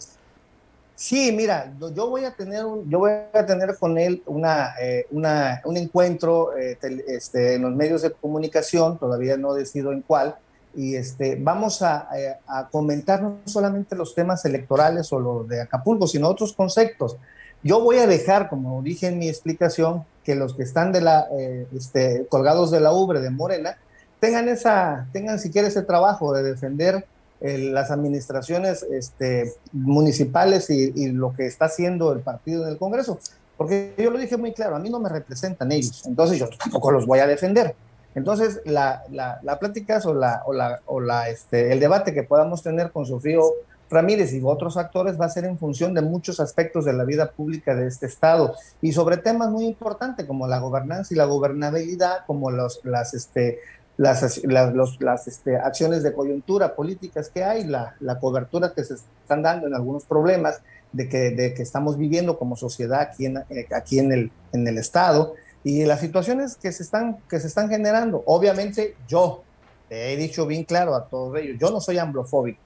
Sí, 0.96 1.34
mira, 1.34 1.74
yo 1.80 2.10
voy 2.10 2.24
a 2.24 2.34
tener, 2.34 2.64
yo 2.88 3.00
voy 3.00 3.12
a 3.34 3.46
tener 3.46 3.76
con 3.78 3.98
él 3.98 4.24
una, 4.28 4.76
eh, 4.80 5.06
una 5.12 5.62
un 5.66 5.76
encuentro 5.76 6.56
eh, 6.58 6.78
este, 7.08 7.56
en 7.56 7.64
los 7.64 7.76
medios 7.76 8.02
de 8.02 8.12
comunicación, 8.12 8.98
todavía 8.98 9.36
no 9.36 9.54
decido 9.54 9.92
en 9.92 10.02
cuál, 10.02 10.36
y 10.74 10.96
este, 10.96 11.36
vamos 11.36 11.82
a, 11.82 12.08
eh, 12.18 12.38
a, 12.48 12.70
comentar 12.70 13.22
no 13.22 13.40
solamente 13.46 13.94
los 13.96 14.16
temas 14.16 14.46
electorales 14.46 15.12
o 15.12 15.20
los 15.20 15.48
de 15.50 15.62
Acapulco, 15.62 16.08
sino 16.08 16.30
otros 16.30 16.54
conceptos. 16.54 17.18
Yo 17.62 17.82
voy 17.82 17.98
a 17.98 18.08
dejar, 18.08 18.48
como 18.48 18.82
dije 18.82 19.08
en 19.08 19.20
mi 19.20 19.28
explicación, 19.28 20.06
que 20.26 20.36
los 20.36 20.56
que 20.56 20.64
están 20.64 20.92
de 20.92 21.02
la, 21.02 21.28
eh, 21.32 21.68
este, 21.76 22.26
colgados 22.28 22.72
de 22.72 22.82
la 22.82 22.92
ubre 22.92 23.22
de 23.22 23.30
Morena 23.30 23.78
tengan 24.20 24.50
esa, 24.50 25.08
tengan 25.14 25.40
siquiera 25.40 25.68
ese 25.68 25.84
trabajo 25.84 26.34
de 26.34 26.44
defender 26.44 27.06
eh, 27.42 27.58
las 27.60 27.92
administraciones 27.92 28.84
este, 28.84 29.54
municipales 29.72 30.70
y, 30.70 31.12
lo 31.12 31.34
que 31.34 31.46
está 31.46 31.66
haciendo 31.66 32.12
el 32.12 32.22
partido 32.22 32.64
en 32.64 32.70
el 32.70 32.78
Congreso. 32.78 33.20
Porque 33.56 33.94
yo 33.98 34.10
lo 34.10 34.18
dije 34.18 34.36
muy 34.36 34.52
claro, 34.52 34.76
a 34.76 34.80
mí 34.80 34.90
no 34.90 35.00
me 35.00 35.10
representan 35.10 35.72
ellos, 35.72 36.06
entonces 36.06 36.40
yo 36.40 36.50
tampoco 36.50 36.92
los 36.92 37.06
voy 37.06 37.20
a 37.20 37.28
defender. 37.28 37.76
Entonces, 38.16 38.62
la, 38.66 39.04
la, 39.12 39.40
la 39.44 39.60
plática 39.60 40.02
o, 40.06 40.14
la, 40.14 40.42
o, 40.46 40.54
la, 40.54 40.80
o 40.86 41.02
la, 41.02 41.30
este, 41.30 41.74
el 41.74 41.80
debate 41.80 42.14
que 42.14 42.24
podamos 42.24 42.64
tener 42.64 42.92
con 42.92 43.06
Sofío 43.06 43.44
Ramírez 43.90 44.34
y 44.34 44.42
otros 44.44 44.78
actores 44.78 45.20
va 45.20 45.26
a 45.26 45.30
ser 45.30 45.46
en 45.46 45.58
función 45.58 45.94
de 45.94 46.02
muchos 46.02 46.40
aspectos 46.40 46.86
de 46.86 46.94
la 46.94 47.04
vida 47.04 47.32
pública 47.32 47.76
de 47.76 47.88
este 47.88 48.08
Estado 48.08 48.56
y 48.82 48.94
sobre 48.94 49.18
temas 49.18 49.50
muy 49.50 49.66
importantes 49.66 50.26
como 50.26 50.48
la 50.48 50.60
gobernanza 50.60 51.14
y 51.14 51.18
la 51.18 51.26
gobernabilidad, 51.26 52.26
como 52.26 52.50
los, 52.52 52.82
las, 52.84 53.14
este, 53.14 53.60
las, 53.98 54.44
las, 54.44 55.28
este, 55.28 55.58
acciones 55.58 56.04
de 56.04 56.14
coyuntura 56.14 56.76
políticas 56.76 57.30
que 57.30 57.44
hay, 57.44 57.66
la, 57.66 57.96
la, 58.00 58.20
cobertura 58.20 58.74
que 58.74 58.84
se 58.84 58.96
están 58.96 59.42
dando 59.42 59.68
en 59.68 59.74
algunos 59.74 60.06
problemas 60.06 60.62
de 60.92 61.08
que, 61.08 61.32
de 61.32 61.54
que 61.54 61.62
estamos 61.62 61.98
viviendo 61.98 62.38
como 62.38 62.56
sociedad 62.56 63.02
aquí 63.02 63.26
en, 63.26 63.38
eh, 63.50 63.68
aquí 63.76 64.00
en, 64.00 64.12
el, 64.12 64.32
en 64.52 64.68
el 64.68 64.78
Estado 64.78 65.34
y 65.64 65.86
las 65.86 66.00
situaciones 66.00 66.56
que 66.56 66.72
se 66.72 66.84
están, 66.84 67.18
que 67.30 67.40
se 67.40 67.48
están 67.48 67.70
generando. 67.70 68.24
Obviamente 68.26 68.96
yo, 69.08 69.44
te 69.90 70.14
he 70.14 70.18
dicho 70.18 70.46
bien 70.46 70.64
claro 70.64 70.96
a 70.96 71.06
todos 71.06 71.38
ellos, 71.38 71.58
yo 71.60 71.72
no 71.72 71.80
soy 71.80 71.98
amblofóbico. 71.98 72.60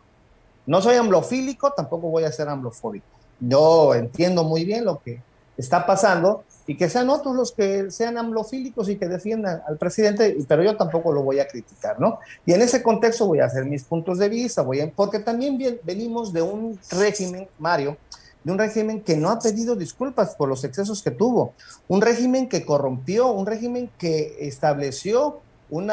No 0.69 0.83
soy 0.83 0.97
amblofílico, 0.97 1.71
tampoco 1.71 2.09
voy 2.09 2.25
a 2.25 2.31
ser 2.31 2.47
amblofóbico. 2.47 3.07
Yo 3.39 3.95
entiendo 3.95 4.43
muy 4.43 4.65
bien 4.65 4.85
lo 4.85 4.99
que 4.99 5.19
está 5.57 5.87
pasando 5.87 6.43
y 6.67 6.77
que 6.77 6.87
sean 6.89 7.09
otros 7.09 7.35
los 7.35 7.53
que 7.53 7.89
sean 7.89 8.19
amblofílicos 8.19 8.87
y 8.87 8.95
que 8.95 9.07
defiendan 9.07 9.63
al 9.67 9.79
presidente, 9.79 10.37
pero 10.47 10.61
yo 10.61 10.77
tampoco 10.77 11.11
lo 11.11 11.23
voy 11.23 11.39
a 11.39 11.47
criticar, 11.47 11.99
¿no? 11.99 12.19
Y 12.45 12.53
en 12.53 12.61
ese 12.61 12.83
contexto 12.83 13.25
voy 13.25 13.39
a 13.39 13.45
hacer 13.45 13.65
mis 13.65 13.83
puntos 13.83 14.19
de 14.19 14.29
vista, 14.29 14.61
voy 14.61 14.81
a, 14.81 14.91
porque 14.91 15.17
también 15.17 15.57
venimos 15.81 16.31
de 16.31 16.43
un 16.43 16.79
régimen, 16.91 17.47
Mario, 17.57 17.97
de 18.43 18.51
un 18.51 18.59
régimen 18.59 19.01
que 19.01 19.17
no 19.17 19.31
ha 19.31 19.39
pedido 19.39 19.75
disculpas 19.75 20.35
por 20.35 20.49
los 20.49 20.63
excesos 20.63 21.01
que 21.01 21.09
tuvo, 21.09 21.55
un 21.87 21.99
régimen 21.99 22.47
que 22.47 22.63
corrompió, 22.63 23.31
un 23.31 23.47
régimen 23.47 23.89
que 23.97 24.37
estableció 24.41 25.39
un 25.71 25.91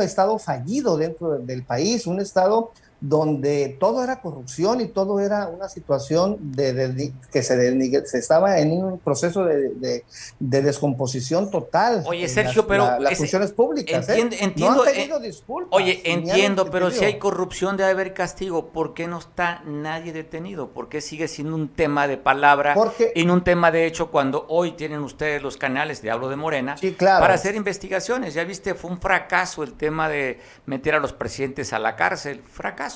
estado 0.00 0.38
fallido 0.38 0.96
dentro 0.96 1.38
del 1.38 1.64
país, 1.64 2.06
un 2.06 2.20
estado 2.20 2.70
donde 3.08 3.76
todo 3.78 4.02
era 4.02 4.20
corrupción 4.20 4.80
y 4.80 4.86
todo 4.86 5.20
era 5.20 5.48
una 5.48 5.68
situación 5.68 6.38
de, 6.40 7.12
que 7.30 7.42
se, 7.42 8.06
se, 8.06 8.18
estaba 8.18 8.58
en 8.58 8.72
un 8.72 8.98
proceso 8.98 9.44
de, 9.44 10.04
descomposición 10.38 11.50
total. 11.50 12.02
Oye, 12.06 12.28
Sergio, 12.28 12.66
pero 12.66 12.98
las 12.98 13.16
funciones 13.16 13.52
públicas. 13.52 14.08
¿eh? 14.08 14.20
Entiendo, 14.20 14.74
no 14.74 14.82
han 14.82 14.92
pedido 14.92 15.20
disculpas. 15.20 15.68
Oye, 15.72 16.00
entiendo, 16.04 16.70
pero 16.70 16.90
si 16.90 17.04
hay 17.04 17.18
corrupción 17.18 17.76
debe 17.76 17.90
haber 17.90 18.14
castigo. 18.14 18.68
¿Por 18.68 18.94
qué 18.94 19.06
no 19.06 19.18
está 19.18 19.62
nadie 19.64 20.12
detenido? 20.12 20.70
¿Por 20.70 20.88
qué 20.88 21.00
sigue 21.00 21.28
siendo 21.28 21.54
un 21.54 21.68
tema 21.68 22.08
de 22.08 22.16
palabra 22.16 22.74
y 23.14 23.24
no 23.24 23.34
un 23.34 23.44
tema 23.44 23.70
de 23.70 23.86
hecho 23.86 24.10
cuando 24.10 24.46
hoy 24.48 24.72
tienen 24.72 25.00
ustedes 25.00 25.42
los 25.42 25.56
canales 25.56 26.02
de 26.02 26.10
Hablo 26.10 26.28
de 26.28 26.36
Morena 26.36 26.76
para 26.98 27.34
hacer 27.34 27.54
investigaciones? 27.54 28.34
Ya 28.34 28.44
viste, 28.44 28.74
fue 28.74 28.90
un 28.90 29.00
fracaso 29.00 29.62
el 29.62 29.74
tema 29.74 30.08
de 30.08 30.40
meter 30.66 30.94
a 30.94 31.00
los 31.00 31.12
presidentes 31.12 31.72
a 31.72 31.78
la 31.78 31.96
cárcel. 31.96 32.42
Fracaso 32.42 32.95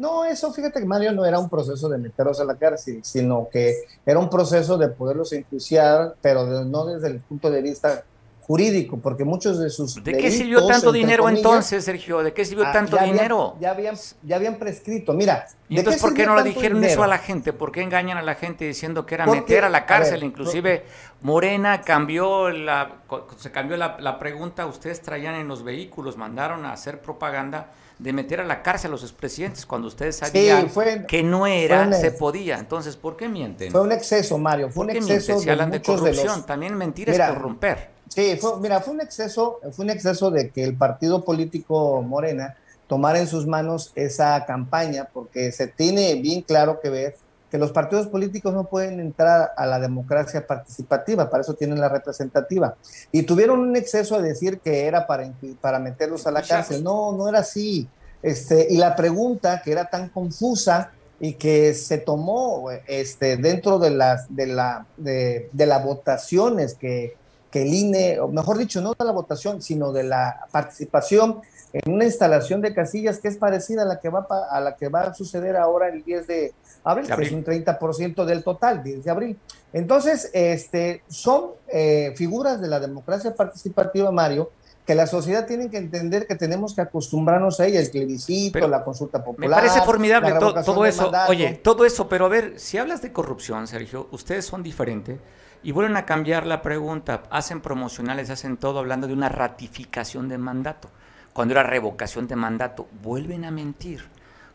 no, 0.00 0.24
eso 0.24 0.50
fíjate 0.50 0.80
que 0.80 0.86
Mario 0.86 1.12
no 1.12 1.26
era 1.26 1.38
un 1.38 1.50
proceso 1.50 1.86
de 1.86 1.98
meterlos 1.98 2.40
a 2.40 2.44
la 2.44 2.54
cárcel, 2.54 3.00
sino 3.04 3.48
que 3.52 3.74
era 4.06 4.18
un 4.18 4.30
proceso 4.30 4.78
de 4.78 4.88
poderlos 4.88 5.30
enjuiciar, 5.34 6.14
pero 6.22 6.64
no 6.64 6.86
desde 6.86 7.08
el 7.08 7.20
punto 7.20 7.50
de 7.50 7.60
vista 7.60 8.02
jurídico, 8.40 8.96
porque 8.96 9.24
muchos 9.24 9.58
de 9.58 9.68
sus... 9.68 10.02
¿De 10.02 10.16
qué 10.16 10.30
sirvió 10.30 10.66
tanto 10.66 10.90
dinero 10.90 11.28
entonces, 11.28 11.84
Sergio? 11.84 12.22
¿De 12.22 12.32
qué 12.32 12.46
sirvió 12.46 12.66
ah, 12.66 12.72
tanto 12.72 12.96
dinero? 12.96 13.56
ya, 13.60 13.72
habían, 13.72 13.94
ya 14.22 14.36
habían 14.36 14.56
prescrito, 14.56 15.12
mira. 15.12 15.46
¿Y 15.68 15.78
entonces 15.78 16.00
por 16.00 16.14
qué 16.14 16.24
no 16.24 16.34
le 16.34 16.44
dijeron 16.44 16.82
eso 16.82 17.02
a 17.02 17.06
la 17.06 17.18
gente? 17.18 17.52
¿Por 17.52 17.70
qué 17.70 17.82
engañan 17.82 18.16
a 18.16 18.22
la 18.22 18.36
gente 18.36 18.64
diciendo 18.64 19.04
que 19.04 19.16
era 19.16 19.26
meter 19.26 19.64
a 19.66 19.68
la 19.68 19.84
cárcel? 19.84 20.24
Inclusive 20.24 20.82
Morena 21.20 21.82
cambió 21.82 22.48
la, 22.48 23.02
se 23.36 23.52
cambió 23.52 23.76
la, 23.76 23.98
la 24.00 24.18
pregunta, 24.18 24.64
ustedes 24.64 25.02
traían 25.02 25.34
en 25.34 25.46
los 25.46 25.62
vehículos, 25.62 26.16
mandaron 26.16 26.64
a 26.64 26.72
hacer 26.72 27.02
propaganda 27.02 27.68
de 28.00 28.12
meter 28.12 28.40
a 28.40 28.44
la 28.44 28.62
cárcel 28.62 28.88
a 28.88 28.92
los 28.92 29.02
expresidentes 29.02 29.66
cuando 29.66 29.88
ustedes 29.88 30.16
sabían 30.16 30.70
que 31.06 31.22
no 31.22 31.46
era, 31.46 31.92
se 31.92 32.10
podía. 32.10 32.58
Entonces, 32.58 32.96
¿por 32.96 33.16
qué 33.16 33.28
mienten? 33.28 33.70
Fue 33.70 33.82
un 33.82 33.92
exceso, 33.92 34.38
Mario, 34.38 34.70
fue 34.70 34.84
un 34.84 34.90
exceso. 34.90 35.38
Si 35.38 35.50
hablan 35.50 35.70
de 35.70 35.82
corrupción, 35.82 36.44
también 36.46 36.74
mentir 36.76 37.10
es 37.10 37.18
corromper. 37.18 37.90
Sí, 38.08 38.36
fue, 38.40 38.58
mira, 38.58 38.80
fue 38.80 38.94
un 38.94 39.02
exceso, 39.02 39.60
fue 39.72 39.84
un 39.84 39.90
exceso 39.90 40.30
de 40.30 40.50
que 40.50 40.64
el 40.64 40.74
partido 40.74 41.24
político 41.24 42.02
Morena 42.02 42.56
tomara 42.88 43.20
en 43.20 43.28
sus 43.28 43.46
manos 43.46 43.92
esa 43.94 44.44
campaña, 44.46 45.08
porque 45.12 45.52
se 45.52 45.68
tiene 45.68 46.16
bien 46.16 46.42
claro 46.42 46.80
que 46.80 46.90
ver 46.90 47.16
que 47.50 47.58
los 47.58 47.72
partidos 47.72 48.06
políticos 48.06 48.54
no 48.54 48.64
pueden 48.64 49.00
entrar 49.00 49.52
a 49.56 49.66
la 49.66 49.80
democracia 49.80 50.46
participativa, 50.46 51.28
para 51.28 51.42
eso 51.42 51.54
tienen 51.54 51.80
la 51.80 51.88
representativa. 51.88 52.76
Y 53.10 53.24
tuvieron 53.24 53.60
un 53.60 53.76
exceso 53.76 54.20
de 54.20 54.28
decir 54.28 54.60
que 54.60 54.86
era 54.86 55.06
para, 55.06 55.32
para 55.60 55.78
meterlos 55.78 56.26
a 56.26 56.30
la 56.30 56.42
cárcel. 56.42 56.84
No, 56.84 57.12
no 57.12 57.28
era 57.28 57.40
así. 57.40 57.88
Este, 58.22 58.68
y 58.70 58.76
la 58.76 58.94
pregunta 58.94 59.62
que 59.62 59.72
era 59.72 59.90
tan 59.90 60.10
confusa 60.10 60.92
y 61.18 61.34
que 61.34 61.74
se 61.74 61.98
tomó 61.98 62.70
este, 62.86 63.36
dentro 63.36 63.78
de 63.78 63.90
las 63.90 64.34
de 64.34 64.46
la 64.46 64.86
de, 64.96 65.50
de 65.52 65.66
las 65.66 65.84
votaciones 65.84 66.74
que, 66.74 67.14
que 67.50 67.62
el 67.62 67.74
INE, 67.74 68.20
o 68.20 68.28
mejor 68.28 68.58
dicho, 68.58 68.80
no 68.80 68.94
de 68.98 69.04
la 69.04 69.12
votación, 69.12 69.60
sino 69.60 69.92
de 69.92 70.04
la 70.04 70.46
participación 70.50 71.40
en 71.72 71.92
una 71.92 72.04
instalación 72.04 72.60
de 72.60 72.74
casillas 72.74 73.18
que 73.18 73.28
es 73.28 73.36
parecida 73.36 73.82
a 73.82 73.84
la 73.84 74.00
que 74.00 74.08
va 74.08 74.26
a 74.50 74.60
la 74.60 74.76
que 74.76 74.88
va 74.88 75.02
a 75.02 75.14
suceder 75.14 75.56
ahora 75.56 75.88
el 75.88 76.02
10 76.02 76.26
de 76.26 76.52
abril, 76.84 77.06
que 77.06 77.22
es 77.22 77.32
un 77.32 77.44
30% 77.44 78.24
del 78.24 78.42
total, 78.42 78.82
10 78.82 79.04
de 79.04 79.10
abril. 79.10 79.38
Entonces, 79.72 80.30
este, 80.32 81.02
son 81.08 81.50
eh, 81.68 82.12
figuras 82.16 82.60
de 82.60 82.68
la 82.68 82.80
democracia 82.80 83.34
participativa, 83.34 84.10
Mario, 84.10 84.50
que 84.84 84.94
la 84.96 85.06
sociedad 85.06 85.46
tiene 85.46 85.70
que 85.70 85.76
entender 85.76 86.26
que 86.26 86.34
tenemos 86.34 86.74
que 86.74 86.80
acostumbrarnos 86.80 87.60
a 87.60 87.66
ella, 87.66 87.78
el 87.78 87.90
plebiscito, 87.90 88.66
la 88.66 88.82
consulta 88.82 89.22
popular. 89.22 89.48
Me 89.48 89.54
parece 89.54 89.80
formidable 89.82 90.32
todo 90.64 90.84
eso. 90.84 91.12
Oye, 91.28 91.60
todo 91.62 91.84
eso, 91.84 92.08
pero 92.08 92.26
a 92.26 92.28
ver, 92.28 92.58
si 92.58 92.78
hablas 92.78 93.00
de 93.00 93.12
corrupción, 93.12 93.68
Sergio, 93.68 94.08
ustedes 94.10 94.44
son 94.44 94.64
diferentes 94.64 95.20
y 95.62 95.70
vuelven 95.70 95.96
a 95.96 96.06
cambiar 96.06 96.46
la 96.46 96.62
pregunta, 96.62 97.22
hacen 97.30 97.60
promocionales, 97.60 98.30
hacen 98.30 98.56
todo 98.56 98.80
hablando 98.80 99.06
de 99.06 99.12
una 99.12 99.28
ratificación 99.28 100.28
de 100.28 100.38
mandato 100.38 100.90
cuando 101.32 101.52
era 101.52 101.62
revocación 101.62 102.26
de 102.26 102.36
mandato, 102.36 102.86
vuelven 103.02 103.44
a 103.44 103.50
mentir. 103.50 104.02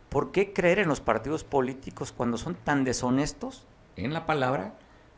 ¿Por 0.09 0.31
qué 0.31 0.53
creer 0.53 0.79
en 0.79 0.87
los 0.87 1.01
partidos 1.01 1.43
políticos 1.43 2.13
cuando 2.15 2.37
son 2.37 2.55
tan 2.55 2.83
deshonestos 2.83 3.65
en 3.95 4.13
la 4.13 4.25
palabra 4.25 4.73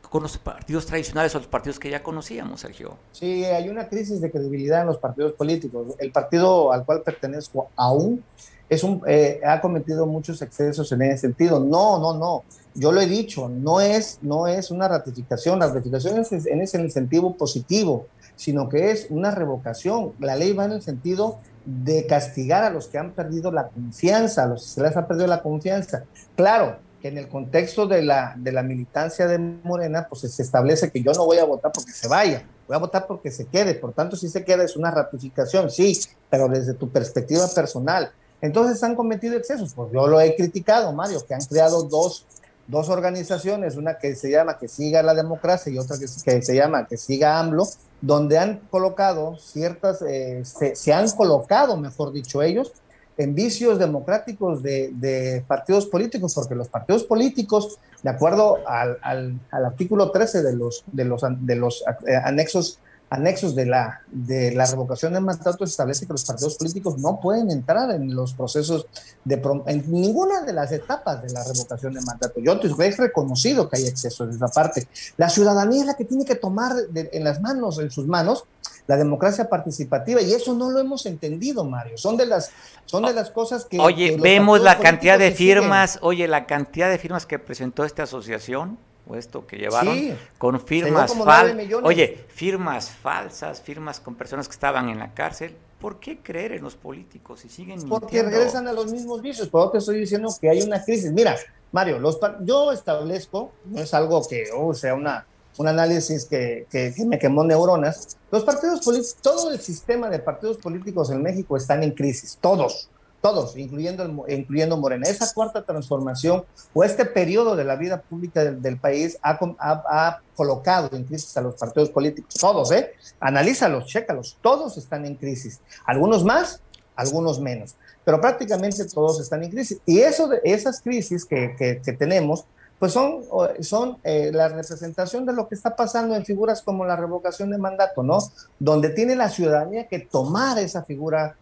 con 0.10 0.24
los 0.24 0.38
partidos 0.38 0.86
tradicionales 0.86 1.36
o 1.36 1.39
los 1.39 1.47
partidos 1.47 1.80
que 1.80 1.89
ya 1.89 2.01
conocíamos, 2.01 2.62
Sergio? 2.62 2.97
Sí, 3.12 3.43
hay 3.45 3.70
una 3.70 3.89
crisis 3.89 4.22
de 4.22 4.32
credibilidad 4.32 4.82
en 4.82 4.88
los 4.88 4.97
partidos 4.97 5.34
políticos. 5.34 5.95
El 5.99 6.12
partido 6.12 6.72
al 6.72 6.86
cual 6.86 7.01
pertenezco 7.01 7.70
aún 7.76 8.24
es 8.70 8.84
un, 8.84 9.01
eh, 9.08 9.39
ha 9.45 9.62
cometido 9.62 10.05
muchos 10.05 10.41
excesos 10.41 10.91
en 10.91 11.01
ese 11.01 11.18
sentido. 11.18 11.60
No, 11.60 11.99
no, 11.99 12.18
no. 12.18 12.43
Yo 12.74 12.91
lo 12.91 13.01
he 13.01 13.08
dicho, 13.08 13.49
no 13.49 13.82
es, 13.82 14.20
no 14.22 14.47
es 14.47 14.72
una 14.72 14.88
ratificación. 14.88 15.60
La 15.60 15.68
ratificación 15.68 16.20
es 16.20 16.45
en 16.45 16.82
el 16.82 16.91
sentido 16.91 17.34
positivo 17.34 18.08
sino 18.38 18.70
que 18.70 18.92
es 18.92 19.08
una 19.10 19.32
revocación. 19.32 20.14
La 20.20 20.38
ley 20.38 20.54
va 20.54 20.66
en 20.66 20.72
el 20.72 20.82
sentido 20.82 21.40
de 21.66 22.06
castigar 22.08 22.64
a 22.64 22.70
los 22.70 22.88
que 22.88 22.98
han 22.98 23.12
perdido 23.12 23.52
la 23.52 23.68
confianza, 23.68 24.44
a 24.44 24.48
los 24.48 24.62
que 24.62 24.70
se 24.70 24.82
les 24.82 24.96
ha 24.96 25.06
perdido 25.06 25.28
la 25.28 25.42
confianza. 25.42 26.06
Claro 26.38 26.78
que 27.02 27.10
en 27.10 27.18
el 27.18 27.28
contexto 27.28 27.88
de 27.88 28.04
la, 28.04 28.36
de 28.38 28.52
la 28.52 28.64
militancia 28.64 29.28
de 29.28 29.38
Morena, 29.38 30.08
pues 30.10 30.22
se 30.22 30.42
establece 30.42 30.90
que 30.92 31.04
yo 31.04 31.12
no 31.12 31.26
voy 31.26 31.40
a 31.40 31.46
votar 31.46 31.72
porque 31.74 31.92
se 31.92 32.08
vaya, 32.08 32.46
voy 32.68 32.76
a 32.76 32.80
votar 32.80 33.06
porque 33.06 33.32
se 33.32 33.48
quede. 33.48 33.76
Por 33.76 33.94
tanto, 33.94 34.16
si 34.16 34.30
se 34.30 34.46
queda 34.46 34.64
es 34.64 34.78
una 34.78 34.92
ratificación, 34.92 35.70
sí, 35.70 36.00
pero 36.30 36.48
desde 36.48 36.74
tu 36.74 36.90
perspectiva 36.90 37.46
personal. 37.54 38.12
Entonces 38.40 38.82
han 38.84 38.96
cometido 38.96 39.36
excesos, 39.36 39.74
pues 39.74 39.92
yo 39.92 40.08
lo 40.08 40.22
he 40.22 40.36
criticado, 40.36 40.94
Mario, 40.94 41.26
que 41.26 41.34
han 41.34 41.42
creado 41.42 41.84
dos 41.84 42.26
dos 42.68 42.89
organizaciones, 42.89 43.78
una 43.78 43.97
que 43.97 44.15
se 44.15 44.30
llama 44.30 44.57
Que 44.57 44.68
siga 44.68 45.01
la 45.01 45.13
democracia 45.13 45.72
y 45.72 45.80
otra 45.80 45.97
que, 45.97 46.07
se 46.07 46.55
llama 46.55 46.86
Que 46.88 46.97
siga 46.97 47.39
AMLO, 47.39 47.65
donde 48.01 48.38
han 48.38 48.59
colocado 48.70 49.38
ciertas, 49.38 50.01
eh, 50.01 50.43
se, 50.43 50.93
han 50.93 51.09
colocado, 51.11 51.78
mejor 51.78 52.11
dicho 52.11 52.41
ellos, 52.41 52.74
en 53.18 53.34
vicios 53.34 53.80
democráticos 53.80 54.61
de, 54.61 55.43
partidos 55.47 55.88
políticos, 55.88 56.36
porque 56.36 56.55
los 56.55 56.68
partidos 56.68 57.03
políticos, 57.03 57.80
de 58.03 58.09
acuerdo 58.09 58.57
al, 58.68 58.97
al, 59.01 59.39
al 59.49 59.65
artículo 59.65 60.11
13 60.11 60.43
de 60.43 60.55
los, 60.55 60.84
de 60.91 61.05
los, 61.05 61.22
de 61.39 61.55
los 61.55 61.84
eh, 62.05 62.15
anexos 62.15 62.80
anexos 63.10 63.55
de 63.55 63.66
la, 63.66 64.01
de 64.12 64.51
la 64.51 64.66
revocación 64.66 65.14
de 65.14 65.22
mandato 65.22 65.64
establece 65.64 66.05
que 66.05 66.14
los 66.14 66.26
partidos 66.26 66.55
políticos 66.55 66.97
no 66.97 67.20
pueden 67.22 67.49
entrar 67.51 67.91
en 67.91 68.14
los 68.14 68.34
procesos 68.34 68.88
de 69.24 69.41
en 69.68 69.91
ninguna 69.91 70.41
de 70.41 70.53
las 70.53 70.72
etapas 70.72 71.22
de 71.22 71.30
la 71.30 71.43
revocación 71.43 71.93
de 71.93 72.01
mandato. 72.01 72.39
Yo 72.41 72.60
he 72.62 72.91
reconocido 72.91 73.70
que 73.70 73.78
hay 73.78 73.88
exceso 73.88 74.28
de 74.28 74.36
esa 74.36 74.47
parte. 74.47 74.88
La 75.16 75.30
ciudadanía 75.30 75.82
es 75.82 75.88
la 75.88 75.93
que 75.95 76.05
tiene 76.05 76.26
que 76.26 76.36
tomar 76.36 76.74
en 76.93 77.24
las 77.24 77.41
manos, 77.41 77.80
en 77.80 77.91
sus 77.91 78.08
manos, 78.08 78.45
la 78.88 78.97
democracia 78.97 79.49
participativa 79.49 80.22
y 80.22 80.34
eso 80.34 80.53
no 80.53 80.70
lo 80.72 80.80
hemos 80.80 81.05
entendido, 81.05 81.64
Mario. 81.66 81.97
Son 81.97 82.18
de 82.18 82.26
las 82.26 82.51
son 82.86 83.03
de 83.03 83.14
las 83.14 83.32
cosas 83.32 83.66
que 83.66 83.80
Oye, 83.80 84.18
vemos 84.18 84.62
la 84.62 84.80
cantidad 84.80 85.20
de 85.20 85.32
firmas, 85.32 85.99
oye, 86.01 86.28
la 86.28 86.45
cantidad 86.45 86.89
de 86.89 86.97
firmas 86.97 87.26
que 87.26 87.38
presentó 87.38 87.84
esta 87.84 88.03
asociación 88.03 88.78
o 89.10 89.16
esto 89.16 89.45
que 89.45 89.58
llevaron 89.58 90.18
con 90.38 90.60
firmas 90.60 91.14
falsas. 91.14 91.55
Oye, 91.84 92.26
firmas 92.28 92.89
falsas, 92.89 93.62
firmas 93.62 93.99
con 93.99 94.16
personas 94.16 94.47
que 94.47 94.53
estaban 94.53 94.89
en 94.89 94.99
la 94.99 95.14
cárcel. 95.14 95.55
¿Por 95.80 95.99
qué 95.99 96.20
creer 96.20 96.53
en 96.53 96.64
los 96.64 96.76
políticos 96.76 97.41
si 97.41 97.49
siguen 97.49 97.88
Porque 97.88 98.24
regresan 98.24 98.68
a 98.68 98.74
los 98.74 98.91
mismos 98.91 99.22
vicios. 99.22 99.47
Por 99.47 99.62
eso 99.62 99.72
te 99.72 99.78
estoy 99.78 99.99
diciendo 99.99 100.30
que 100.41 100.49
hay 100.49 100.62
una 100.62 100.84
crisis. 100.84 101.12
Mira, 101.12 101.36
Mario, 101.72 101.99
los 101.99 102.20
yo 102.41 102.72
establezco, 102.72 103.51
no 103.66 103.82
es 103.82 103.93
algo 103.93 104.28
que 104.28 104.45
oh, 104.55 104.74
sea 104.74 104.95
una, 104.95 105.28
un 105.58 105.68
análisis 105.68 106.26
que, 106.26 106.66
que, 106.72 106.93
me 107.05 107.20
quemó 107.20 107.43
neuronas. 107.43 108.18
Los 108.32 108.43
partidos 108.43 108.82
políticos, 108.82 109.18
todo 109.22 109.51
el 109.51 109.60
sistema 109.60 110.10
de 110.10 110.20
partidos 110.20 110.58
políticos 110.58 111.12
en 111.12 111.22
México 111.22 111.55
están 111.55 111.84
en 111.84 111.91
crisis, 111.91 112.38
todos 112.41 112.89
todos, 113.22 113.57
incluyendo, 113.57 114.26
incluyendo 114.28 114.78
Morena. 114.78 115.07
Esa 115.07 115.34
cuarta 115.34 115.63
transformación 115.63 116.45
o 116.74 116.84
este 116.84 117.05
periodo 117.05 117.55
de 117.55 117.63
la 117.63 117.76
vida 117.76 118.01
pública 118.01 118.43
del, 118.43 118.78
país 118.80 119.18
ha, 119.22 119.39
ha, 119.59 120.22
colocado 120.36 120.95
en 120.95 121.03
crisis 121.03 121.36
a 121.36 121.41
los 121.41 121.55
partidos 121.55 121.89
políticos, 121.89 122.36
todos, 122.39 122.72
¿eh? 122.72 122.91
Analízalos, 123.20 123.88
chécalos, 123.88 124.38
todos 124.41 124.78
están 124.78 125.05
en 125.05 125.15
crisis, 125.15 125.59
algunos 125.86 126.24
más, 126.24 126.61
algunos 126.95 127.39
menos, 127.39 127.76
pero 128.03 128.22
prácticamente 128.22 128.86
todos 128.86 129.20
están 129.20 129.43
en 129.43 129.49
crisis. 129.49 129.80
Y 129.86 129.99
eso 129.99 130.30
esas 130.43 130.82
crisis 130.82 131.26
que, 131.26 131.82
que, 131.84 131.93
tenemos, 131.93 132.45
pues 132.78 132.93
son, 132.93 133.24
son 133.61 133.97
eh, 134.03 134.32
la 134.32 134.47
representación 134.47 135.26
de 135.26 135.34
lo 135.34 135.47
que 135.47 135.55
está 135.55 135.76
pasando 135.76 136.15
en 136.15 136.24
figuras 136.24 136.61
como 136.61 136.86
la 136.86 136.95
revocación 136.95 137.49
de 137.49 137.57
mandato, 137.57 138.03
¿no? 138.03 138.20
Donde 138.59 138.89
tiene 138.89 139.15
la 139.15 139.30
ciudadanía 139.30 139.88
que 139.88 139.99
tomar 139.99 140.59
esa 140.59 140.84
figura 140.84 141.36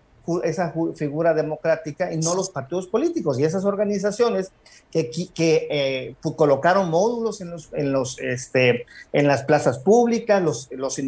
esa 0.44 0.74
figura 0.96 1.34
democrática 1.34 2.12
y 2.12 2.18
no 2.18 2.36
los 2.36 2.50
partidos 2.50 2.88
políticos 2.88 3.40
y 3.40 3.44
esas 3.44 3.66
organizaciones 3.66 4.52
que, 4.92 5.10
que 5.10 5.68
eh, 5.70 6.16
colocaron 6.36 6.90
módulos 6.90 7.42
en, 7.42 7.52
los, 7.52 7.70
en, 7.74 7.92
los, 7.92 8.20
este, 8.20 8.86
en 9.14 9.28
las 9.28 9.44
plazas 9.44 9.80
públicas, 9.80 10.42
los, 10.42 10.70
los 10.72 11.00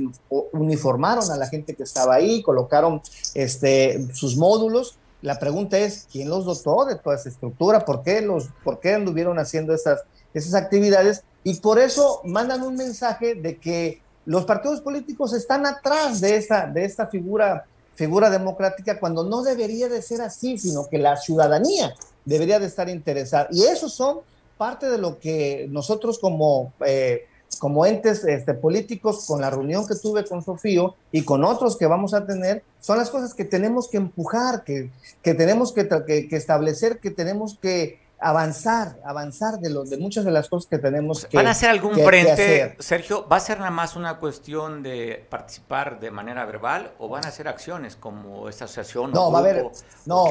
uniformaron 0.52 1.32
a 1.32 1.38
la 1.38 1.48
gente 1.48 1.74
que 1.74 1.84
estaba 1.84 2.16
ahí, 2.16 2.42
colocaron 2.42 3.02
este, 3.34 4.08
sus 4.14 4.36
módulos. 4.36 4.98
La 5.22 5.40
pregunta 5.40 5.78
es, 5.78 6.08
¿quién 6.12 6.30
los 6.30 6.46
dotó 6.46 6.86
de 6.86 6.96
toda 6.96 7.16
esa 7.16 7.30
estructura? 7.30 7.86
¿Por 7.86 8.04
qué, 8.04 8.22
los, 8.22 8.50
por 8.64 8.80
qué 8.80 8.94
anduvieron 8.94 9.40
haciendo 9.40 9.74
esas, 9.74 10.04
esas 10.34 10.54
actividades? 10.54 11.24
Y 11.44 11.56
por 11.56 11.80
eso 11.80 12.22
mandan 12.26 12.64
un 12.64 12.76
mensaje 12.76 13.36
de 13.36 13.58
que 13.58 14.02
los 14.26 14.44
partidos 14.44 14.82
políticos 14.82 15.34
están 15.34 15.66
atrás 15.66 16.20
de 16.20 16.36
esta, 16.36 16.68
de 16.68 16.84
esta 16.84 17.08
figura 17.08 17.66
figura 17.98 18.30
democrática 18.30 19.00
cuando 19.00 19.24
no 19.24 19.42
debería 19.42 19.90
de 19.90 20.04
ser 20.04 20.22
así, 20.22 20.58
sino 20.60 20.88
que 20.88 21.00
la 21.00 21.18
ciudadanía 21.18 21.96
debería 22.26 22.60
de 22.60 22.68
estar 22.68 22.88
interesada. 22.90 23.48
Y 23.52 23.64
eso 23.64 23.90
son 23.90 24.20
parte 24.58 24.88
de 24.88 25.00
lo 25.00 25.20
que 25.20 25.68
nosotros 25.72 26.20
como, 26.20 26.74
eh, 26.86 27.26
como 27.60 27.88
entes 27.88 28.24
este, 28.24 28.54
políticos, 28.54 29.26
con 29.28 29.42
la 29.42 29.50
reunión 29.50 29.88
que 29.88 29.96
tuve 29.96 30.26
con 30.26 30.44
Sofío 30.44 30.96
y 31.12 31.24
con 31.24 31.44
otros 31.44 31.76
que 31.76 31.88
vamos 31.88 32.14
a 32.14 32.26
tener, 32.26 32.64
son 32.80 33.00
las 33.00 33.10
cosas 33.10 33.34
que 33.34 33.46
tenemos 33.46 33.88
que 33.90 33.98
empujar, 33.98 34.64
que, 34.64 34.92
que 35.24 35.34
tenemos 35.34 35.74
que, 35.74 35.88
que, 36.06 36.28
que 36.28 36.36
establecer, 36.36 37.00
que 37.00 37.10
tenemos 37.10 37.58
que 37.60 38.00
avanzar, 38.20 38.98
avanzar 39.06 39.60
de, 39.60 39.70
los 39.70 39.90
de 39.90 39.98
muchas 39.98 40.26
de 40.26 40.32
las 40.32 40.50
cosas 40.50 40.68
que 40.68 40.80
tenemos 40.80 41.26
que 41.26 41.38
¿Van 41.38 41.48
a 41.48 41.52
hacer 41.52 41.70
algún 41.70 41.94
frente, 41.94 42.76
Sergio? 42.80 43.28
¿Va 43.28 43.38
a 43.38 43.40
ser 43.40 43.60
nada 43.60 43.72
más 43.72 43.96
una 43.96 44.18
cuestión 44.18 44.82
de 44.82 45.26
participar 45.30 46.00
de 46.00 46.10
manera 46.10 46.46
verbal 46.46 46.94
o 46.98 47.10
van 47.10 47.26
a 47.26 47.28
hacer 47.28 47.48
acciones 47.48 47.96
como 47.96 48.50
esta 48.50 48.66
asociación? 48.66 49.12
No, 49.12 49.32
va 49.32 49.40
a 49.40 49.42
haber. 49.42 49.66
No, 50.06 50.28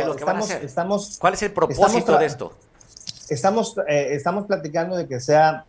estamos, 0.62 1.18
¿Cuál 1.20 1.34
es 1.34 1.43
el 1.43 1.53
propósito 1.53 2.18
de 2.18 2.26
esto? 2.26 2.53
Estamos, 3.28 3.76
eh, 3.89 4.09
estamos 4.12 4.47
platicando 4.47 4.97
de 4.97 5.07
que 5.07 5.20
sea 5.20 5.64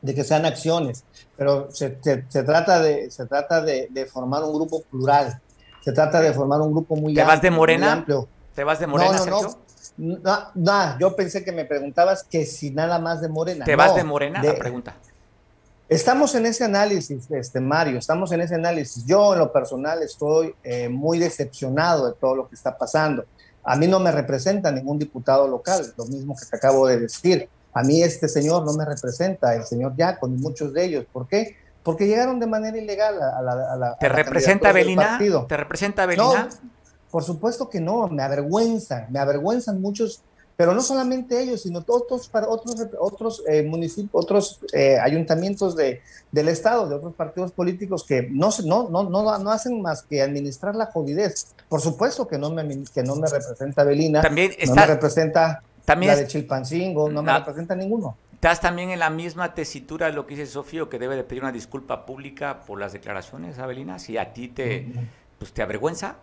de 0.00 0.14
que 0.14 0.22
sean 0.22 0.44
acciones, 0.44 1.02
pero 1.34 1.70
se, 1.70 1.98
se, 2.02 2.42
trata 2.42 2.78
de 2.78 3.10
se 3.10 3.24
trata 3.24 3.62
de, 3.62 4.06
formar 4.12 4.44
un 4.44 4.52
grupo 4.52 4.82
plural, 4.82 5.40
se 5.80 5.92
trata 5.92 6.20
de 6.20 6.34
formar 6.34 6.60
un 6.60 6.72
grupo 6.72 6.94
muy, 6.94 7.14
¿Te 7.14 7.24
vas 7.24 7.40
de 7.40 7.50
Morena? 7.50 8.04
¿Te 8.54 8.64
vas 8.64 8.78
de 8.80 8.86
Morena, 8.86 9.16
Sergio? 9.16 9.63
No, 9.96 10.38
no, 10.54 10.98
yo 10.98 11.14
pensé 11.14 11.44
que 11.44 11.52
me 11.52 11.64
preguntabas 11.64 12.24
que 12.24 12.44
si 12.46 12.70
nada 12.70 12.98
más 12.98 13.20
de 13.20 13.28
Morena. 13.28 13.64
¿Te 13.64 13.76
vas 13.76 13.94
de 13.94 14.04
Morena? 14.04 14.42
la 14.42 14.54
pregunta. 14.54 14.94
Estamos 15.88 16.34
en 16.34 16.46
ese 16.46 16.64
análisis, 16.64 17.30
este 17.30 17.60
Mario, 17.60 17.98
estamos 17.98 18.32
en 18.32 18.40
ese 18.40 18.54
análisis. 18.54 19.04
Yo 19.04 19.34
en 19.34 19.40
lo 19.40 19.52
personal 19.52 20.02
estoy 20.02 20.54
eh, 20.64 20.88
muy 20.88 21.18
decepcionado 21.18 22.08
de 22.08 22.14
todo 22.14 22.34
lo 22.34 22.48
que 22.48 22.54
está 22.54 22.76
pasando. 22.76 23.24
A 23.62 23.76
mí 23.76 23.86
no 23.86 24.00
me 24.00 24.10
representa 24.10 24.72
ningún 24.72 24.98
diputado 24.98 25.46
local, 25.46 25.92
lo 25.96 26.06
mismo 26.06 26.34
que 26.36 26.46
te 26.46 26.56
acabo 26.56 26.86
de 26.86 27.00
decir. 27.00 27.48
A 27.72 27.82
mí 27.82 28.02
este 28.02 28.28
señor 28.28 28.64
no 28.64 28.72
me 28.72 28.84
representa, 28.84 29.54
el 29.54 29.64
señor 29.64 29.94
Yaco, 29.96 30.26
ni 30.26 30.36
muchos 30.38 30.72
de 30.72 30.84
ellos. 30.84 31.06
¿Por 31.12 31.28
qué? 31.28 31.56
Porque 31.82 32.06
llegaron 32.06 32.40
de 32.40 32.46
manera 32.46 32.78
ilegal 32.78 33.20
a 33.20 33.42
la... 33.76 33.96
¿Te, 34.00 34.08
representa 34.08 34.72
Belina? 34.72 35.18
¿Te 35.46 35.56
representa 35.56 36.06
Belina? 36.06 36.48
Por 37.14 37.22
supuesto 37.22 37.70
que 37.70 37.80
no, 37.80 38.08
me 38.08 38.24
avergüenzan, 38.24 39.06
me 39.08 39.20
avergüenzan 39.20 39.80
muchos, 39.80 40.20
pero 40.56 40.74
no 40.74 40.82
solamente 40.82 41.40
ellos, 41.40 41.62
sino 41.62 41.82
todos 41.82 42.28
para 42.28 42.48
otros 42.48 42.74
otros 42.98 43.44
eh, 43.46 43.62
municipios, 43.62 44.10
otros 44.12 44.58
eh, 44.72 44.98
ayuntamientos 44.98 45.76
de, 45.76 46.00
del 46.32 46.48
estado, 46.48 46.88
de 46.88 46.96
otros 46.96 47.14
partidos 47.14 47.52
políticos 47.52 48.02
que 48.02 48.22
no, 48.22 48.50
no, 48.64 48.88
no, 48.90 49.08
no, 49.08 49.38
no 49.38 49.50
hacen 49.52 49.80
más 49.80 50.02
que 50.02 50.22
administrar 50.22 50.74
la 50.74 50.86
jodidez. 50.86 51.54
Por 51.68 51.80
supuesto 51.80 52.26
que 52.26 52.36
no 52.36 52.50
me, 52.50 52.66
que 52.92 53.04
no 53.04 53.14
me 53.14 53.28
representa 53.28 53.84
Belina, 53.84 54.20
también 54.20 54.50
no 54.66 54.74
me 54.74 54.86
representa 54.86 55.62
también 55.84 56.14
la 56.14 56.18
de 56.18 56.26
Chilpancingo, 56.26 57.08
no 57.10 57.22
me 57.22 57.32
representa 57.32 57.76
ninguno. 57.76 58.16
¿Estás 58.32 58.60
también 58.60 58.90
en 58.90 58.98
la 58.98 59.10
misma 59.10 59.54
tesitura 59.54 60.06
de 60.06 60.14
lo 60.14 60.26
que 60.26 60.34
dice 60.34 60.50
Sofío, 60.50 60.88
que 60.88 60.98
debe 60.98 61.14
de 61.14 61.22
pedir 61.22 61.44
una 61.44 61.52
disculpa 61.52 62.06
pública 62.06 62.62
por 62.66 62.80
las 62.80 62.92
declaraciones, 62.92 63.60
Abelina? 63.60 64.00
Si 64.00 64.18
a 64.18 64.32
ti 64.32 64.48
te, 64.48 64.88
pues, 65.38 65.52
te 65.52 65.62
avergüenza. 65.62 66.16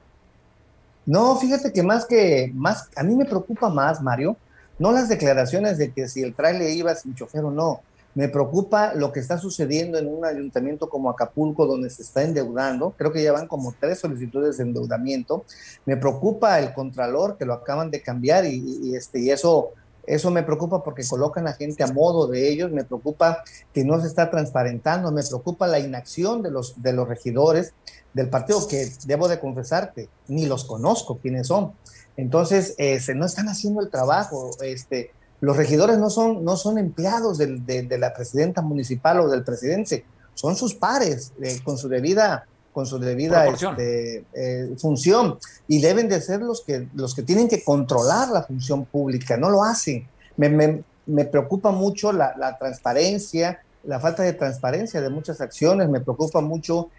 No, 1.05 1.35
fíjate 1.35 1.73
que 1.73 1.83
más 1.83 2.05
que, 2.05 2.51
más, 2.53 2.89
a 2.95 3.03
mí 3.03 3.15
me 3.15 3.25
preocupa 3.25 3.69
más, 3.69 4.01
Mario, 4.01 4.37
no 4.79 4.91
las 4.91 5.09
declaraciones 5.09 5.77
de 5.77 5.91
que 5.91 6.07
si 6.07 6.21
el 6.21 6.33
trailer 6.33 6.71
iba 6.71 6.95
sin 6.95 7.15
chofer 7.15 7.43
o 7.43 7.51
no. 7.51 7.81
Me 8.13 8.27
preocupa 8.27 8.93
lo 8.93 9.13
que 9.13 9.21
está 9.21 9.37
sucediendo 9.37 9.97
en 9.97 10.07
un 10.07 10.25
ayuntamiento 10.25 10.89
como 10.89 11.09
Acapulco, 11.09 11.65
donde 11.65 11.89
se 11.89 12.01
está 12.01 12.23
endeudando. 12.23 12.93
Creo 12.97 13.13
que 13.13 13.23
ya 13.23 13.31
van 13.31 13.47
como 13.47 13.73
tres 13.79 13.99
solicitudes 13.99 14.57
de 14.57 14.63
endeudamiento. 14.63 15.45
Me 15.85 15.95
preocupa 15.95 16.59
el 16.59 16.73
contralor 16.73 17.37
que 17.37 17.45
lo 17.45 17.53
acaban 17.53 17.89
de 17.89 18.01
cambiar 18.01 18.45
y, 18.45 18.95
este, 18.95 19.19
y 19.19 19.31
eso, 19.31 19.69
eso 20.11 20.29
me 20.29 20.43
preocupa 20.43 20.83
porque 20.83 21.07
colocan 21.07 21.47
a 21.47 21.53
gente 21.53 21.83
a 21.83 21.87
modo 21.87 22.27
de 22.27 22.49
ellos. 22.49 22.69
Me 22.69 22.83
preocupa 22.83 23.43
que 23.73 23.85
no 23.85 23.99
se 24.01 24.07
está 24.07 24.29
transparentando. 24.29 25.09
Me 25.09 25.23
preocupa 25.23 25.67
la 25.67 25.79
inacción 25.79 26.41
de 26.41 26.51
los, 26.51 26.81
de 26.81 26.91
los 26.91 27.07
regidores 27.07 27.73
del 28.13 28.27
partido 28.27 28.67
que 28.67 28.91
debo 29.05 29.29
de 29.29 29.39
confesarte, 29.39 30.09
ni 30.27 30.47
los 30.47 30.65
conozco 30.65 31.19
quiénes 31.19 31.47
son. 31.47 31.71
Entonces, 32.17 32.75
este, 32.77 33.15
no 33.15 33.25
están 33.25 33.47
haciendo 33.47 33.79
el 33.79 33.89
trabajo. 33.89 34.51
Este, 34.61 35.11
los 35.39 35.55
regidores 35.55 35.97
no 35.97 36.09
son, 36.09 36.43
no 36.43 36.57
son 36.57 36.77
empleados 36.77 37.37
de, 37.37 37.97
la 37.97 38.13
presidenta 38.13 38.61
municipal 38.61 39.21
o 39.21 39.29
del 39.29 39.45
presidente, 39.45 40.03
son 40.33 40.57
sus 40.57 40.75
pares 40.75 41.31
eh, 41.41 41.59
con 41.63 41.77
su 41.77 41.87
debida, 41.87 42.47
con 42.71 42.85
su 42.85 42.99
debida 42.99 43.47
este, 43.47 44.23
eh, 44.33 44.75
función 44.77 45.37
y 45.67 45.81
deben 45.81 46.07
de 46.07 46.21
ser 46.21 46.41
los 46.41 46.61
que, 46.61 46.87
los 46.93 47.13
que 47.13 47.23
tienen 47.23 47.47
que 47.47 47.63
controlar 47.63 48.29
la 48.29 48.43
función 48.43 48.85
pública, 48.85 49.37
no 49.37 49.49
lo 49.49 49.63
hacen. 49.63 50.07
Me, 50.37 50.83
me, 51.05 51.25
preocupa 51.25 51.71
mucho 51.71 52.11
la, 52.11 52.35
la 52.37 52.57
transparencia, 52.57 53.61
la 53.83 53.99
falta 53.99 54.23
de 54.23 54.33
transparencia 54.33 55.01
de 55.01 55.09
muchas 55.09 55.41
acciones, 55.41 55.89
me 55.89 55.99
preocupa 55.99 56.41
mucho 56.41 56.89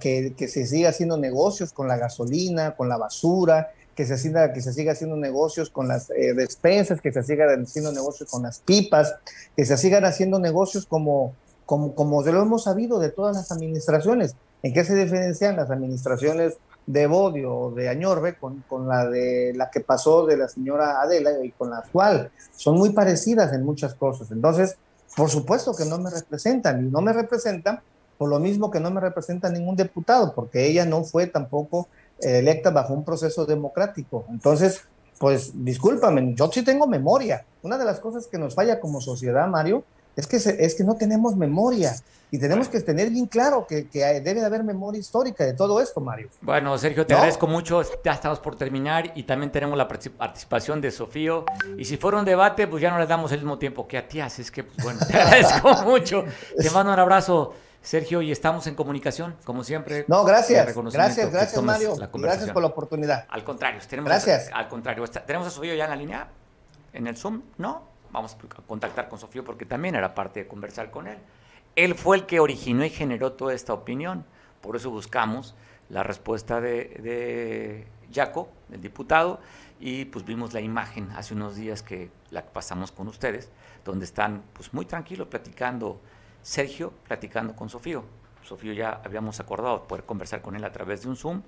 que, 0.00 0.48
se 0.48 0.66
siga 0.66 0.90
haciendo 0.90 1.18
negocios 1.18 1.72
con 1.72 1.88
la 1.88 1.96
gasolina, 1.96 2.74
con 2.76 2.88
la 2.88 2.96
basura, 2.96 3.72
que 3.94 4.06
se 4.06 4.16
siga, 4.18 4.52
que 4.52 4.60
se 4.60 4.72
siga 4.72 4.92
haciendo 4.92 5.16
negocios 5.16 5.70
con 5.70 5.86
las 5.86 6.10
eh, 6.10 6.34
despensas, 6.34 7.00
que 7.00 7.12
se 7.12 7.22
sigan 7.22 7.62
haciendo 7.62 7.92
negocios 7.92 8.30
con 8.30 8.42
las 8.42 8.58
pipas, 8.60 9.14
que 9.56 9.64
se 9.64 9.76
sigan 9.76 10.04
haciendo 10.04 10.38
negocios 10.38 10.86
como, 10.86 11.34
como, 11.66 11.94
como 11.94 12.22
lo 12.22 12.42
hemos 12.42 12.64
sabido 12.64 12.98
de 12.98 13.10
todas 13.10 13.36
las 13.36 13.52
administraciones. 13.52 14.34
¿En 14.64 14.72
qué 14.72 14.82
se 14.82 14.94
diferencian 14.94 15.56
las 15.56 15.70
administraciones 15.70 16.56
de 16.86 17.06
Bodio 17.06 17.54
o 17.54 17.70
de 17.70 17.90
Añorbe 17.90 18.38
con, 18.38 18.64
con, 18.66 18.88
la 18.88 19.06
de 19.06 19.52
la 19.54 19.70
que 19.70 19.80
pasó 19.80 20.24
de 20.24 20.38
la 20.38 20.48
señora 20.48 21.02
Adela 21.02 21.32
y 21.44 21.50
con 21.50 21.68
la 21.68 21.80
actual? 21.80 22.30
Son 22.56 22.78
muy 22.78 22.94
parecidas 22.94 23.52
en 23.52 23.62
muchas 23.62 23.94
cosas. 23.94 24.30
Entonces, 24.30 24.78
por 25.14 25.28
supuesto 25.28 25.74
que 25.76 25.84
no 25.84 25.98
me 25.98 26.08
representan 26.08 26.86
y 26.86 26.90
no 26.90 27.02
me 27.02 27.12
representan 27.12 27.80
por 28.16 28.30
lo 28.30 28.38
mismo 28.38 28.70
que 28.70 28.80
no 28.80 28.90
me 28.90 29.02
representa 29.02 29.50
ningún 29.50 29.76
diputado, 29.76 30.34
porque 30.34 30.66
ella 30.66 30.86
no 30.86 31.04
fue 31.04 31.26
tampoco 31.26 31.88
electa 32.20 32.70
bajo 32.70 32.94
un 32.94 33.04
proceso 33.04 33.44
democrático. 33.44 34.24
Entonces, 34.30 34.80
pues 35.18 35.52
discúlpame, 35.62 36.34
yo 36.34 36.50
sí 36.50 36.64
tengo 36.64 36.86
memoria. 36.86 37.44
Una 37.62 37.76
de 37.76 37.84
las 37.84 38.00
cosas 38.00 38.28
que 38.28 38.38
nos 38.38 38.54
falla 38.54 38.80
como 38.80 39.02
sociedad, 39.02 39.46
Mario, 39.46 39.84
es 40.16 40.26
que, 40.26 40.36
es 40.36 40.74
que 40.74 40.84
no 40.84 40.94
tenemos 40.94 41.36
memoria 41.36 41.94
y 42.30 42.38
tenemos 42.38 42.68
que 42.68 42.80
tener 42.80 43.10
bien 43.10 43.26
claro 43.26 43.64
que, 43.64 43.86
que, 43.88 44.00
debe 44.20 44.40
de 44.40 44.46
haber 44.46 44.64
memoria 44.64 44.98
histórica 44.98 45.44
de 45.44 45.52
todo 45.52 45.80
esto, 45.80 46.00
Mario. 46.00 46.28
Bueno, 46.40 46.76
Sergio, 46.78 47.06
te 47.06 47.14
agradezco 47.14 47.46
mucho. 47.46 47.82
Ya 48.04 48.12
estamos 48.12 48.40
por 48.40 48.56
terminar 48.56 49.12
y 49.14 49.22
también 49.22 49.52
tenemos 49.52 49.78
la 49.78 49.86
participación 49.86 50.80
de 50.80 50.90
Sofío. 50.90 51.44
Y 51.78 51.84
si 51.84 51.96
fuera 51.96 52.18
un 52.18 52.24
debate, 52.24 52.66
pues 52.66 52.82
ya 52.82 52.90
no 52.90 52.98
le 52.98 53.06
damos 53.06 53.30
el 53.30 53.38
mismo 53.38 53.56
tiempo 53.56 53.86
que 53.86 53.98
a 53.98 54.08
ti. 54.08 54.20
Así 54.20 54.42
es 54.42 54.50
que, 54.50 54.64
pues, 54.64 54.82
bueno, 54.82 54.98
te 55.06 55.16
agradezco 55.20 55.82
mucho. 55.84 56.24
Te 56.58 56.70
mando 56.70 56.92
un 56.92 56.98
abrazo. 56.98 57.54
Sergio, 57.82 58.20
y 58.20 58.32
estamos 58.32 58.66
en 58.66 58.74
comunicación, 58.74 59.36
como 59.44 59.62
siempre. 59.62 60.04
No, 60.08 60.24
gracias. 60.24 60.74
Gracias, 60.74 61.30
gracias, 61.30 61.62
Mario. 61.62 61.94
Gracias 62.14 62.50
por 62.50 62.62
la 62.62 62.68
oportunidad. 62.68 63.26
Al 63.28 63.44
contrario, 63.44 63.80
tenemos 63.88 64.08
gracias. 64.08 64.50
al 64.52 64.68
contrario, 64.68 65.04
tenemos 65.06 65.46
a 65.46 65.50
Sofío 65.50 65.74
ya 65.74 65.84
en 65.84 65.90
la 65.90 65.96
línea, 65.96 66.28
en 66.94 67.06
el 67.06 67.16
Zoom, 67.16 67.42
¿no? 67.58 67.93
Vamos 68.14 68.36
a 68.36 68.62
contactar 68.62 69.08
con 69.08 69.18
Sofío 69.18 69.42
porque 69.42 69.66
también 69.66 69.96
era 69.96 70.14
parte 70.14 70.38
de 70.38 70.46
conversar 70.46 70.92
con 70.92 71.08
él. 71.08 71.18
Él 71.74 71.96
fue 71.96 72.16
el 72.16 72.26
que 72.26 72.38
originó 72.38 72.84
y 72.84 72.90
generó 72.90 73.32
toda 73.32 73.54
esta 73.54 73.74
opinión. 73.74 74.24
Por 74.60 74.76
eso 74.76 74.88
buscamos 74.88 75.56
la 75.88 76.04
respuesta 76.04 76.60
de, 76.60 77.88
Jaco, 78.12 78.50
el 78.70 78.80
diputado, 78.80 79.40
y 79.80 80.04
pues 80.04 80.24
vimos 80.24 80.52
la 80.52 80.60
imagen 80.60 81.10
hace 81.16 81.34
unos 81.34 81.56
días 81.56 81.82
que 81.82 82.12
la 82.30 82.46
pasamos 82.46 82.92
con 82.92 83.08
ustedes, 83.08 83.50
donde 83.84 84.04
están 84.04 84.44
pues 84.52 84.72
muy 84.72 84.86
tranquilos 84.86 85.26
platicando 85.26 86.00
Sergio, 86.40 86.92
platicando 87.08 87.56
con 87.56 87.68
Sofío. 87.68 88.04
Sofío 88.44 88.74
ya 88.74 89.00
habíamos 89.04 89.40
acordado 89.40 89.88
poder 89.88 90.04
conversar 90.04 90.40
con 90.40 90.54
él 90.54 90.62
a 90.62 90.70
través 90.70 91.02
de 91.02 91.08
un 91.08 91.16
Zoom 91.16 91.42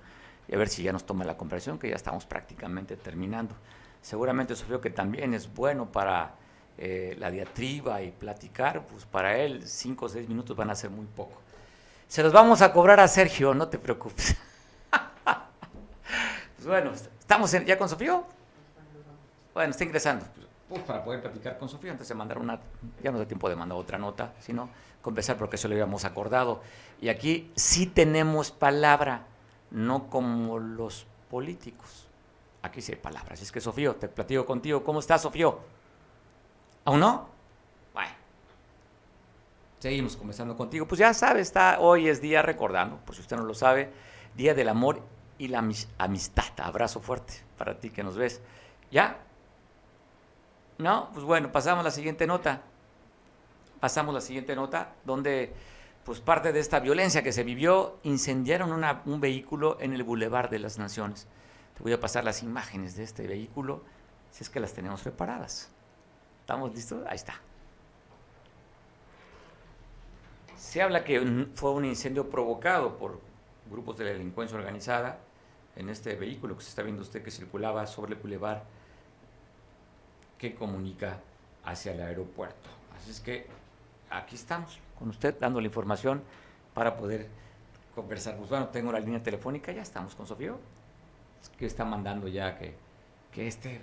y 0.48 0.54
a 0.56 0.58
ver 0.58 0.68
si 0.68 0.82
ya 0.82 0.90
nos 0.90 1.06
toma 1.06 1.24
la 1.24 1.36
conversación, 1.36 1.78
que 1.78 1.90
ya 1.90 1.94
estamos 1.94 2.26
prácticamente 2.26 2.96
terminando. 2.96 3.54
Seguramente 4.02 4.56
Sofío 4.56 4.80
que 4.80 4.90
también 4.90 5.32
es 5.32 5.54
bueno 5.54 5.92
para 5.92 6.34
eh, 6.78 7.16
la 7.18 7.30
diatriba 7.30 8.02
y 8.02 8.10
platicar, 8.10 8.86
pues 8.86 9.04
para 9.06 9.36
él 9.38 9.66
cinco 9.66 10.06
o 10.06 10.08
seis 10.08 10.28
minutos 10.28 10.56
van 10.56 10.70
a 10.70 10.74
ser 10.74 10.90
muy 10.90 11.06
poco. 11.06 11.40
Se 12.06 12.22
los 12.22 12.32
vamos 12.32 12.62
a 12.62 12.72
cobrar 12.72 13.00
a 13.00 13.08
Sergio, 13.08 13.54
no 13.54 13.68
te 13.68 13.78
preocupes. 13.78 14.36
pues 16.56 16.66
bueno, 16.66 16.92
¿estamos 16.92 17.50
ya 17.64 17.78
con 17.78 17.88
Sofío? 17.88 18.24
Bueno, 19.54 19.70
está 19.70 19.84
ingresando. 19.84 20.26
Pues 20.68 20.82
para 20.82 21.02
poder 21.02 21.22
platicar 21.22 21.56
con 21.58 21.68
Sofía, 21.68 21.92
antes 21.92 22.08
de 22.08 22.14
mandar 22.14 22.38
una, 22.38 22.60
ya 23.02 23.10
no 23.10 23.18
da 23.18 23.24
tiempo 23.24 23.48
de 23.48 23.56
mandar 23.56 23.78
otra 23.78 23.98
nota, 23.98 24.34
sino 24.40 24.68
conversar 25.00 25.36
porque 25.36 25.56
eso 25.56 25.68
lo 25.68 25.74
habíamos 25.74 26.04
acordado. 26.04 26.60
Y 27.00 27.08
aquí 27.08 27.50
sí 27.54 27.86
tenemos 27.86 28.50
palabra, 28.50 29.26
no 29.70 30.10
como 30.10 30.58
los 30.58 31.06
políticos. 31.30 32.06
Aquí 32.62 32.82
sí 32.82 32.92
hay 32.92 32.98
palabras. 32.98 33.40
Es 33.40 33.50
que 33.50 33.60
Sofío, 33.60 33.94
te 33.94 34.08
platico 34.08 34.44
contigo. 34.44 34.84
¿Cómo 34.84 34.98
estás, 34.98 35.22
Sofío? 35.22 35.60
¿Aún 36.86 37.00
no? 37.00 37.28
Bueno. 37.92 38.12
Seguimos 39.80 40.16
conversando 40.16 40.56
contigo. 40.56 40.86
Pues 40.86 41.00
ya 41.00 41.12
sabes, 41.12 41.48
está, 41.48 41.80
hoy 41.80 42.08
es 42.08 42.20
día 42.20 42.42
recordando, 42.42 42.98
por 42.98 43.16
si 43.16 43.20
usted 43.20 43.36
no 43.36 43.42
lo 43.42 43.54
sabe, 43.54 43.90
Día 44.36 44.54
del 44.54 44.68
Amor 44.68 45.02
y 45.36 45.48
la 45.48 45.58
Amistad. 45.98 46.44
Abrazo 46.58 47.00
fuerte 47.00 47.34
para 47.58 47.78
ti 47.80 47.90
que 47.90 48.04
nos 48.04 48.16
ves. 48.16 48.40
¿Ya? 48.92 49.18
¿No? 50.78 51.10
Pues 51.12 51.24
bueno, 51.24 51.50
pasamos 51.50 51.80
a 51.80 51.84
la 51.84 51.90
siguiente 51.90 52.24
nota. 52.24 52.62
Pasamos 53.80 54.12
a 54.12 54.18
la 54.18 54.20
siguiente 54.20 54.54
nota, 54.54 54.92
donde 55.04 55.52
pues 56.04 56.20
parte 56.20 56.52
de 56.52 56.60
esta 56.60 56.78
violencia 56.78 57.24
que 57.24 57.32
se 57.32 57.42
vivió, 57.42 57.98
incendiaron 58.04 58.84
un 59.06 59.20
vehículo 59.20 59.76
en 59.80 59.92
el 59.92 60.04
Boulevard 60.04 60.50
de 60.50 60.60
las 60.60 60.78
Naciones. 60.78 61.26
Te 61.76 61.82
voy 61.82 61.92
a 61.92 61.98
pasar 61.98 62.22
las 62.22 62.44
imágenes 62.44 62.94
de 62.94 63.02
este 63.02 63.26
vehículo, 63.26 63.82
si 64.30 64.44
es 64.44 64.50
que 64.50 64.60
las 64.60 64.72
tenemos 64.72 65.02
preparadas. 65.02 65.72
¿Estamos 66.46 66.72
listos? 66.72 67.04
Ahí 67.08 67.16
está. 67.16 67.34
Se 70.56 70.80
habla 70.80 71.02
que 71.02 71.48
fue 71.56 71.72
un 71.72 71.84
incendio 71.84 72.30
provocado 72.30 72.96
por 72.98 73.18
grupos 73.68 73.98
de 73.98 74.04
delincuencia 74.04 74.56
organizada 74.56 75.18
en 75.74 75.88
este 75.88 76.14
vehículo 76.14 76.56
que 76.56 76.62
se 76.62 76.68
está 76.68 76.82
viendo 76.82 77.02
usted 77.02 77.24
que 77.24 77.32
circulaba 77.32 77.84
sobre 77.88 78.14
el 78.14 78.20
Boulevard 78.20 78.60
que 80.38 80.54
comunica 80.54 81.18
hacia 81.64 81.90
el 81.94 82.00
aeropuerto. 82.00 82.70
Así 82.96 83.10
es 83.10 83.18
que 83.18 83.48
aquí 84.08 84.36
estamos 84.36 84.78
con 85.00 85.08
usted 85.08 85.36
dando 85.40 85.60
la 85.60 85.66
información 85.66 86.22
para 86.74 86.96
poder 86.96 87.26
conversar. 87.92 88.36
Pues 88.36 88.50
bueno, 88.50 88.68
tengo 88.68 88.92
la 88.92 89.00
línea 89.00 89.20
telefónica, 89.20 89.72
ya 89.72 89.82
estamos 89.82 90.14
con 90.14 90.28
Sofía, 90.28 90.54
que 91.58 91.66
está 91.66 91.84
mandando 91.84 92.28
ya 92.28 92.56
que, 92.56 92.76
que 93.32 93.48
este 93.48 93.80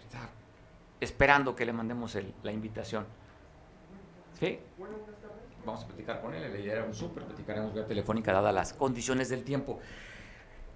esperando 1.04 1.56
que 1.56 1.66
le 1.66 1.74
mandemos 1.74 2.18
la 2.44 2.52
invitación. 2.52 3.06
¿Sí? 4.40 4.60
Vamos 5.66 5.84
a 5.84 5.88
platicar 5.88 6.22
con 6.22 6.34
él, 6.34 6.60
idea 6.60 6.74
era 6.74 6.84
un 6.84 6.94
súper, 6.94 7.24
platicaremos 7.24 7.74
vía 7.74 7.86
telefónica 7.86 8.34
dadas 8.34 8.54
las 8.54 8.74
condiciones 8.74 9.30
del 9.30 9.44
tiempo. 9.44 9.80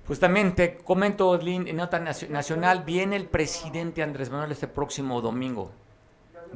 Pues 0.05 0.19
también 0.19 0.55
te 0.55 0.77
comento, 0.77 1.37
en 1.37 1.75
nota 1.75 1.99
nacional, 1.99 2.83
viene 2.85 3.17
el 3.17 3.27
presidente 3.27 4.01
Andrés 4.01 4.29
Manuel 4.29 4.53
este 4.53 4.69
próximo 4.69 5.19
domingo. 5.19 5.71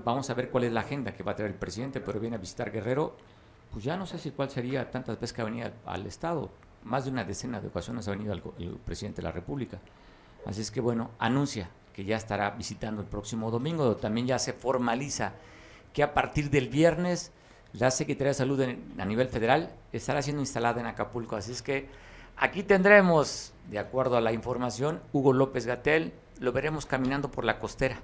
Vamos 0.06 0.30
a 0.30 0.34
ver 0.34 0.50
cuál 0.50 0.64
es 0.64 0.72
la 0.72 0.80
agenda 0.80 1.14
que 1.14 1.24
va 1.24 1.34
a 1.34 1.36
traer 1.36 1.52
el 1.52 1.58
presidente, 1.58 2.00
pero 2.00 2.22
viene 2.22 2.38
a 2.38 2.40
visitar 2.40 2.72
Guerrero. 2.72 3.18
Pues 3.72 3.84
ya 3.84 3.98
no 3.98 4.06
sé 4.06 4.18
si 4.20 4.32
cuál 4.32 4.50
sería 4.50 4.90
tantas 4.90 5.18
veces 5.18 5.34
que 5.34 5.42
ha 5.42 5.46
venido 5.46 5.70
al, 5.86 6.06
Estado. 6.06 6.50
Más 6.84 7.04
de 7.04 7.12
una 7.12 7.26
decena 7.26 7.60
de 7.60 7.68
ocasiones 7.68 8.08
ha 8.08 8.12
venido 8.12 8.34
el, 8.34 8.78
presidente 8.86 9.18
de 9.22 9.24
la 9.24 9.34
República. 9.34 9.80
Así 10.46 10.62
es 10.62 10.72
que 10.72 10.80
bueno, 10.80 11.12
anuncia 11.20 11.70
que 11.94 12.04
ya 12.04 12.18
estará 12.18 12.52
visitando 12.52 13.02
el 13.02 13.08
próximo 13.08 13.52
domingo. 13.52 13.96
También 13.96 14.28
ya 14.28 14.40
se 14.40 14.54
formaliza 14.54 15.34
que 15.94 16.04
a 16.04 16.14
partir 16.14 16.50
del 16.50 16.70
viernes 16.70 17.32
la 17.74 17.92
Secretaría 17.92 18.30
de 18.30 18.36
Salud 18.36 18.62
a 18.98 19.06
nivel 19.06 19.28
federal 19.30 19.74
estará 19.92 20.22
siendo 20.22 20.42
instalada 20.42 20.82
en 20.82 20.88
Acapulco. 20.88 21.36
Así 21.36 21.52
es 21.52 21.62
que 21.62 21.88
Aquí 22.42 22.64
tendremos, 22.64 23.54
de 23.70 23.78
acuerdo 23.78 24.18
a 24.18 24.22
la 24.22 24.34
información, 24.34 25.00
Hugo 25.14 25.32
López 25.32 25.68
Gatel, 25.68 26.12
lo 26.40 26.52
veremos 26.52 26.88
caminando 26.88 27.30
por 27.30 27.46
la 27.46 27.60
costera. 27.60 28.02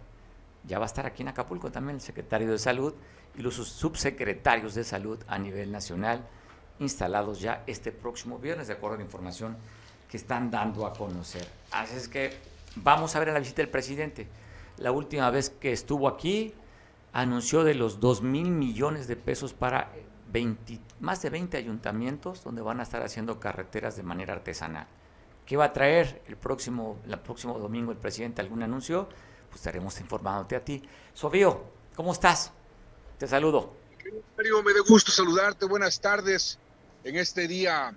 Ya 0.64 0.78
va 0.78 0.86
a 0.86 0.88
estar 0.88 1.08
aquí 1.08 1.24
en 1.24 1.30
Acapulco 1.30 1.72
también 1.72 1.96
el 1.96 2.02
secretario 2.02 2.52
de 2.52 2.60
Salud 2.60 2.94
y 3.36 3.42
los 3.42 3.56
subsecretarios 3.56 4.76
de 4.76 4.84
Salud 4.84 5.18
a 5.28 5.40
nivel 5.40 5.72
nacional 5.72 6.22
instalados 6.80 7.42
ya 7.42 7.64
este 7.66 7.92
próximo 7.92 8.38
viernes, 8.38 8.68
de 8.68 8.74
acuerdo 8.74 8.96
a 8.96 8.98
la 9.00 9.06
información 9.06 9.58
que 10.08 10.18
están 10.18 10.52
dando 10.52 10.86
a 10.86 10.94
conocer. 10.94 11.48
Así 11.72 11.96
es 11.96 12.08
que 12.08 12.38
vamos 12.84 13.16
a 13.16 13.20
ver 13.20 13.30
la 13.30 13.40
visita 13.40 13.62
del 13.62 13.70
presidente. 13.70 14.28
La 14.78 14.92
última 14.92 15.30
vez 15.30 15.50
que 15.50 15.72
estuvo 15.72 16.08
aquí 16.08 16.54
anunció 17.14 17.64
de 17.64 17.74
los 17.74 18.00
2 18.00 18.22
mil 18.22 18.50
millones 18.50 19.08
de 19.08 19.16
pesos 19.16 19.54
para 19.54 19.92
más 21.00 21.22
de 21.22 21.30
20 21.30 21.58
ayuntamientos 21.58 22.44
donde 22.44 22.62
van 22.62 22.80
a 22.80 22.84
estar 22.84 23.02
haciendo 23.02 23.40
carreteras 23.40 23.96
de 23.96 24.04
manera 24.04 24.34
artesanal. 24.34 24.88
¿Qué 25.46 25.56
va 25.56 25.66
a 25.66 25.74
traer 25.74 26.22
el 26.28 26.36
próximo, 26.36 27.00
el 27.08 27.18
próximo 27.20 27.58
domingo 27.58 27.92
el 27.92 27.98
presidente? 27.98 28.42
¿Algún 28.42 28.62
anuncio? 28.62 29.08
Pues 29.50 29.62
estaremos 29.62 30.00
informándote 30.00 30.56
a 30.56 30.64
ti. 30.64 30.84
Sofío, 31.14 31.64
¿cómo 31.96 32.12
estás? 32.12 32.52
Te 33.18 33.28
saludo. 33.28 33.74
Mario, 34.36 34.62
me 34.62 34.74
da 34.74 34.82
gusto 34.88 35.12
saludarte. 35.12 35.66
Buenas 35.66 36.00
tardes 36.00 36.60
en 37.04 37.16
este 37.16 37.48
día 37.48 37.96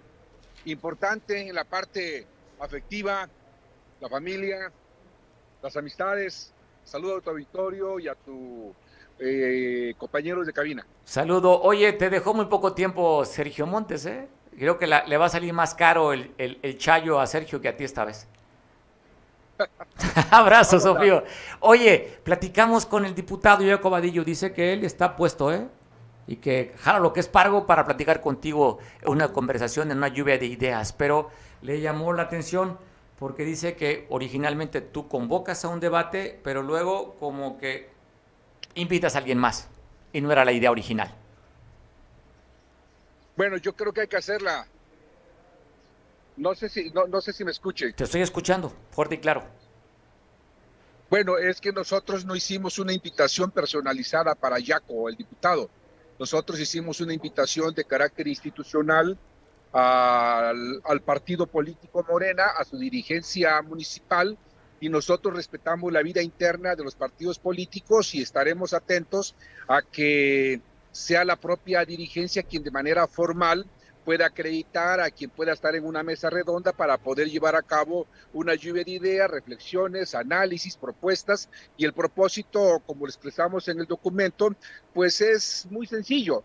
importante 0.65 1.49
en 1.49 1.55
la 1.55 1.65
parte 1.65 2.27
afectiva, 2.61 3.29
la 4.01 4.09
familia, 4.09 4.73
las 5.63 5.77
amistades. 5.77 6.53
Saludo 6.85 7.19
a 7.19 7.21
tu 7.21 7.31
auditorio 7.31 7.99
y 7.99 8.09
a 8.09 8.15
tu 8.15 8.75
eh, 9.19 9.95
compañeros 9.99 10.47
de 10.47 10.53
cabina. 10.53 10.87
Saludo. 11.05 11.61
Oye, 11.61 11.93
te 11.93 12.11
dejó 12.11 12.35
muy 12.35 12.47
poco 12.47 12.73
tiempo 12.73 13.25
Sergio 13.25 13.67
Montes, 13.67 14.07
¿eh? 14.07 14.29
Creo 14.59 14.79
que 14.79 14.87
le 14.87 15.17
va 15.17 15.27
a 15.27 15.29
salir 15.29 15.53
más 15.53 15.75
caro 15.75 16.13
el, 16.13 16.35
el, 16.37 16.77
chayo 16.77 17.21
a 17.21 17.27
Sergio 17.27 17.61
que 17.61 17.69
a 17.69 17.77
ti 17.77 17.85
esta 17.85 18.05
vez. 18.05 18.27
Abrazo, 20.31 20.81
Sofío. 20.81 21.23
Oye, 21.61 22.19
platicamos 22.25 22.85
con 22.85 23.05
el 23.05 23.15
diputado 23.15 23.65
Jacob 23.65 23.93
Vadillo. 23.93 24.25
Dice 24.25 24.53
que 24.53 24.73
él 24.73 24.85
está 24.85 25.17
puesto, 25.17 25.53
¿eh? 25.53 25.69
Y 26.27 26.37
que 26.37 26.75
jala 26.79 26.99
lo 26.99 27.13
que 27.13 27.21
es 27.21 27.29
pargo 27.29 27.67
para 27.67 27.85
platicar 27.85 28.21
contigo 28.21 28.79
una 29.07 29.33
conversación, 29.33 29.91
en 29.91 29.99
una 29.99 30.09
lluvia 30.09 30.37
de 30.39 30.47
ideas. 30.47 30.93
Pero 30.93 31.31
le 31.63 31.81
llamó 31.81 32.13
la 32.13 32.23
atención 32.23 32.79
porque 33.21 33.45
dice 33.45 33.77
que 33.77 34.07
originalmente 34.09 34.81
tú 34.81 35.07
convocas 35.07 35.65
a 35.67 35.69
un 35.69 35.79
debate, 35.79 36.41
pero 36.43 36.63
luego 36.63 37.17
como 37.21 37.59
que 37.59 37.91
invitas 38.75 39.15
a 39.15 39.19
alguien 39.19 39.37
más 39.37 39.69
y 40.11 40.23
no 40.23 40.33
era 40.33 40.43
la 40.43 40.53
idea 40.53 40.71
original. 40.71 41.15
Bueno, 43.37 43.59
yo 43.59 43.75
creo 43.75 43.93
que 43.93 44.01
hay 44.01 44.09
que 44.09 44.17
hacerla. 44.17 44.67
No 46.39 46.55
sé 46.55 46.71
si, 46.71 46.91
no, 46.91 47.21
sé 47.21 47.35
si 47.35 47.45
me 47.45 47.51
escuche. 47.51 47.93
Te 47.93 48.05
estoy 48.05 48.23
escuchando, 48.23 48.73
fuerte 48.91 49.17
y 49.17 49.19
claro. 49.19 49.45
Bueno, 51.11 51.37
es 51.37 51.61
que 51.61 51.73
nosotros 51.73 52.25
no 52.25 52.35
hicimos 52.35 52.79
una 52.79 52.95
invitación 52.95 53.51
personalizada 53.51 54.35
para 54.35 54.59
Yaco, 54.59 55.11
el 55.11 55.17
diputado. 55.17 55.69
Nosotros 56.19 56.59
hicimos 56.59 57.03
una 57.03 57.13
invitación 57.13 57.75
de 57.75 57.85
carácter 57.85 58.29
institucional 58.29 59.19
al, 59.73 61.01
partido 61.05 61.47
político 61.47 62.05
Morena, 62.09 62.47
a 62.59 62.65
su 62.65 62.79
dirigencia 62.79 63.61
municipal, 63.63 64.37
y 64.81 64.89
nosotros 64.89 65.35
respetamos 65.35 65.93
la 65.93 66.03
vida 66.03 66.23
interna 66.23 66.75
de 66.75 66.85
los 66.85 66.95
partidos 66.95 67.39
políticos 67.39 68.15
y 68.15 68.23
estaremos 68.23 68.73
atentos 68.73 69.35
a 69.69 69.83
que 69.83 70.61
sea 70.91 71.25
la 71.25 71.37
propia 71.37 71.85
dirigencia 71.85 72.43
quien 72.43 72.63
de 72.63 72.71
manera 72.71 73.07
formal 73.07 73.67
pueda 74.05 74.27
acreditar 74.27 75.01
a 75.01 75.11
quien 75.11 75.31
pueda 75.31 75.53
estar 75.53 75.75
en 75.75 75.85
una 75.85 76.03
mesa 76.03 76.31
redonda 76.31 76.73
para 76.73 76.99
poder 76.99 77.29
llevar 77.29 77.55
a 77.55 77.63
cabo 77.63 78.07
una 78.33 78.55
lluvia 78.55 78.83
de 78.83 78.93
ideas, 78.93 79.31
reflexiones, 79.31 80.15
análisis, 80.15 80.77
propuestas 80.77 81.49
y 81.77 81.85
el 81.85 81.93
propósito, 81.93 82.83
como 82.87 83.07
lo 83.07 83.11
expresamos 83.11 83.69
en 83.69 83.81
el 83.81 83.87
documento, 83.87 84.55
pues 84.95 85.21
es 85.21 85.67
muy 85.71 85.87
sencillo. 85.87 86.43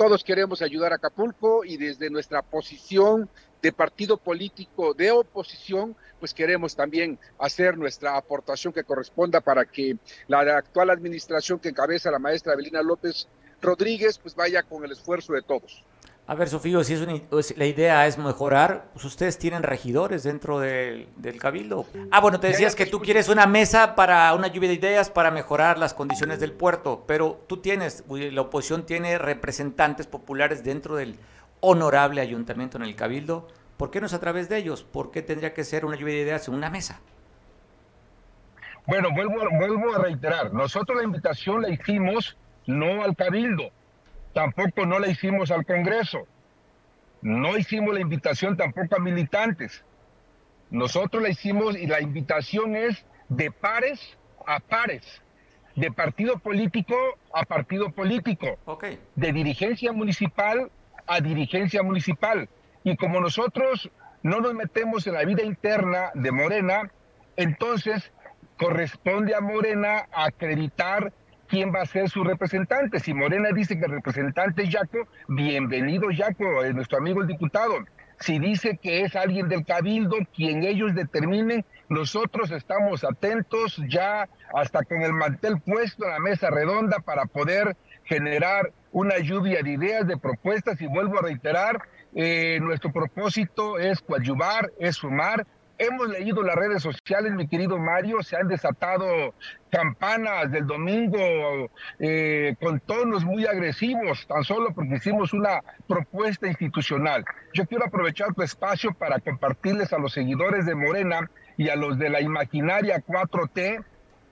Todos 0.00 0.24
queremos 0.24 0.62
ayudar 0.62 0.92
a 0.92 0.96
Acapulco 0.96 1.62
y 1.62 1.76
desde 1.76 2.08
nuestra 2.08 2.40
posición 2.40 3.28
de 3.60 3.70
partido 3.70 4.16
político 4.16 4.94
de 4.94 5.10
oposición, 5.10 5.94
pues 6.18 6.32
queremos 6.32 6.74
también 6.74 7.18
hacer 7.38 7.76
nuestra 7.76 8.16
aportación 8.16 8.72
que 8.72 8.82
corresponda 8.82 9.42
para 9.42 9.66
que 9.66 9.98
la 10.26 10.56
actual 10.56 10.88
administración 10.88 11.58
que 11.58 11.68
encabeza 11.68 12.10
la 12.10 12.18
maestra 12.18 12.54
Evelina 12.54 12.80
López 12.80 13.28
Rodríguez, 13.60 14.18
pues 14.18 14.34
vaya 14.34 14.62
con 14.62 14.82
el 14.86 14.92
esfuerzo 14.92 15.34
de 15.34 15.42
todos. 15.42 15.84
A 16.30 16.36
ver, 16.36 16.48
Sofío, 16.48 16.84
si 16.84 16.94
es 16.94 17.58
la 17.58 17.66
idea 17.66 18.06
es 18.06 18.16
mejorar, 18.16 18.84
pues 18.92 19.04
ustedes 19.04 19.36
tienen 19.36 19.64
regidores 19.64 20.22
dentro 20.22 20.60
del, 20.60 21.08
cabildo. 21.40 21.86
Ah, 22.12 22.20
bueno, 22.20 22.38
te 22.38 22.46
decías 22.46 22.76
que 22.76 22.86
tú 22.86 23.00
quieres 23.00 23.28
una 23.28 23.46
mesa 23.46 23.96
para 23.96 24.32
una 24.34 24.46
lluvia 24.46 24.68
de 24.68 24.76
ideas 24.76 25.10
para 25.10 25.32
mejorar 25.32 25.76
las 25.76 25.92
condiciones 25.92 26.38
del 26.38 26.52
puerto, 26.52 27.02
pero 27.08 27.40
tú 27.48 27.56
tienes, 27.56 28.04
la 28.08 28.42
oposición 28.42 28.86
tiene 28.86 29.18
representantes 29.18 30.06
populares 30.06 30.62
dentro 30.62 30.94
del 30.94 31.18
honorable 31.58 32.20
ayuntamiento 32.20 32.76
en 32.76 32.84
el 32.84 32.94
cabildo. 32.94 33.48
¿Por 33.76 33.90
qué 33.90 34.00
no 34.00 34.06
es 34.06 34.14
a 34.14 34.20
través 34.20 34.48
de 34.48 34.58
ellos? 34.58 34.84
¿Por 34.84 35.10
qué 35.10 35.22
tendría 35.22 35.52
que 35.52 35.64
ser 35.64 35.84
una 35.84 35.96
lluvia 35.96 36.14
de 36.14 36.20
ideas 36.20 36.46
en 36.46 36.54
una 36.54 36.70
mesa? 36.70 37.00
Bueno, 38.86 39.08
vuelvo, 39.12 39.34
vuelvo 39.58 39.96
a 39.96 39.98
reiterar, 39.98 40.54
nosotros 40.54 40.96
la 40.96 41.02
invitación 41.02 41.62
la 41.62 41.70
hicimos 41.70 42.36
no 42.66 43.02
al 43.02 43.16
cabildo, 43.16 43.72
tampoco 44.32 44.86
no 44.86 44.98
la 44.98 45.08
hicimos 45.08 45.50
al 45.50 45.64
Congreso. 45.64 46.26
No 47.22 47.56
hicimos 47.58 47.94
la 47.94 48.00
invitación 48.00 48.56
tampoco 48.56 48.96
a 48.96 48.98
militantes. 48.98 49.84
Nosotros 50.70 51.22
la 51.22 51.28
hicimos 51.28 51.76
y 51.76 51.86
la 51.86 52.00
invitación 52.00 52.76
es 52.76 53.04
de 53.28 53.50
pares 53.50 54.16
a 54.46 54.60
pares, 54.60 55.02
de 55.76 55.90
partido 55.90 56.38
político 56.38 56.96
a 57.34 57.44
partido 57.44 57.90
político, 57.90 58.58
de 59.16 59.32
dirigencia 59.32 59.92
municipal 59.92 60.70
a 61.06 61.20
dirigencia 61.20 61.82
municipal. 61.82 62.48
Y 62.84 62.96
como 62.96 63.20
nosotros 63.20 63.90
no 64.22 64.40
nos 64.40 64.54
metemos 64.54 65.06
en 65.06 65.14
la 65.14 65.24
vida 65.24 65.42
interna 65.42 66.10
de 66.14 66.30
Morena, 66.30 66.90
entonces 67.36 68.12
corresponde 68.58 69.34
a 69.34 69.40
Morena 69.40 70.06
acreditar 70.12 71.12
quién 71.50 71.74
va 71.74 71.82
a 71.82 71.86
ser 71.86 72.08
su 72.08 72.22
representante. 72.22 73.00
Si 73.00 73.12
Morena 73.12 73.50
dice 73.52 73.78
que 73.78 73.84
el 73.84 73.90
representante 73.90 74.62
es 74.62 74.70
Yaco, 74.70 75.08
bienvenido 75.26 76.10
Yaco, 76.10 76.64
eh, 76.64 76.72
nuestro 76.72 76.98
amigo 76.98 77.20
el 77.20 77.26
diputado. 77.26 77.74
Si 78.20 78.38
dice 78.38 78.78
que 78.80 79.02
es 79.02 79.16
alguien 79.16 79.48
del 79.48 79.64
cabildo, 79.64 80.16
quien 80.34 80.62
ellos 80.62 80.94
determinen, 80.94 81.64
nosotros 81.88 82.52
estamos 82.52 83.02
atentos 83.02 83.82
ya 83.88 84.28
hasta 84.54 84.84
con 84.84 85.02
el 85.02 85.12
mantel 85.12 85.60
puesto 85.60 86.04
en 86.04 86.10
la 86.12 86.18
mesa 86.20 86.50
redonda 86.50 86.98
para 87.00 87.24
poder 87.24 87.76
generar 88.04 88.72
una 88.92 89.18
lluvia 89.18 89.62
de 89.62 89.72
ideas, 89.72 90.06
de 90.06 90.18
propuestas 90.18 90.80
y 90.80 90.86
vuelvo 90.86 91.18
a 91.18 91.22
reiterar, 91.22 91.82
eh, 92.14 92.58
nuestro 92.60 92.92
propósito 92.92 93.78
es 93.78 94.00
coadyuvar, 94.00 94.70
es 94.78 94.96
sumar, 94.96 95.46
Hemos 95.82 96.10
leído 96.10 96.42
las 96.42 96.56
redes 96.56 96.82
sociales, 96.82 97.32
mi 97.32 97.48
querido 97.48 97.78
Mario, 97.78 98.22
se 98.22 98.36
han 98.36 98.48
desatado 98.48 99.34
campanas 99.70 100.52
del 100.52 100.66
domingo 100.66 101.70
eh, 101.98 102.54
con 102.60 102.80
tonos 102.80 103.24
muy 103.24 103.46
agresivos, 103.46 104.26
tan 104.26 104.44
solo 104.44 104.74
porque 104.74 104.96
hicimos 104.96 105.32
una 105.32 105.62
propuesta 105.88 106.46
institucional. 106.46 107.24
Yo 107.54 107.64
quiero 107.64 107.86
aprovechar 107.86 108.34
tu 108.34 108.42
espacio 108.42 108.92
para 108.92 109.20
compartirles 109.20 109.94
a 109.94 109.98
los 109.98 110.12
seguidores 110.12 110.66
de 110.66 110.74
Morena 110.74 111.30
y 111.56 111.70
a 111.70 111.76
los 111.76 111.98
de 111.98 112.10
la 112.10 112.20
imaginaria 112.20 113.02
4T 113.02 113.82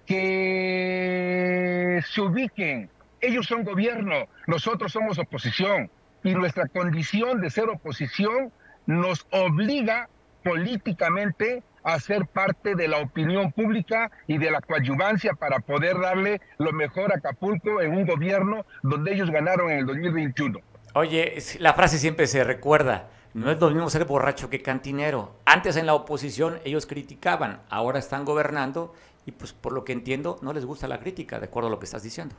que 0.05 2.03
se 2.13 2.21
ubiquen. 2.21 2.91
Ellos 3.23 3.47
son 3.47 3.65
gobierno, 3.65 4.27
nosotros 4.47 4.93
somos 4.93 5.19
oposición 5.19 5.91
y 6.23 6.35
nuestra 6.35 6.69
condición 6.69 7.41
de 7.41 7.49
ser 7.49 7.71
oposición 7.71 8.53
nos 8.85 9.27
obliga 9.31 10.11
políticamente 10.49 11.63
a 11.85 12.01
ser 12.01 12.27
parte 12.27 12.75
de 12.75 12.89
la 12.89 12.99
opinión 12.99 13.53
pública 13.53 14.11
y 14.27 14.39
de 14.39 14.51
la 14.51 14.61
coadyuvancia 14.61 15.35
para 15.35 15.61
poder 15.61 16.01
darle 16.01 16.41
lo 16.59 16.73
mejor 16.73 17.13
a 17.13 17.17
Acapulco 17.17 17.81
en 17.83 17.93
un 17.93 18.07
gobierno 18.07 18.65
donde 18.83 19.13
ellos 19.15 19.31
ganaron 19.31 19.71
en 19.71 19.81
el 19.81 19.87
2021. 19.87 20.59
Oye, 20.95 21.37
la 21.59 21.75
frase 21.75 21.99
siempre 21.99 22.27
se 22.27 22.45
recuerda, 22.45 23.09
no 23.35 23.51
es 23.51 23.61
lo 23.61 23.71
mismo 23.71 23.91
ser 23.91 24.07
borracho 24.07 24.49
que 24.49 24.63
cantinero. 24.63 25.37
Antes 25.45 25.77
en 25.77 25.87
la 25.87 25.95
oposición 25.95 26.61
ellos 26.65 26.87
criticaban, 26.87 27.61
ahora 27.69 27.99
están 27.99 28.25
gobernando 28.25 28.95
y 29.27 29.33
pues 29.33 29.53
por 29.53 29.73
lo 29.73 29.85
que 29.85 29.93
entiendo 29.93 30.39
no 30.41 30.55
les 30.55 30.65
gusta 30.65 30.89
la 30.89 30.99
crítica, 30.99 31.39
de 31.39 31.47
acuerdo 31.47 31.69
a 31.69 31.71
lo 31.71 31.79
que 31.79 31.85
estás 31.85 32.03
diciendo. 32.03 32.35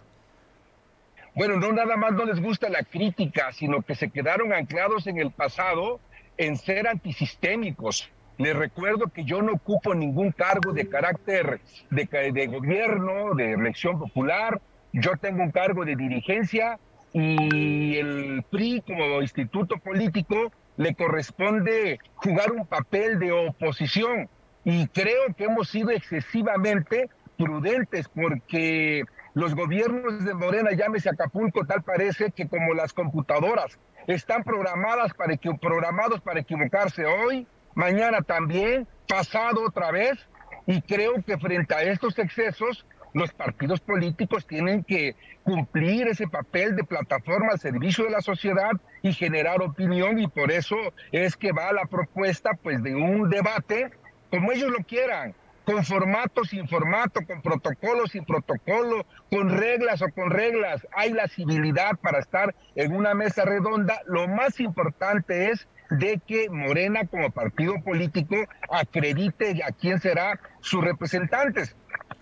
Bueno, 1.35 1.57
no 1.57 1.71
nada 1.71 1.95
más 1.95 2.11
no 2.13 2.25
les 2.25 2.41
gusta 2.41 2.69
la 2.69 2.83
crítica, 2.83 3.51
sino 3.51 3.83
que 3.83 3.93
se 3.93 4.09
quedaron 4.09 4.51
anclados 4.51 5.05
en 5.05 5.19
el 5.19 5.31
pasado 5.31 5.99
en 6.39 6.57
ser 6.57 6.87
antisistémicos. 6.87 8.09
Les 8.37 8.55
recuerdo 8.55 9.07
que 9.13 9.25
yo 9.25 9.41
no 9.41 9.53
ocupo 9.53 9.93
ningún 9.93 10.31
cargo 10.31 10.71
de 10.73 10.87
carácter 10.87 11.61
de, 11.89 12.31
de 12.33 12.47
gobierno, 12.47 13.35
de 13.35 13.51
elección 13.51 13.99
popular. 13.99 14.61
Yo 14.93 15.11
tengo 15.21 15.43
un 15.43 15.51
cargo 15.51 15.83
de 15.85 15.97
dirigencia 15.97 16.79
y 17.11 17.97
el 17.97 18.43
PRI 18.49 18.81
como 18.87 19.21
instituto 19.21 19.75
político 19.79 20.53
le 20.77 20.95
corresponde 20.95 21.99
jugar 22.15 22.53
un 22.53 22.65
papel 22.65 23.19
de 23.19 23.33
oposición. 23.33 24.29
Y 24.63 24.87
creo 24.87 25.33
que 25.35 25.45
hemos 25.45 25.69
sido 25.69 25.91
excesivamente 25.91 27.07
prudentes 27.35 28.07
porque 28.13 29.03
los 29.33 29.55
gobiernos 29.55 30.23
de 30.23 30.33
Morena, 30.33 30.71
llámese 30.71 31.09
Acapulco, 31.09 31.65
tal 31.65 31.83
parece 31.83 32.31
que 32.31 32.47
como 32.47 32.73
las 32.73 32.93
computadoras 32.93 33.77
están 34.13 34.43
programadas 34.43 35.13
para, 35.13 35.35
programados 35.61 36.19
para 36.21 36.39
equivocarse 36.39 37.05
hoy, 37.05 37.45
mañana 37.75 38.21
también, 38.21 38.87
pasado 39.07 39.63
otra 39.67 39.91
vez, 39.91 40.17
y 40.65 40.81
creo 40.81 41.21
que 41.23 41.37
frente 41.37 41.75
a 41.75 41.83
estos 41.83 42.17
excesos, 42.17 42.85
los 43.13 43.31
partidos 43.33 43.79
políticos 43.79 44.47
tienen 44.47 44.83
que 44.83 45.15
cumplir 45.43 46.07
ese 46.07 46.27
papel 46.27 46.75
de 46.75 46.83
plataforma 46.83 47.51
al 47.51 47.59
servicio 47.59 48.03
de 48.05 48.11
la 48.11 48.21
sociedad 48.21 48.71
y 49.01 49.13
generar 49.13 49.61
opinión 49.61 50.19
y 50.19 50.27
por 50.27 50.51
eso 50.51 50.75
es 51.11 51.35
que 51.35 51.51
va 51.51 51.71
la 51.71 51.85
propuesta 51.85 52.51
pues 52.61 52.81
de 52.83 52.95
un 52.95 53.29
debate 53.29 53.91
como 54.29 54.51
ellos 54.51 54.69
lo 54.69 54.83
quieran, 54.85 55.33
con 55.69 55.85
formato 55.85 56.43
sin 56.45 56.67
formato, 56.67 57.21
con 57.27 57.43
protocolo 57.43 58.07
sin 58.07 58.25
protocolo, 58.25 59.05
con 59.29 59.49
reglas 59.55 60.01
o 60.01 60.09
con 60.09 60.31
reglas. 60.31 60.87
Hay 60.95 61.13
la 61.13 61.27
civilidad 61.27 61.91
para 62.01 62.17
estar 62.17 62.55
en 62.73 62.95
una 62.95 63.13
mesa 63.13 63.45
redonda. 63.45 64.01
Lo 64.07 64.27
más 64.27 64.59
importante 64.59 65.51
es 65.51 65.67
de 65.91 66.19
que 66.25 66.49
Morena 66.49 67.05
como 67.05 67.29
partido 67.29 67.75
político 67.83 68.35
acredite 68.71 69.61
a 69.63 69.71
quién 69.71 69.99
será 69.99 70.39
sus 70.61 70.83
representantes. 70.83 71.75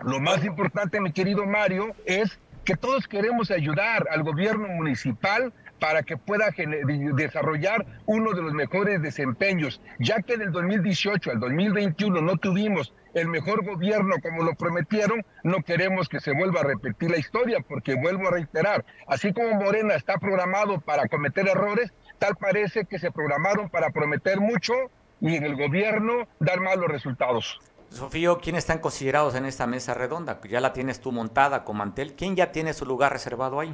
Lo 0.03 0.19
más 0.19 0.43
importante, 0.43 0.99
mi 0.99 1.13
querido 1.13 1.45
Mario, 1.45 1.95
es 2.05 2.41
que 2.65 2.75
todos 2.75 3.07
queremos 3.07 3.49
ayudar 3.49 4.09
al 4.11 4.23
gobierno 4.23 4.67
municipal 4.67 5.53
para 5.79 6.03
que 6.03 6.17
pueda 6.17 6.47
desarrollar 7.13 7.85
uno 8.05 8.33
de 8.33 8.41
los 8.41 8.53
mejores 8.53 9.01
desempeños, 9.01 9.79
ya 9.99 10.21
que 10.21 10.35
del 10.35 10.51
2018 10.51 11.31
al 11.31 11.39
2021 11.39 12.21
no 12.21 12.35
tuvimos 12.35 12.93
el 13.17 13.27
mejor 13.27 13.65
gobierno 13.65 14.15
como 14.21 14.43
lo 14.43 14.53
prometieron, 14.53 15.25
no 15.43 15.63
queremos 15.63 16.07
que 16.07 16.19
se 16.19 16.33
vuelva 16.33 16.61
a 16.61 16.63
repetir 16.63 17.09
la 17.09 17.17
historia, 17.17 17.59
porque 17.67 17.95
vuelvo 17.95 18.27
a 18.27 18.31
reiterar, 18.31 18.85
así 19.07 19.33
como 19.33 19.55
Morena 19.55 19.95
está 19.95 20.17
programado 20.17 20.79
para 20.79 21.07
cometer 21.07 21.47
errores, 21.47 21.91
tal 22.19 22.35
parece 22.35 22.85
que 22.85 22.99
se 22.99 23.11
programaron 23.11 23.69
para 23.69 23.89
prometer 23.89 24.39
mucho 24.39 24.73
y 25.19 25.35
en 25.35 25.43
el 25.43 25.55
gobierno 25.55 26.27
dar 26.39 26.59
malos 26.61 26.89
resultados. 26.89 27.59
Sofío, 27.89 28.39
¿quiénes 28.39 28.65
están 28.65 28.79
considerados 28.79 29.33
en 29.35 29.45
esta 29.45 29.65
mesa 29.65 29.93
redonda? 29.93 30.39
Ya 30.47 30.61
la 30.61 30.73
tienes 30.73 30.99
tú 30.99 31.11
montada 31.11 31.63
con 31.63 31.77
mantel. 31.77 32.13
¿Quién 32.15 32.35
ya 32.35 32.51
tiene 32.51 32.73
su 32.73 32.85
lugar 32.85 33.13
reservado 33.13 33.59
ahí? 33.59 33.73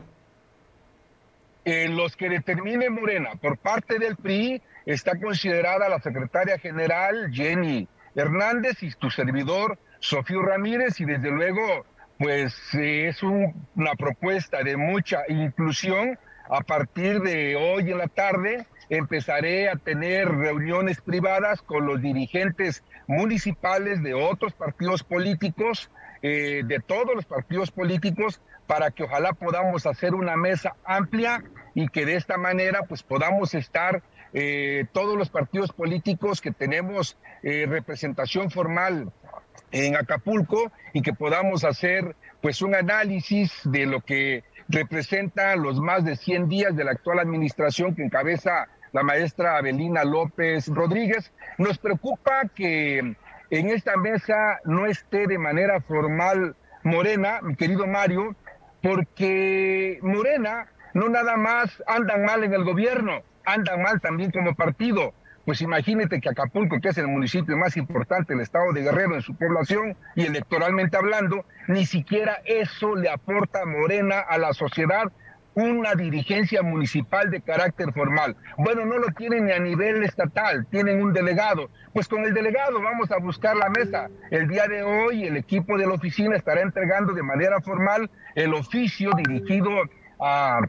En 1.66 1.98
los 1.98 2.16
que 2.16 2.30
determine 2.30 2.90
Morena 2.90 3.32
por 3.42 3.58
parte 3.58 3.98
del 3.98 4.16
PRI 4.16 4.62
está 4.86 5.20
considerada 5.20 5.90
la 5.90 6.00
secretaria 6.00 6.60
general 6.60 7.32
Jenny 7.34 7.88
Hernández 8.16 8.82
y 8.84 8.92
tu 8.92 9.10
servidor 9.10 9.78
Sofío 10.00 10.42
Ramírez 10.42 11.00
y 11.00 11.06
desde 11.06 11.32
luego 11.32 11.86
pues 12.20 12.54
es 12.74 13.24
una 13.24 13.96
propuesta 13.98 14.64
de 14.64 14.78
mucha 14.78 15.24
inclusión. 15.28 16.18
A 16.50 16.62
partir 16.62 17.22
de 17.22 17.56
hoy 17.56 17.90
en 17.92 17.98
la 17.98 18.08
tarde 18.08 18.66
empezaré 18.90 19.70
a 19.70 19.76
tener 19.76 20.30
reuniones 20.30 21.02
privadas 21.02 21.62
con 21.62 21.86
los 21.86 22.02
dirigentes 22.02 22.84
municipales 23.08 24.04
de 24.04 24.14
otros 24.14 24.54
partidos 24.54 25.04
políticos, 25.04 25.90
eh, 26.22 26.62
de 26.66 26.80
todos 26.80 27.16
los 27.16 27.26
partidos 27.26 27.72
políticos, 27.72 28.42
para 28.68 28.92
que 28.92 29.04
ojalá 29.04 29.34
podamos 29.34 29.86
hacer 29.86 30.14
una 30.14 30.36
mesa 30.36 30.76
amplia 30.86 31.44
y 31.74 31.88
que 31.88 32.06
de 32.06 32.16
esta 32.16 32.38
manera 32.38 32.82
pues 32.88 33.04
podamos 33.04 33.54
estar 33.56 34.04
eh, 34.34 34.86
todos 34.92 35.18
los 35.18 35.30
partidos 35.30 35.72
políticos 35.72 36.42
que 36.42 36.52
tenemos 36.52 37.18
eh, 37.44 37.66
representación 37.68 38.50
formal 38.50 39.12
en 39.72 39.96
Acapulco 39.96 40.72
y 40.94 41.02
que 41.02 41.14
podamos 41.14 41.64
hacer 41.64 42.16
pues 42.42 42.62
un 42.62 42.76
análisis 42.76 43.52
de 43.64 43.86
lo 43.86 44.02
que 44.02 44.44
representa 44.70 45.56
los 45.56 45.80
más 45.80 46.04
de 46.04 46.16
100 46.16 46.50
días 46.50 46.76
de 46.76 46.84
la 46.84 46.92
actual 46.92 47.20
administración 47.20 47.96
que 47.96 48.04
encabeza 48.04 48.68
la 48.92 49.04
maestra 49.04 49.58
Abelina 49.58 50.04
López 50.04 50.68
Rodríguez. 50.68 51.32
Nos 51.58 51.78
preocupa 51.78 52.50
que 52.56 53.16
en 53.50 53.70
esta 53.70 53.98
mesa 53.98 54.60
no 54.66 54.86
esté 54.86 55.28
de 55.28 55.38
manera 55.38 55.82
formal 55.82 56.56
Morena, 56.84 57.40
mi 57.42 57.56
querido 57.56 57.88
Mario, 57.88 58.36
porque 58.82 60.00
Morena 60.02 60.68
no 60.94 61.10
nada 61.10 61.38
más 61.38 61.84
andan 61.88 62.26
mal 62.26 62.44
en 62.44 62.54
el 62.54 62.64
gobierno, 62.64 63.22
andan 63.46 63.82
mal 63.82 64.02
también 64.02 64.32
como 64.32 64.56
partido. 64.56 65.14
Pues 65.46 65.62
imagínate 65.62 66.22
que 66.22 66.30
Acapulco, 66.30 66.80
que 66.80 66.90
es 66.90 66.98
el 66.98 67.08
municipio 67.08 67.58
más 67.58 67.76
importante 67.76 68.34
del 68.34 68.42
estado 68.42 68.72
de 68.72 68.82
Guerrero 68.82 69.16
en 69.16 69.22
su 69.22 69.36
población 69.36 69.98
y 70.16 70.26
electoralmente 70.26 70.96
hablando, 70.96 71.46
ni 71.68 71.86
siquiera 71.86 72.40
eso 72.46 72.96
le 72.96 73.10
aporta 73.10 73.62
a 73.62 73.66
Morena 73.66 74.20
a 74.20 74.38
la 74.38 74.54
sociedad 74.54 75.12
una 75.56 75.94
dirigencia 75.96 76.62
municipal 76.64 77.30
de 77.30 77.42
carácter 77.42 77.94
formal. 77.94 78.36
Bueno, 78.58 78.86
no 78.86 78.98
lo 78.98 79.08
tienen 79.10 79.46
ni 79.46 79.52
a 79.52 79.60
nivel 79.60 80.04
estatal, 80.04 80.66
tienen 80.72 81.02
un 81.02 81.14
delegado. 81.14 81.70
Pues 81.94 82.08
con 82.08 82.24
el 82.24 82.34
delegado 82.34 82.82
vamos 82.82 83.12
a 83.12 83.18
buscar 83.18 83.56
la 83.56 83.70
mesa. 83.70 84.10
El 84.32 84.48
día 84.48 84.68
de 84.68 84.84
hoy 84.84 85.26
el 85.26 85.38
equipo 85.38 85.78
de 85.78 85.86
la 85.86 85.94
oficina 85.94 86.36
estará 86.36 86.62
entregando 86.62 87.14
de 87.14 87.24
manera 87.24 87.62
formal 87.62 88.10
el 88.36 88.54
oficio 88.54 89.12
dirigido 89.16 89.70
a, 90.20 90.62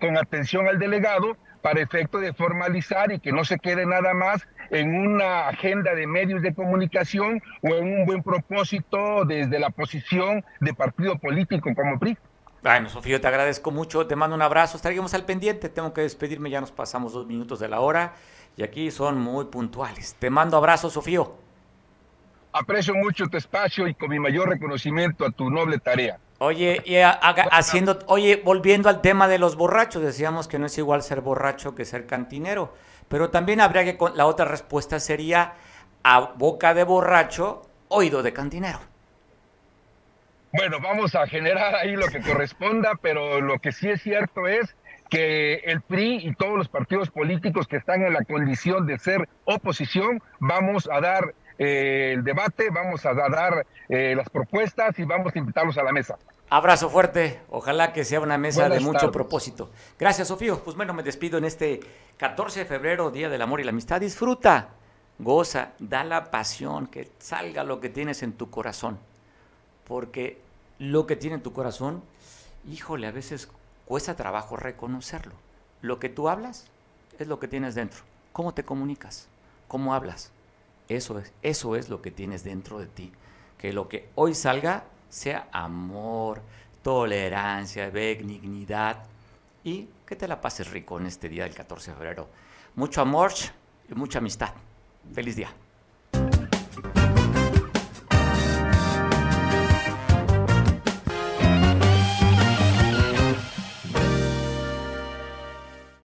con 0.00 0.16
atención 0.16 0.68
al 0.68 0.78
delegado 0.78 1.36
para 1.68 1.82
efecto 1.82 2.16
de 2.16 2.32
formalizar 2.32 3.12
y 3.12 3.20
que 3.20 3.30
no 3.30 3.44
se 3.44 3.58
quede 3.58 3.84
nada 3.84 4.14
más 4.14 4.48
en 4.70 4.88
una 4.96 5.48
agenda 5.48 5.94
de 5.94 6.06
medios 6.06 6.40
de 6.40 6.54
comunicación 6.54 7.42
o 7.60 7.74
en 7.74 7.92
un 7.92 8.06
buen 8.06 8.22
propósito 8.22 9.26
desde 9.26 9.58
la 9.58 9.68
posición 9.68 10.42
de 10.60 10.72
partido 10.72 11.18
político 11.18 11.68
como 11.74 11.98
PRI. 11.98 12.16
Bueno, 12.62 12.88
Sofío, 12.88 13.20
te 13.20 13.28
agradezco 13.28 13.70
mucho, 13.70 14.06
te 14.06 14.16
mando 14.16 14.34
un 14.34 14.40
abrazo, 14.40 14.78
estaríamos 14.78 15.12
al 15.12 15.26
pendiente, 15.26 15.68
tengo 15.68 15.92
que 15.92 16.00
despedirme, 16.00 16.48
ya 16.48 16.62
nos 16.62 16.72
pasamos 16.72 17.12
dos 17.12 17.26
minutos 17.26 17.60
de 17.60 17.68
la 17.68 17.80
hora 17.80 18.14
y 18.56 18.62
aquí 18.62 18.90
son 18.90 19.20
muy 19.20 19.44
puntuales. 19.44 20.16
Te 20.18 20.30
mando 20.30 20.56
abrazo, 20.56 20.88
Sofío. 20.88 21.36
Aprecio 22.50 22.94
mucho 22.94 23.26
tu 23.26 23.36
espacio 23.36 23.86
y 23.86 23.94
con 23.94 24.08
mi 24.08 24.18
mayor 24.18 24.48
reconocimiento 24.48 25.26
a 25.26 25.30
tu 25.32 25.50
noble 25.50 25.76
tarea. 25.76 26.18
Oye, 26.40 26.80
y 26.84 26.96
haciendo, 26.98 27.98
oye, 28.06 28.40
volviendo 28.44 28.88
al 28.88 29.00
tema 29.00 29.26
de 29.26 29.38
los 29.38 29.56
borrachos, 29.56 30.02
decíamos 30.02 30.46
que 30.46 30.60
no 30.60 30.66
es 30.66 30.78
igual 30.78 31.02
ser 31.02 31.20
borracho 31.20 31.74
que 31.74 31.84
ser 31.84 32.06
cantinero, 32.06 32.72
pero 33.08 33.30
también 33.30 33.60
habría 33.60 33.84
que, 33.84 33.98
la 34.14 34.26
otra 34.26 34.44
respuesta 34.44 35.00
sería 35.00 35.54
a 36.04 36.20
boca 36.20 36.74
de 36.74 36.84
borracho, 36.84 37.62
oído 37.88 38.22
de 38.22 38.32
cantinero. 38.32 38.78
Bueno, 40.52 40.78
vamos 40.80 41.16
a 41.16 41.26
generar 41.26 41.74
ahí 41.74 41.96
lo 41.96 42.06
que 42.06 42.20
corresponda, 42.20 42.92
pero 43.02 43.40
lo 43.40 43.58
que 43.58 43.72
sí 43.72 43.90
es 43.90 44.00
cierto 44.00 44.46
es 44.46 44.76
que 45.10 45.54
el 45.64 45.80
PRI 45.80 46.28
y 46.28 46.34
todos 46.34 46.56
los 46.56 46.68
partidos 46.68 47.10
políticos 47.10 47.66
que 47.66 47.76
están 47.76 48.02
en 48.02 48.12
la 48.12 48.22
condición 48.24 48.86
de 48.86 48.98
ser 48.98 49.28
oposición, 49.44 50.22
vamos 50.38 50.88
a 50.90 51.00
dar 51.00 51.34
eh, 51.58 52.12
el 52.14 52.24
debate, 52.24 52.70
vamos 52.70 53.04
a 53.04 53.12
dar 53.14 53.66
eh, 53.88 54.14
las 54.16 54.30
propuestas 54.30 54.98
y 54.98 55.04
vamos 55.04 55.34
a 55.34 55.38
invitarlos 55.38 55.76
a 55.76 55.82
la 55.82 55.92
mesa. 55.92 56.16
Abrazo 56.50 56.88
fuerte, 56.88 57.40
ojalá 57.50 57.92
que 57.92 58.04
sea 58.04 58.20
una 58.20 58.38
mesa 58.38 58.70
de 58.70 58.80
mucho 58.80 59.12
propósito. 59.12 59.70
Gracias, 59.98 60.28
Sofío. 60.28 60.62
Pues 60.64 60.76
bueno, 60.76 60.94
me 60.94 61.02
despido 61.02 61.36
en 61.36 61.44
este 61.44 61.80
14 62.16 62.60
de 62.60 62.64
febrero, 62.64 63.10
Día 63.10 63.28
del 63.28 63.42
Amor 63.42 63.60
y 63.60 63.64
la 63.64 63.70
Amistad. 63.70 64.00
Disfruta, 64.00 64.68
goza, 65.18 65.72
da 65.78 66.04
la 66.04 66.30
pasión, 66.30 66.86
que 66.86 67.10
salga 67.18 67.64
lo 67.64 67.80
que 67.80 67.90
tienes 67.90 68.22
en 68.22 68.32
tu 68.32 68.48
corazón. 68.50 68.98
Porque 69.84 70.40
lo 70.78 71.06
que 71.06 71.16
tiene 71.16 71.36
en 71.36 71.42
tu 71.42 71.52
corazón, 71.52 72.02
híjole, 72.66 73.08
a 73.08 73.12
veces 73.12 73.50
cuesta 73.84 74.16
trabajo 74.16 74.56
reconocerlo. 74.56 75.34
Lo 75.82 75.98
que 75.98 76.08
tú 76.08 76.30
hablas 76.30 76.66
es 77.18 77.26
lo 77.26 77.38
que 77.38 77.48
tienes 77.48 77.74
dentro. 77.74 78.00
¿Cómo 78.32 78.54
te 78.54 78.64
comunicas? 78.64 79.28
¿Cómo 79.66 79.94
hablas? 79.94 80.32
Eso 80.88 81.18
es, 81.18 81.32
eso 81.42 81.76
es 81.76 81.88
lo 81.88 82.00
que 82.00 82.10
tienes 82.10 82.44
dentro 82.44 82.78
de 82.78 82.86
ti. 82.86 83.12
Que 83.56 83.72
lo 83.72 83.88
que 83.88 84.08
hoy 84.14 84.34
salga 84.34 84.84
sea 85.08 85.48
amor, 85.52 86.40
tolerancia, 86.82 87.90
benignidad 87.90 89.04
y 89.64 89.88
que 90.06 90.16
te 90.16 90.28
la 90.28 90.40
pases 90.40 90.70
rico 90.70 90.98
en 90.98 91.06
este 91.06 91.28
día 91.28 91.44
del 91.44 91.54
14 91.54 91.90
de 91.90 91.96
febrero. 91.96 92.28
Mucho 92.76 93.00
amor 93.02 93.32
y 93.90 93.94
mucha 93.94 94.18
amistad. 94.18 94.52
Feliz 95.12 95.36
día. 95.36 95.52